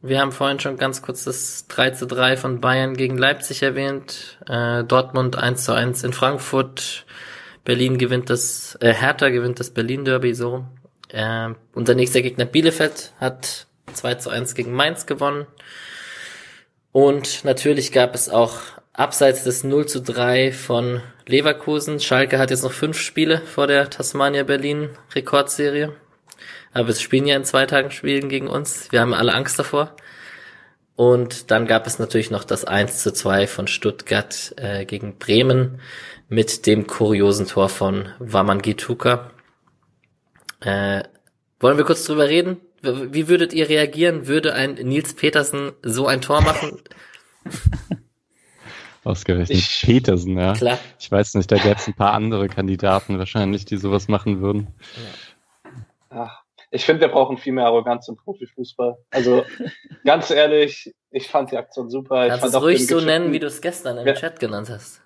[0.00, 4.38] Wir haben vorhin schon ganz kurz das 3 zu 3 von Bayern gegen Leipzig erwähnt.
[4.48, 7.04] Äh, Dortmund 1 zu 1 in Frankfurt.
[7.64, 10.64] Berlin gewinnt das, äh, Hertha gewinnt das Berlin Derby so.
[11.10, 15.46] Äh, unser nächster Gegner Bielefeld hat 2 zu 1 gegen Mainz gewonnen.
[16.92, 18.54] Und natürlich gab es auch
[18.98, 22.00] abseits des 0 zu 3 von Leverkusen.
[22.00, 25.94] Schalke hat jetzt noch fünf Spiele vor der Tasmania Berlin Rekordserie.
[26.72, 28.90] Aber es spielen ja in zwei Tagen Spielen gegen uns.
[28.90, 29.94] Wir haben alle Angst davor.
[30.96, 35.80] Und dann gab es natürlich noch das 1 zu 2 von Stuttgart äh, gegen Bremen
[36.28, 39.30] mit dem kuriosen Tor von Wamangituka.
[40.60, 41.04] Äh,
[41.60, 42.60] wollen wir kurz drüber reden?
[42.82, 44.26] Wie würdet ihr reagieren?
[44.26, 46.82] Würde ein Nils Petersen so ein Tor machen?
[49.08, 50.52] Ausgerechnet ich, Petersen, ja.
[50.52, 50.78] Klar.
[50.98, 54.74] Ich weiß nicht, da gäbe es ein paar andere Kandidaten wahrscheinlich, die sowas machen würden.
[56.12, 56.30] Ja.
[56.70, 58.98] ich finde, wir brauchen viel mehr Arroganz im Profifußball.
[59.10, 59.46] Also
[60.04, 62.28] ganz ehrlich, ich fand die Aktion super.
[62.28, 64.12] Kannst ich es ruhig so nennen, wie du es gestern im ja.
[64.12, 65.00] Chat genannt hast.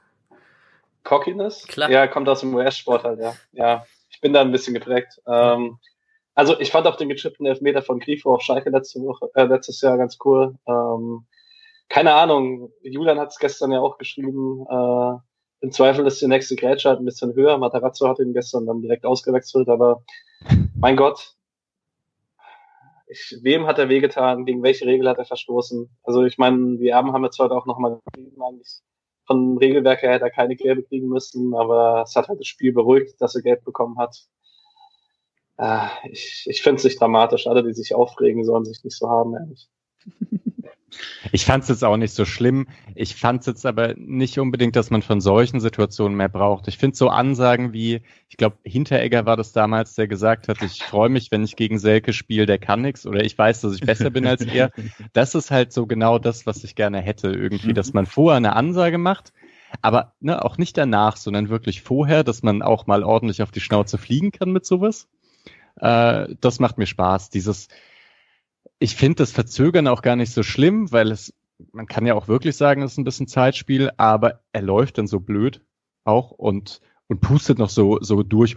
[1.05, 1.68] Cockiness?
[1.68, 1.88] Klar.
[1.88, 3.34] Ja, kommt aus dem US-Sport halt, ja.
[3.53, 5.20] Ja, ich bin da ein bisschen geprägt.
[5.28, 5.78] Ähm,
[6.34, 9.80] also ich fand auch den gechippten Elfmeter von Grifo auf Schalke letzte Woche, äh, letztes
[9.80, 10.57] Jahr ganz cool.
[10.66, 11.24] Ähm,
[11.93, 15.18] keine Ahnung, Julian hat es gestern ja auch geschrieben, äh,
[15.61, 17.59] im Zweifel ist die nächste Grätsche halt ein bisschen höher.
[17.59, 20.03] Matarazzo hat ihn gestern dann direkt ausgewechselt, aber
[20.74, 21.36] mein Gott,
[23.07, 24.47] ich, wem hat er wehgetan?
[24.47, 25.95] Gegen welche Regel hat er verstoßen?
[26.03, 28.80] Also ich meine, die Erben haben jetzt heute auch nochmal geschrieben, eigentlich
[29.26, 32.72] von Regelwerk her hätte er keine Gelbe kriegen müssen, aber es hat halt das Spiel
[32.72, 34.16] beruhigt, dass er Geld bekommen hat.
[35.59, 37.47] Äh, ich ich finde es nicht dramatisch.
[37.47, 39.68] Alle, die sich aufregen, sollen sich nicht so haben, ehrlich.
[41.32, 42.66] Ich fand es jetzt auch nicht so schlimm.
[42.95, 46.68] Ich fand es jetzt aber nicht unbedingt, dass man von solchen Situationen mehr braucht.
[46.68, 50.82] Ich finde so Ansagen wie, ich glaube, Hinteregger war das damals, der gesagt hat, ich
[50.82, 53.80] freue mich, wenn ich gegen Selke spiele, der kann nix oder ich weiß, dass ich
[53.80, 54.70] besser bin als er.
[55.12, 57.28] Das ist halt so genau das, was ich gerne hätte.
[57.28, 59.32] Irgendwie, dass man vorher eine Ansage macht,
[59.80, 63.61] aber ne, auch nicht danach, sondern wirklich vorher, dass man auch mal ordentlich auf die
[63.61, 65.09] Schnauze fliegen kann mit sowas.
[65.76, 67.30] Äh, das macht mir Spaß.
[67.30, 67.68] Dieses,
[68.82, 71.32] ich finde das Verzögern auch gar nicht so schlimm, weil es,
[71.72, 75.06] man kann ja auch wirklich sagen, es ist ein bisschen Zeitspiel, aber er läuft dann
[75.06, 75.62] so blöd
[76.04, 78.56] auch und und pustet noch so so durch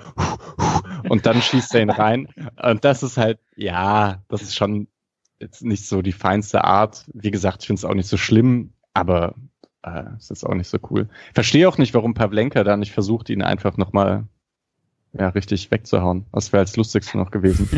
[1.09, 2.27] und dann schießt er ihn rein
[2.61, 4.87] und das ist halt ja, das ist schon
[5.39, 7.05] jetzt nicht so die feinste Art.
[7.13, 9.35] Wie gesagt, ich finde es auch nicht so schlimm, aber
[9.83, 11.07] äh, es ist auch nicht so cool.
[11.33, 14.27] Verstehe auch nicht, warum Pavlenka da nicht versucht, ihn einfach nochmal
[15.17, 16.25] ja, richtig wegzuhauen.
[16.33, 17.69] Das wäre als lustigste noch gewesen.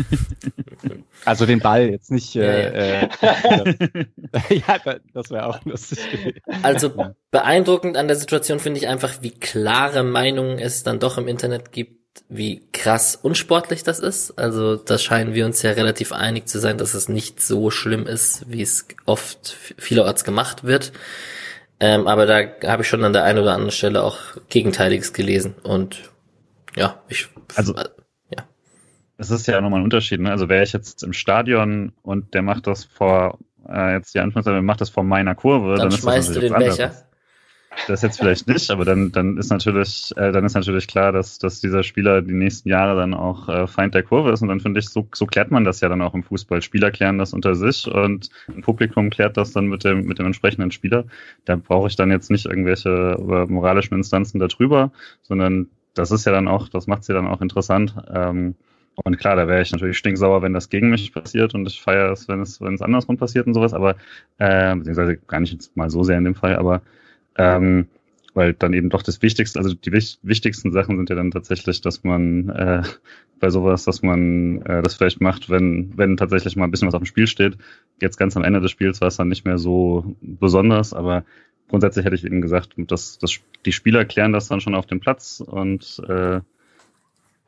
[1.24, 2.34] also den Ball jetzt nicht.
[2.34, 3.08] Äh, äh,
[4.50, 6.40] ja, das wäre auch lustig gewesen.
[6.62, 6.92] Also
[7.30, 11.70] beeindruckend an der Situation finde ich einfach, wie klare Meinungen es dann doch im Internet
[11.70, 14.32] gibt, wie krass unsportlich das ist.
[14.38, 18.06] Also da scheinen wir uns ja relativ einig zu sein, dass es nicht so schlimm
[18.06, 20.92] ist, wie es oft vielerorts gemacht wird.
[21.78, 24.18] Ähm, aber da habe ich schon an der einen oder anderen Stelle auch
[24.48, 26.10] Gegenteiliges gelesen und
[26.78, 27.28] ja, ich.
[27.56, 27.88] Also, äh,
[28.30, 28.44] ja.
[29.16, 30.30] Es ist ja nochmal ein Unterschied, ne?
[30.30, 34.64] Also wäre ich jetzt im Stadion und der macht das vor, äh, jetzt die Anführungszeichen,
[34.64, 36.92] macht das vor meiner Kurve, dann, dann schmeißt du den Becher.
[37.86, 41.38] Das jetzt vielleicht nicht, aber dann, dann ist natürlich, äh, dann ist natürlich klar, dass,
[41.38, 44.42] dass dieser Spieler die nächsten Jahre dann auch äh, Feind der Kurve ist.
[44.42, 46.60] Und dann finde ich, so, so klärt man das ja dann auch im Fußball.
[46.62, 50.26] Spieler klären das unter sich und ein Publikum klärt das dann mit dem, mit dem
[50.26, 51.04] entsprechenden Spieler.
[51.44, 54.90] Da brauche ich dann jetzt nicht irgendwelche äh, moralischen Instanzen darüber,
[55.22, 55.68] sondern
[55.98, 57.94] das ist ja dann auch, das macht sie ja dann auch interessant.
[58.12, 58.54] Ähm,
[59.04, 62.10] und klar, da wäre ich natürlich stinksauer, wenn das gegen mich passiert und ich feiere
[62.10, 63.96] es, wenn es, wenn es andersrum passiert und sowas, aber
[64.38, 66.82] äh, beziehungsweise gar nicht mal so sehr in dem Fall, aber
[67.36, 67.86] ähm,
[68.34, 72.04] weil dann eben doch das Wichtigste, also die wichtigsten Sachen sind ja dann tatsächlich, dass
[72.04, 72.82] man äh,
[73.40, 76.94] bei sowas, dass man äh, das vielleicht macht, wenn, wenn tatsächlich mal ein bisschen was
[76.94, 77.56] auf dem Spiel steht.
[78.00, 81.24] Jetzt ganz am Ende des Spiels war es dann nicht mehr so besonders, aber
[81.68, 85.00] grundsätzlich hätte ich eben gesagt, dass, dass die Spieler klären das dann schon auf dem
[85.00, 86.40] Platz und äh,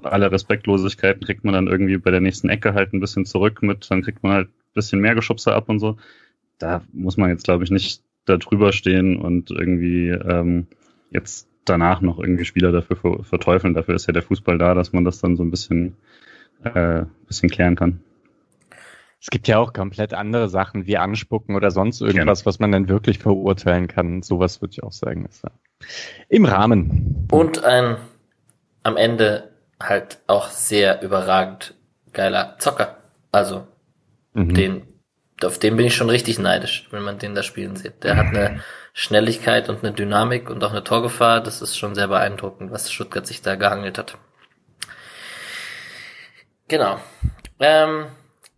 [0.02, 3.90] alle Respektlosigkeiten kriegt man dann irgendwie bei der nächsten Ecke halt ein bisschen zurück mit,
[3.90, 5.96] dann kriegt man halt ein bisschen mehr Geschubse ab und so.
[6.58, 10.66] Da muss man jetzt, glaube ich, nicht da drüber stehen und irgendwie ähm,
[11.10, 13.74] jetzt danach noch irgendwie Spieler dafür verteufeln.
[13.74, 15.96] Dafür ist ja der Fußball da, dass man das dann so ein bisschen,
[16.64, 18.00] äh, bisschen klären kann.
[19.20, 22.88] Es gibt ja auch komplett andere Sachen wie Anspucken oder sonst irgendwas, was man dann
[22.88, 24.22] wirklich verurteilen kann.
[24.22, 25.26] Sowas würde ich auch sagen.
[25.26, 25.50] Ist ja
[26.28, 27.28] Im Rahmen.
[27.30, 27.98] Und ein
[28.82, 31.74] am Ende halt auch sehr überragend
[32.12, 32.96] geiler Zocker.
[33.32, 33.66] Also
[34.32, 34.54] mhm.
[34.54, 34.82] den,
[35.44, 38.02] auf den bin ich schon richtig neidisch, wenn man den da spielen sieht.
[38.04, 38.60] Der hat eine
[38.92, 41.42] Schnelligkeit und eine Dynamik und auch eine Torgefahr.
[41.42, 44.16] Das ist schon sehr beeindruckend, was Stuttgart sich da gehangelt hat.
[46.68, 47.00] Genau.
[47.58, 48.06] Ähm,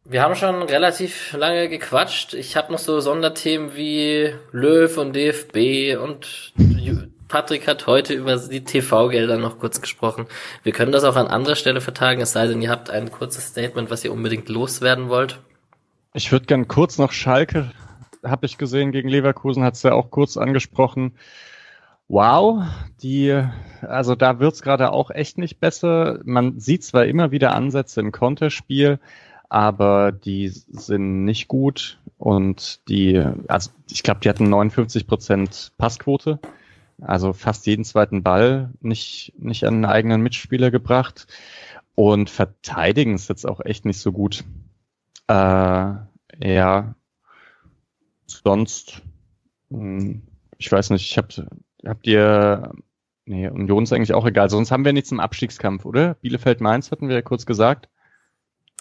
[0.05, 2.35] wir haben schon relativ lange gequatscht.
[2.35, 6.53] Ich habe noch so Sonderthemen wie Löw und DFB und
[7.29, 10.27] Patrick hat heute über die TV-Gelder noch kurz gesprochen.
[10.65, 13.47] Wir können das auch an anderer Stelle vertagen, es sei denn, ihr habt ein kurzes
[13.47, 15.41] Statement, was ihr unbedingt loswerden wollt.
[16.15, 17.70] Ich würde gern kurz noch Schalke,
[18.23, 21.15] habe ich gesehen, gegen Leverkusen, hat es ja auch kurz angesprochen.
[22.09, 22.65] Wow,
[23.03, 23.43] die,
[23.81, 26.20] also da wird's gerade auch echt nicht besser.
[26.24, 28.99] Man sieht zwar immer wieder Ansätze im Konterspiel,
[29.53, 36.39] aber die sind nicht gut und die, also ich glaube, die hatten 59 Prozent Passquote,
[37.03, 41.27] also fast jeden zweiten Ball nicht, nicht an einen eigenen Mitspieler gebracht
[41.95, 44.43] und verteidigen ist jetzt auch echt nicht so gut.
[45.29, 46.95] Äh, ja,
[48.24, 49.03] sonst,
[49.70, 50.23] hm,
[50.57, 51.31] ich weiß nicht, ich hab,
[51.85, 52.73] habt ihr,
[53.27, 56.15] nee, Union ist eigentlich auch egal, sonst haben wir nichts im Abstiegskampf, oder?
[56.15, 57.91] Bielefeld-Mainz hatten wir ja kurz gesagt.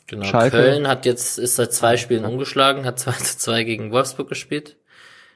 [0.08, 0.26] Genau.
[0.26, 0.58] Schalke.
[0.58, 4.78] Köln hat jetzt, ist seit zwei Spielen umgeschlagen, hat 2 zu 2 gegen Wolfsburg gespielt.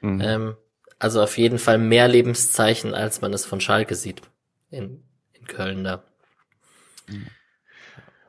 [0.00, 0.20] Mhm.
[0.20, 0.56] Ähm,
[0.98, 4.22] also auf jeden Fall mehr Lebenszeichen, als man es von Schalke sieht.
[4.70, 5.02] In,
[5.32, 6.02] in Köln da.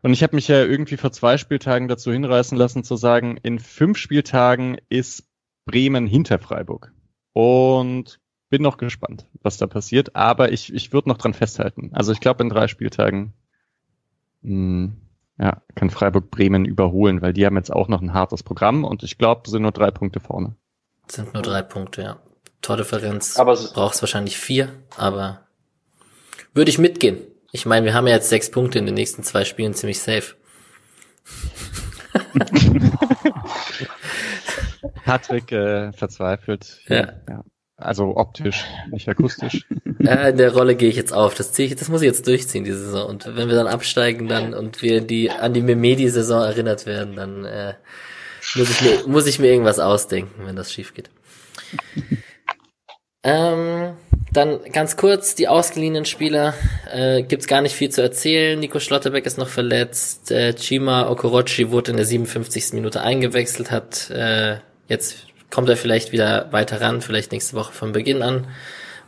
[0.01, 3.59] Und ich habe mich ja irgendwie vor zwei Spieltagen dazu hinreißen lassen zu sagen, in
[3.59, 5.23] fünf Spieltagen ist
[5.65, 6.93] Bremen hinter Freiburg.
[7.33, 8.19] Und
[8.49, 10.15] bin noch gespannt, was da passiert.
[10.15, 11.91] Aber ich, ich würde noch dran festhalten.
[11.93, 13.33] Also ich glaube, in drei Spieltagen
[14.41, 14.91] mh,
[15.39, 19.03] ja, kann Freiburg Bremen überholen, weil die haben jetzt auch noch ein hartes Programm und
[19.03, 20.55] ich glaube, sind nur drei Punkte vorne.
[21.07, 22.17] Sind nur drei Punkte, ja.
[22.61, 25.41] Tordifferenz Aber es- braucht es wahrscheinlich vier, aber
[26.53, 27.19] würde ich mitgehen.
[27.51, 30.35] Ich meine, wir haben ja jetzt sechs Punkte in den nächsten zwei Spielen ziemlich safe.
[35.05, 36.81] Patrick äh, verzweifelt.
[36.87, 37.13] Ja.
[37.27, 37.43] ja.
[37.77, 39.65] Also optisch, nicht akustisch.
[39.99, 41.33] Äh, in der Rolle gehe ich jetzt auf.
[41.33, 43.09] Das ziehe ich, das muss ich jetzt durchziehen, diese Saison.
[43.09, 47.43] Und wenn wir dann absteigen dann und wir die an die Memedi-Saison erinnert werden, dann
[47.43, 47.73] äh,
[48.55, 51.09] muss ich mir muss ich mir irgendwas ausdenken, wenn das schief geht.
[53.23, 53.93] ähm,
[54.31, 56.53] dann ganz kurz die ausgeliehenen Spieler.
[56.91, 58.59] Äh, gibt's gar nicht viel zu erzählen.
[58.59, 60.31] Nico Schlotterbeck ist noch verletzt.
[60.31, 62.73] Äh, Chima Okorochi wurde in der 57.
[62.73, 67.91] Minute eingewechselt, hat äh, jetzt kommt er vielleicht wieder weiter ran, vielleicht nächste Woche von
[67.91, 68.47] Beginn an.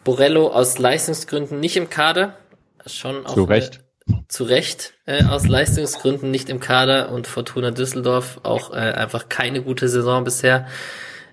[0.03, 2.37] Borello aus Leistungsgründen nicht im Kader.
[2.85, 3.79] Schon auch Zu Recht.
[4.07, 9.29] Eine, zu Recht äh, aus Leistungsgründen nicht im Kader und Fortuna Düsseldorf auch äh, einfach
[9.29, 10.67] keine gute Saison bisher.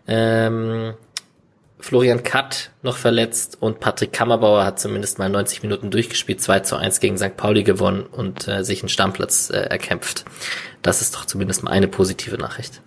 [0.07, 0.95] Ähm,
[1.79, 6.77] Florian Katt noch verletzt und Patrick Kammerbauer hat zumindest mal 90 Minuten durchgespielt, 2 zu
[6.77, 7.37] 1 gegen St.
[7.37, 10.25] Pauli gewonnen und äh, sich einen Stammplatz äh, erkämpft.
[10.83, 12.81] Das ist doch zumindest mal eine positive Nachricht.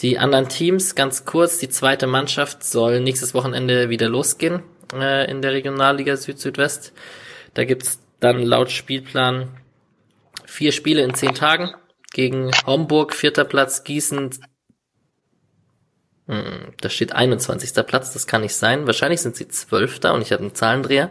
[0.00, 4.62] Die anderen Teams, ganz kurz, die zweite Mannschaft soll nächstes Wochenende wieder losgehen
[4.92, 6.92] äh, in der Regionalliga Süd-Südwest.
[7.54, 9.48] Da gibt's dann laut Spielplan
[10.44, 11.74] vier Spiele in zehn Tagen
[12.12, 14.30] gegen Homburg, vierter Platz, Gießen,
[16.28, 17.72] hm, da steht 21.
[17.86, 18.86] Platz, das kann nicht sein.
[18.86, 21.10] Wahrscheinlich sind sie Zwölfter und ich habe einen Zahlendreher.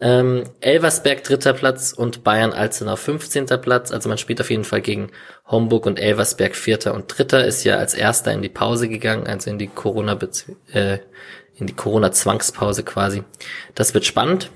[0.00, 3.46] Ähm, Elversberg dritter Platz und Bayern Alzenau 15.
[3.60, 3.90] Platz.
[3.90, 5.10] Also man spielt auf jeden Fall gegen
[5.46, 7.44] Homburg und Elversberg vierter und dritter.
[7.44, 10.16] Ist ja als erster in die Pause gegangen, also in die Corona
[10.72, 10.98] äh,
[11.56, 13.24] in die Corona Zwangspause quasi.
[13.74, 14.50] Das wird spannend.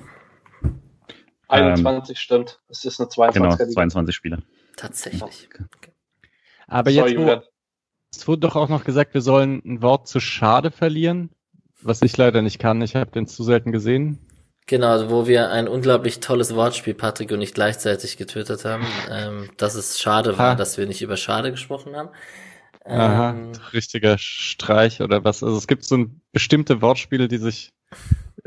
[1.48, 2.60] 21 stimmt.
[2.69, 3.66] Es ist eine 22er Genau, Liga.
[3.66, 4.43] 22 Spiele.
[4.77, 5.48] Tatsächlich.
[6.66, 7.43] Aber Sorry, jetzt, wo,
[8.14, 11.31] es wurde doch auch noch gesagt, wir sollen ein Wort zu schade verlieren,
[11.82, 12.81] was ich leider nicht kann.
[12.81, 14.19] Ich habe den zu selten gesehen.
[14.67, 18.87] Genau, also wo wir ein unglaublich tolles Wortspiel, Patrick und ich, gleichzeitig getötet haben.
[19.11, 20.55] Ähm, dass es schade war, Ha.
[20.55, 22.11] dass wir nicht über Schade gesprochen haben.
[22.85, 25.43] Aha, Ähm, richtiger Streich oder was.
[25.43, 27.73] Also es gibt so ein bestimmte Wortspiele, die sich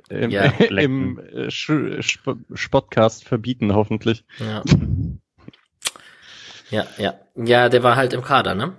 [0.09, 1.69] im, Ja, im äh, Sch
[1.99, 4.25] Sp Spotcast verbieten, hoffentlich.
[4.39, 4.63] Ja.
[6.69, 7.13] ja, ja.
[7.35, 8.73] Ja, der war halt im Kader, ne?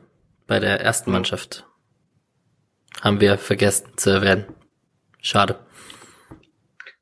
[0.47, 1.67] Bei der ersten Mannschaft.
[3.01, 4.47] Haben wir vergessen zu erwähnen.
[5.21, 5.59] Schade.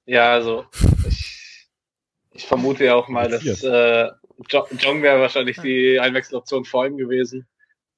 [0.06, 0.66] Ja, also
[1.09, 1.68] ich,
[2.32, 4.10] ich vermute ja auch mal, dass äh,
[4.51, 7.47] Jo- Jong wäre wahrscheinlich die Einwechseloption vor ihm gewesen.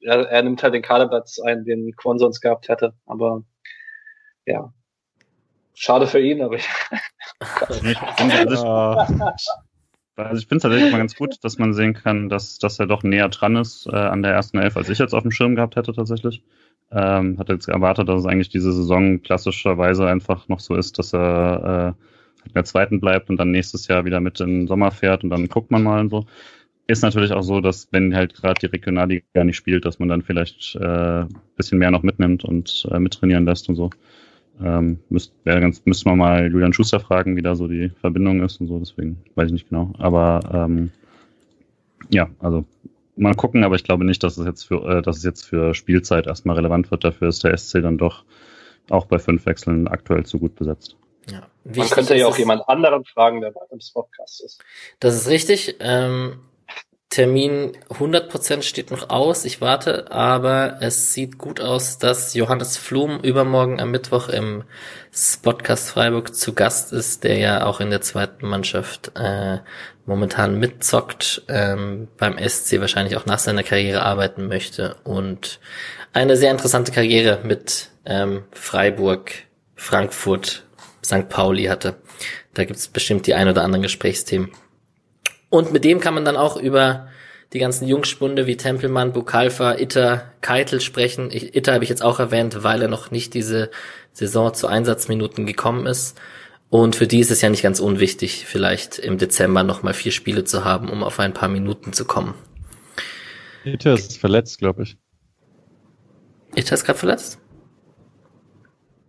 [0.01, 2.95] Er, er nimmt halt den Kaderplatz ein, den Quan sonst gehabt hätte.
[3.07, 3.43] Aber
[4.45, 4.73] ja,
[5.75, 6.69] schade für ihn, aber ich,
[7.71, 7.79] Ich
[8.17, 8.61] finde also ich,
[10.17, 12.87] also ich finde es tatsächlich mal ganz gut, dass man sehen kann, dass, dass er
[12.87, 15.57] doch näher dran ist äh, an der ersten Elf, als ich jetzt auf dem Schirm
[15.57, 16.43] gehabt hätte tatsächlich.
[16.93, 21.13] Ähm, hatte jetzt erwartet, dass es eigentlich diese Saison klassischerweise einfach noch so ist, dass
[21.13, 24.93] er äh, in der zweiten bleibt und dann nächstes Jahr wieder mit in den Sommer
[24.93, 26.27] fährt und dann guckt man mal und so.
[26.87, 30.23] Ist natürlich auch so, dass wenn halt gerade die Regionalliga nicht spielt, dass man dann
[30.23, 31.25] vielleicht äh,
[31.57, 33.91] bisschen mehr noch mitnimmt und äh, mittrainieren lässt und so.
[34.63, 38.43] Ähm, müsst, wäre ganz, müsste man mal Julian Schuster fragen, wie da so die Verbindung
[38.43, 39.93] ist und so, deswegen weiß ich nicht genau.
[39.99, 40.93] Aber ähm,
[42.11, 42.65] ja, also
[43.17, 45.75] mal gucken, aber ich glaube nicht, dass es jetzt für, äh, dass es jetzt für
[45.75, 47.05] Spielzeit erstmal relevant wird.
[47.05, 48.25] Dafür ist der SC dann doch
[48.91, 50.97] auch bei fünf Wechseln aktuell zu gut besetzt.
[51.29, 51.49] Ja.
[51.65, 54.63] man könnte ja auch jemand anderen fragen, der bei dem Podcast ist.
[55.01, 55.77] Das ist richtig.
[55.81, 56.39] Ähm,
[57.09, 59.45] Termin 100% steht noch aus.
[59.45, 64.65] Ich warte, aber es sieht gut aus, dass Johannes Flum übermorgen am Mittwoch im
[65.13, 69.59] Spotcast Freiburg zu Gast ist, der ja auch in der zweiten Mannschaft äh,
[70.05, 75.61] momentan mitzockt, ähm, beim SC wahrscheinlich auch nach seiner Karriere arbeiten möchte und
[76.13, 79.33] eine sehr interessante Karriere mit ähm, Freiburg,
[79.75, 80.65] Frankfurt,
[81.05, 81.29] St.
[81.29, 81.97] Pauli hatte.
[82.55, 84.51] Da gibt's bestimmt die ein oder anderen Gesprächsthemen.
[85.49, 87.09] Und mit dem kann man dann auch über
[87.53, 91.31] die ganzen Jungspunde wie Tempelmann, Bukalfa, Itter, Keitel sprechen.
[91.31, 93.71] Ich, Itter habe ich jetzt auch erwähnt, weil er noch nicht diese
[94.13, 96.21] Saison zu Einsatzminuten gekommen ist.
[96.69, 100.45] Und für die ist es ja nicht ganz unwichtig, vielleicht im Dezember nochmal vier Spiele
[100.45, 102.35] zu haben, um auf ein paar Minuten zu kommen.
[103.65, 104.97] Itter ist verletzt, glaube ich.
[106.55, 107.39] Itter ist gerade verletzt?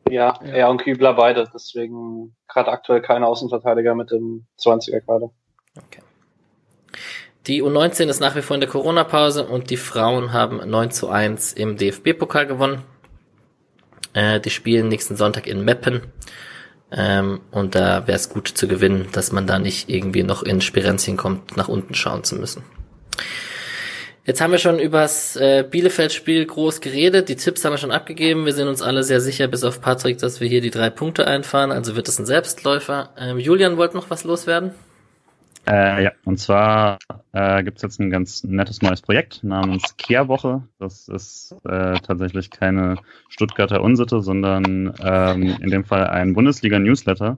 [0.10, 1.50] Ja, er und Kübler beide.
[1.54, 5.32] Deswegen gerade aktuell kein Außenverteidiger mit dem 20er gerade.
[5.76, 6.02] Okay.
[7.48, 11.10] Die U19 ist nach wie vor in der Corona-Pause und die Frauen haben 9 zu
[11.10, 12.84] 1 im DFB-Pokal gewonnen.
[14.14, 16.02] Äh, die spielen nächsten Sonntag in Meppen.
[16.92, 20.62] Ähm, und da wäre es gut zu gewinnen, dass man da nicht irgendwie noch in
[20.62, 22.64] Spirenzien kommt, nach unten schauen zu müssen.
[24.26, 27.30] Jetzt haben wir schon übers äh, Bielefeld-Spiel groß geredet.
[27.30, 28.46] Die Tipps haben wir schon abgegeben.
[28.46, 31.28] Wir sind uns alle sehr sicher, bis auf Patrick, dass wir hier die drei Punkte
[31.28, 31.72] einfahren.
[31.72, 33.12] Also wird es ein Selbstläufer.
[33.18, 34.72] Ähm, Julian wollte noch was loswerden.
[35.70, 36.98] Äh, ja, und zwar
[37.34, 40.64] äh, gibt es jetzt ein ganz nettes neues Projekt namens Kehrwoche.
[40.80, 42.96] Das ist äh, tatsächlich keine
[43.28, 47.38] Stuttgarter Unsitte, sondern ähm, in dem Fall ein Bundesliga-Newsletter,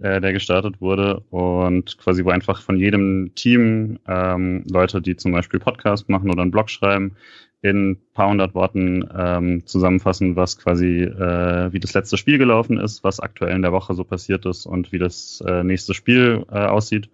[0.00, 5.32] äh, der gestartet wurde und quasi wo einfach von jedem Team ähm, Leute, die zum
[5.32, 7.16] Beispiel Podcast machen oder einen Blog schreiben,
[7.60, 12.78] in ein paar hundert Worten ähm, zusammenfassen, was quasi äh, wie das letzte Spiel gelaufen
[12.78, 16.44] ist, was aktuell in der Woche so passiert ist und wie das äh, nächste Spiel
[16.52, 17.08] äh, aussieht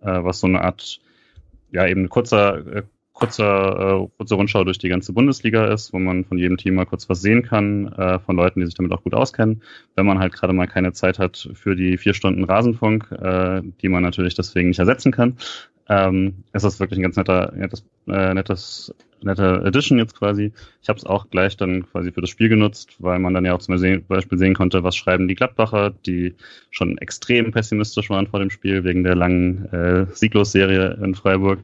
[0.00, 1.00] äh, was so eine Art,
[1.70, 6.24] ja, eben kurzer, äh, kurzer, äh, kurze Rundschau durch die ganze Bundesliga ist, wo man
[6.24, 9.02] von jedem Team mal kurz was sehen kann, äh, von Leuten, die sich damit auch
[9.02, 9.62] gut auskennen.
[9.96, 13.88] Wenn man halt gerade mal keine Zeit hat für die vier Stunden Rasenfunk, äh, die
[13.88, 15.36] man natürlich deswegen nicht ersetzen kann,
[15.88, 20.52] ähm, ist das wirklich ein ganz netter, nettes, äh, nettes nette Edition jetzt quasi.
[20.82, 23.54] Ich habe es auch gleich dann quasi für das Spiel genutzt, weil man dann ja
[23.54, 23.74] auch zum
[24.08, 26.34] Beispiel sehen konnte, was schreiben die Gladbacher, die
[26.70, 31.60] schon extrem pessimistisch waren vor dem Spiel wegen der langen äh, Sieglosserie in Freiburg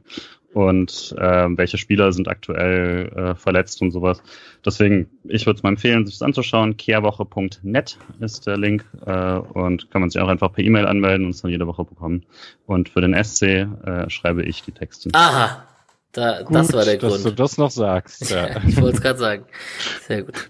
[0.55, 4.23] und äh, welche Spieler sind aktuell äh, verletzt und sowas.
[4.65, 6.77] Deswegen, ich würde es mal empfehlen, sich das anzuschauen.
[6.77, 11.31] Kehrwoche.net ist der Link äh, und kann man sich auch einfach per E-Mail anmelden und
[11.31, 12.25] es dann jede Woche bekommen.
[12.65, 15.09] Und für den SC äh, schreibe ich die Texte.
[15.11, 15.67] Aha,
[16.13, 17.15] da, gut, das war der Grund.
[17.15, 18.31] Dass du das noch sagst.
[18.35, 18.63] Ja.
[18.65, 19.45] ich wollte es gerade sagen.
[20.07, 20.49] Sehr gut.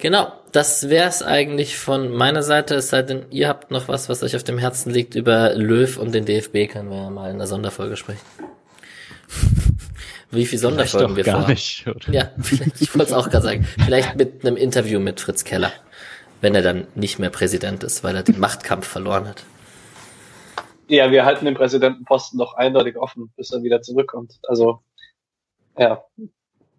[0.00, 2.74] Genau, das wär's eigentlich von meiner Seite.
[2.74, 5.96] Es sei denn, ihr habt noch was, was euch auf dem Herzen liegt über Löw
[5.96, 8.26] und den DFB, können wir ja mal in der Sonderfolge sprechen.
[10.30, 12.12] Wie viele Sonderfolgen wir gar nicht, oder?
[12.12, 12.30] Ja,
[12.80, 13.64] ich wollte es auch gerade sagen.
[13.84, 15.72] Vielleicht mit einem Interview mit Fritz Keller,
[16.40, 19.44] wenn er dann nicht mehr Präsident ist, weil er den Machtkampf verloren hat.
[20.86, 24.38] Ja, wir halten den Präsidentenposten noch eindeutig offen, bis er wieder zurückkommt.
[24.48, 24.82] Also,
[25.78, 26.02] ja.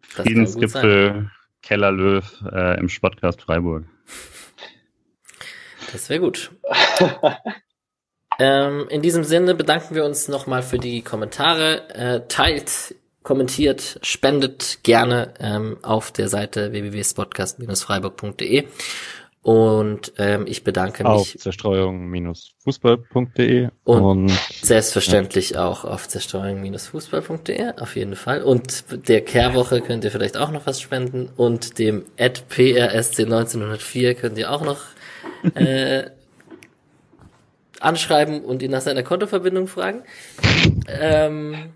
[0.01, 3.85] Friedensgipfel Keller Löw äh, im Sportcast Freiburg.
[5.91, 6.51] Das wäre gut.
[8.41, 11.87] ähm, in diesem Sinne bedanken wir uns nochmal für die Kommentare.
[11.93, 18.63] Äh, teilt, kommentiert, spendet gerne ähm, auf der Seite www.spotcast-freiburg.de
[19.43, 21.11] und ähm, ich bedanke mich.
[21.11, 24.31] Auf zerstreuung-fußball.de und, und,
[24.63, 25.67] selbstverständlich ja.
[25.67, 28.41] auch auf zerstreuung-fußball.de, auf jeden Fall.
[28.41, 34.39] Und der Kehrwoche könnt ihr vielleicht auch noch was spenden und dem PRSC 1904 könnt
[34.39, 34.79] ihr auch noch
[35.53, 36.09] äh,
[37.81, 40.03] anschreiben und ihn nach seiner Kontoverbindung fragen.
[40.87, 41.73] Ähm,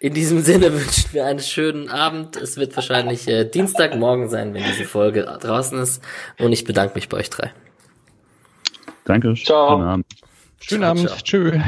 [0.00, 2.36] in diesem Sinne wünschen wir einen schönen Abend.
[2.36, 6.02] Es wird wahrscheinlich äh, Dienstagmorgen sein, wenn diese Folge draußen ist.
[6.38, 7.52] Und ich bedanke mich bei euch drei.
[9.04, 9.34] Danke.
[9.34, 9.78] Ciao.
[9.78, 10.06] Schönen Abend.
[10.60, 11.24] Schönen Abend.
[11.24, 11.62] Tschüss.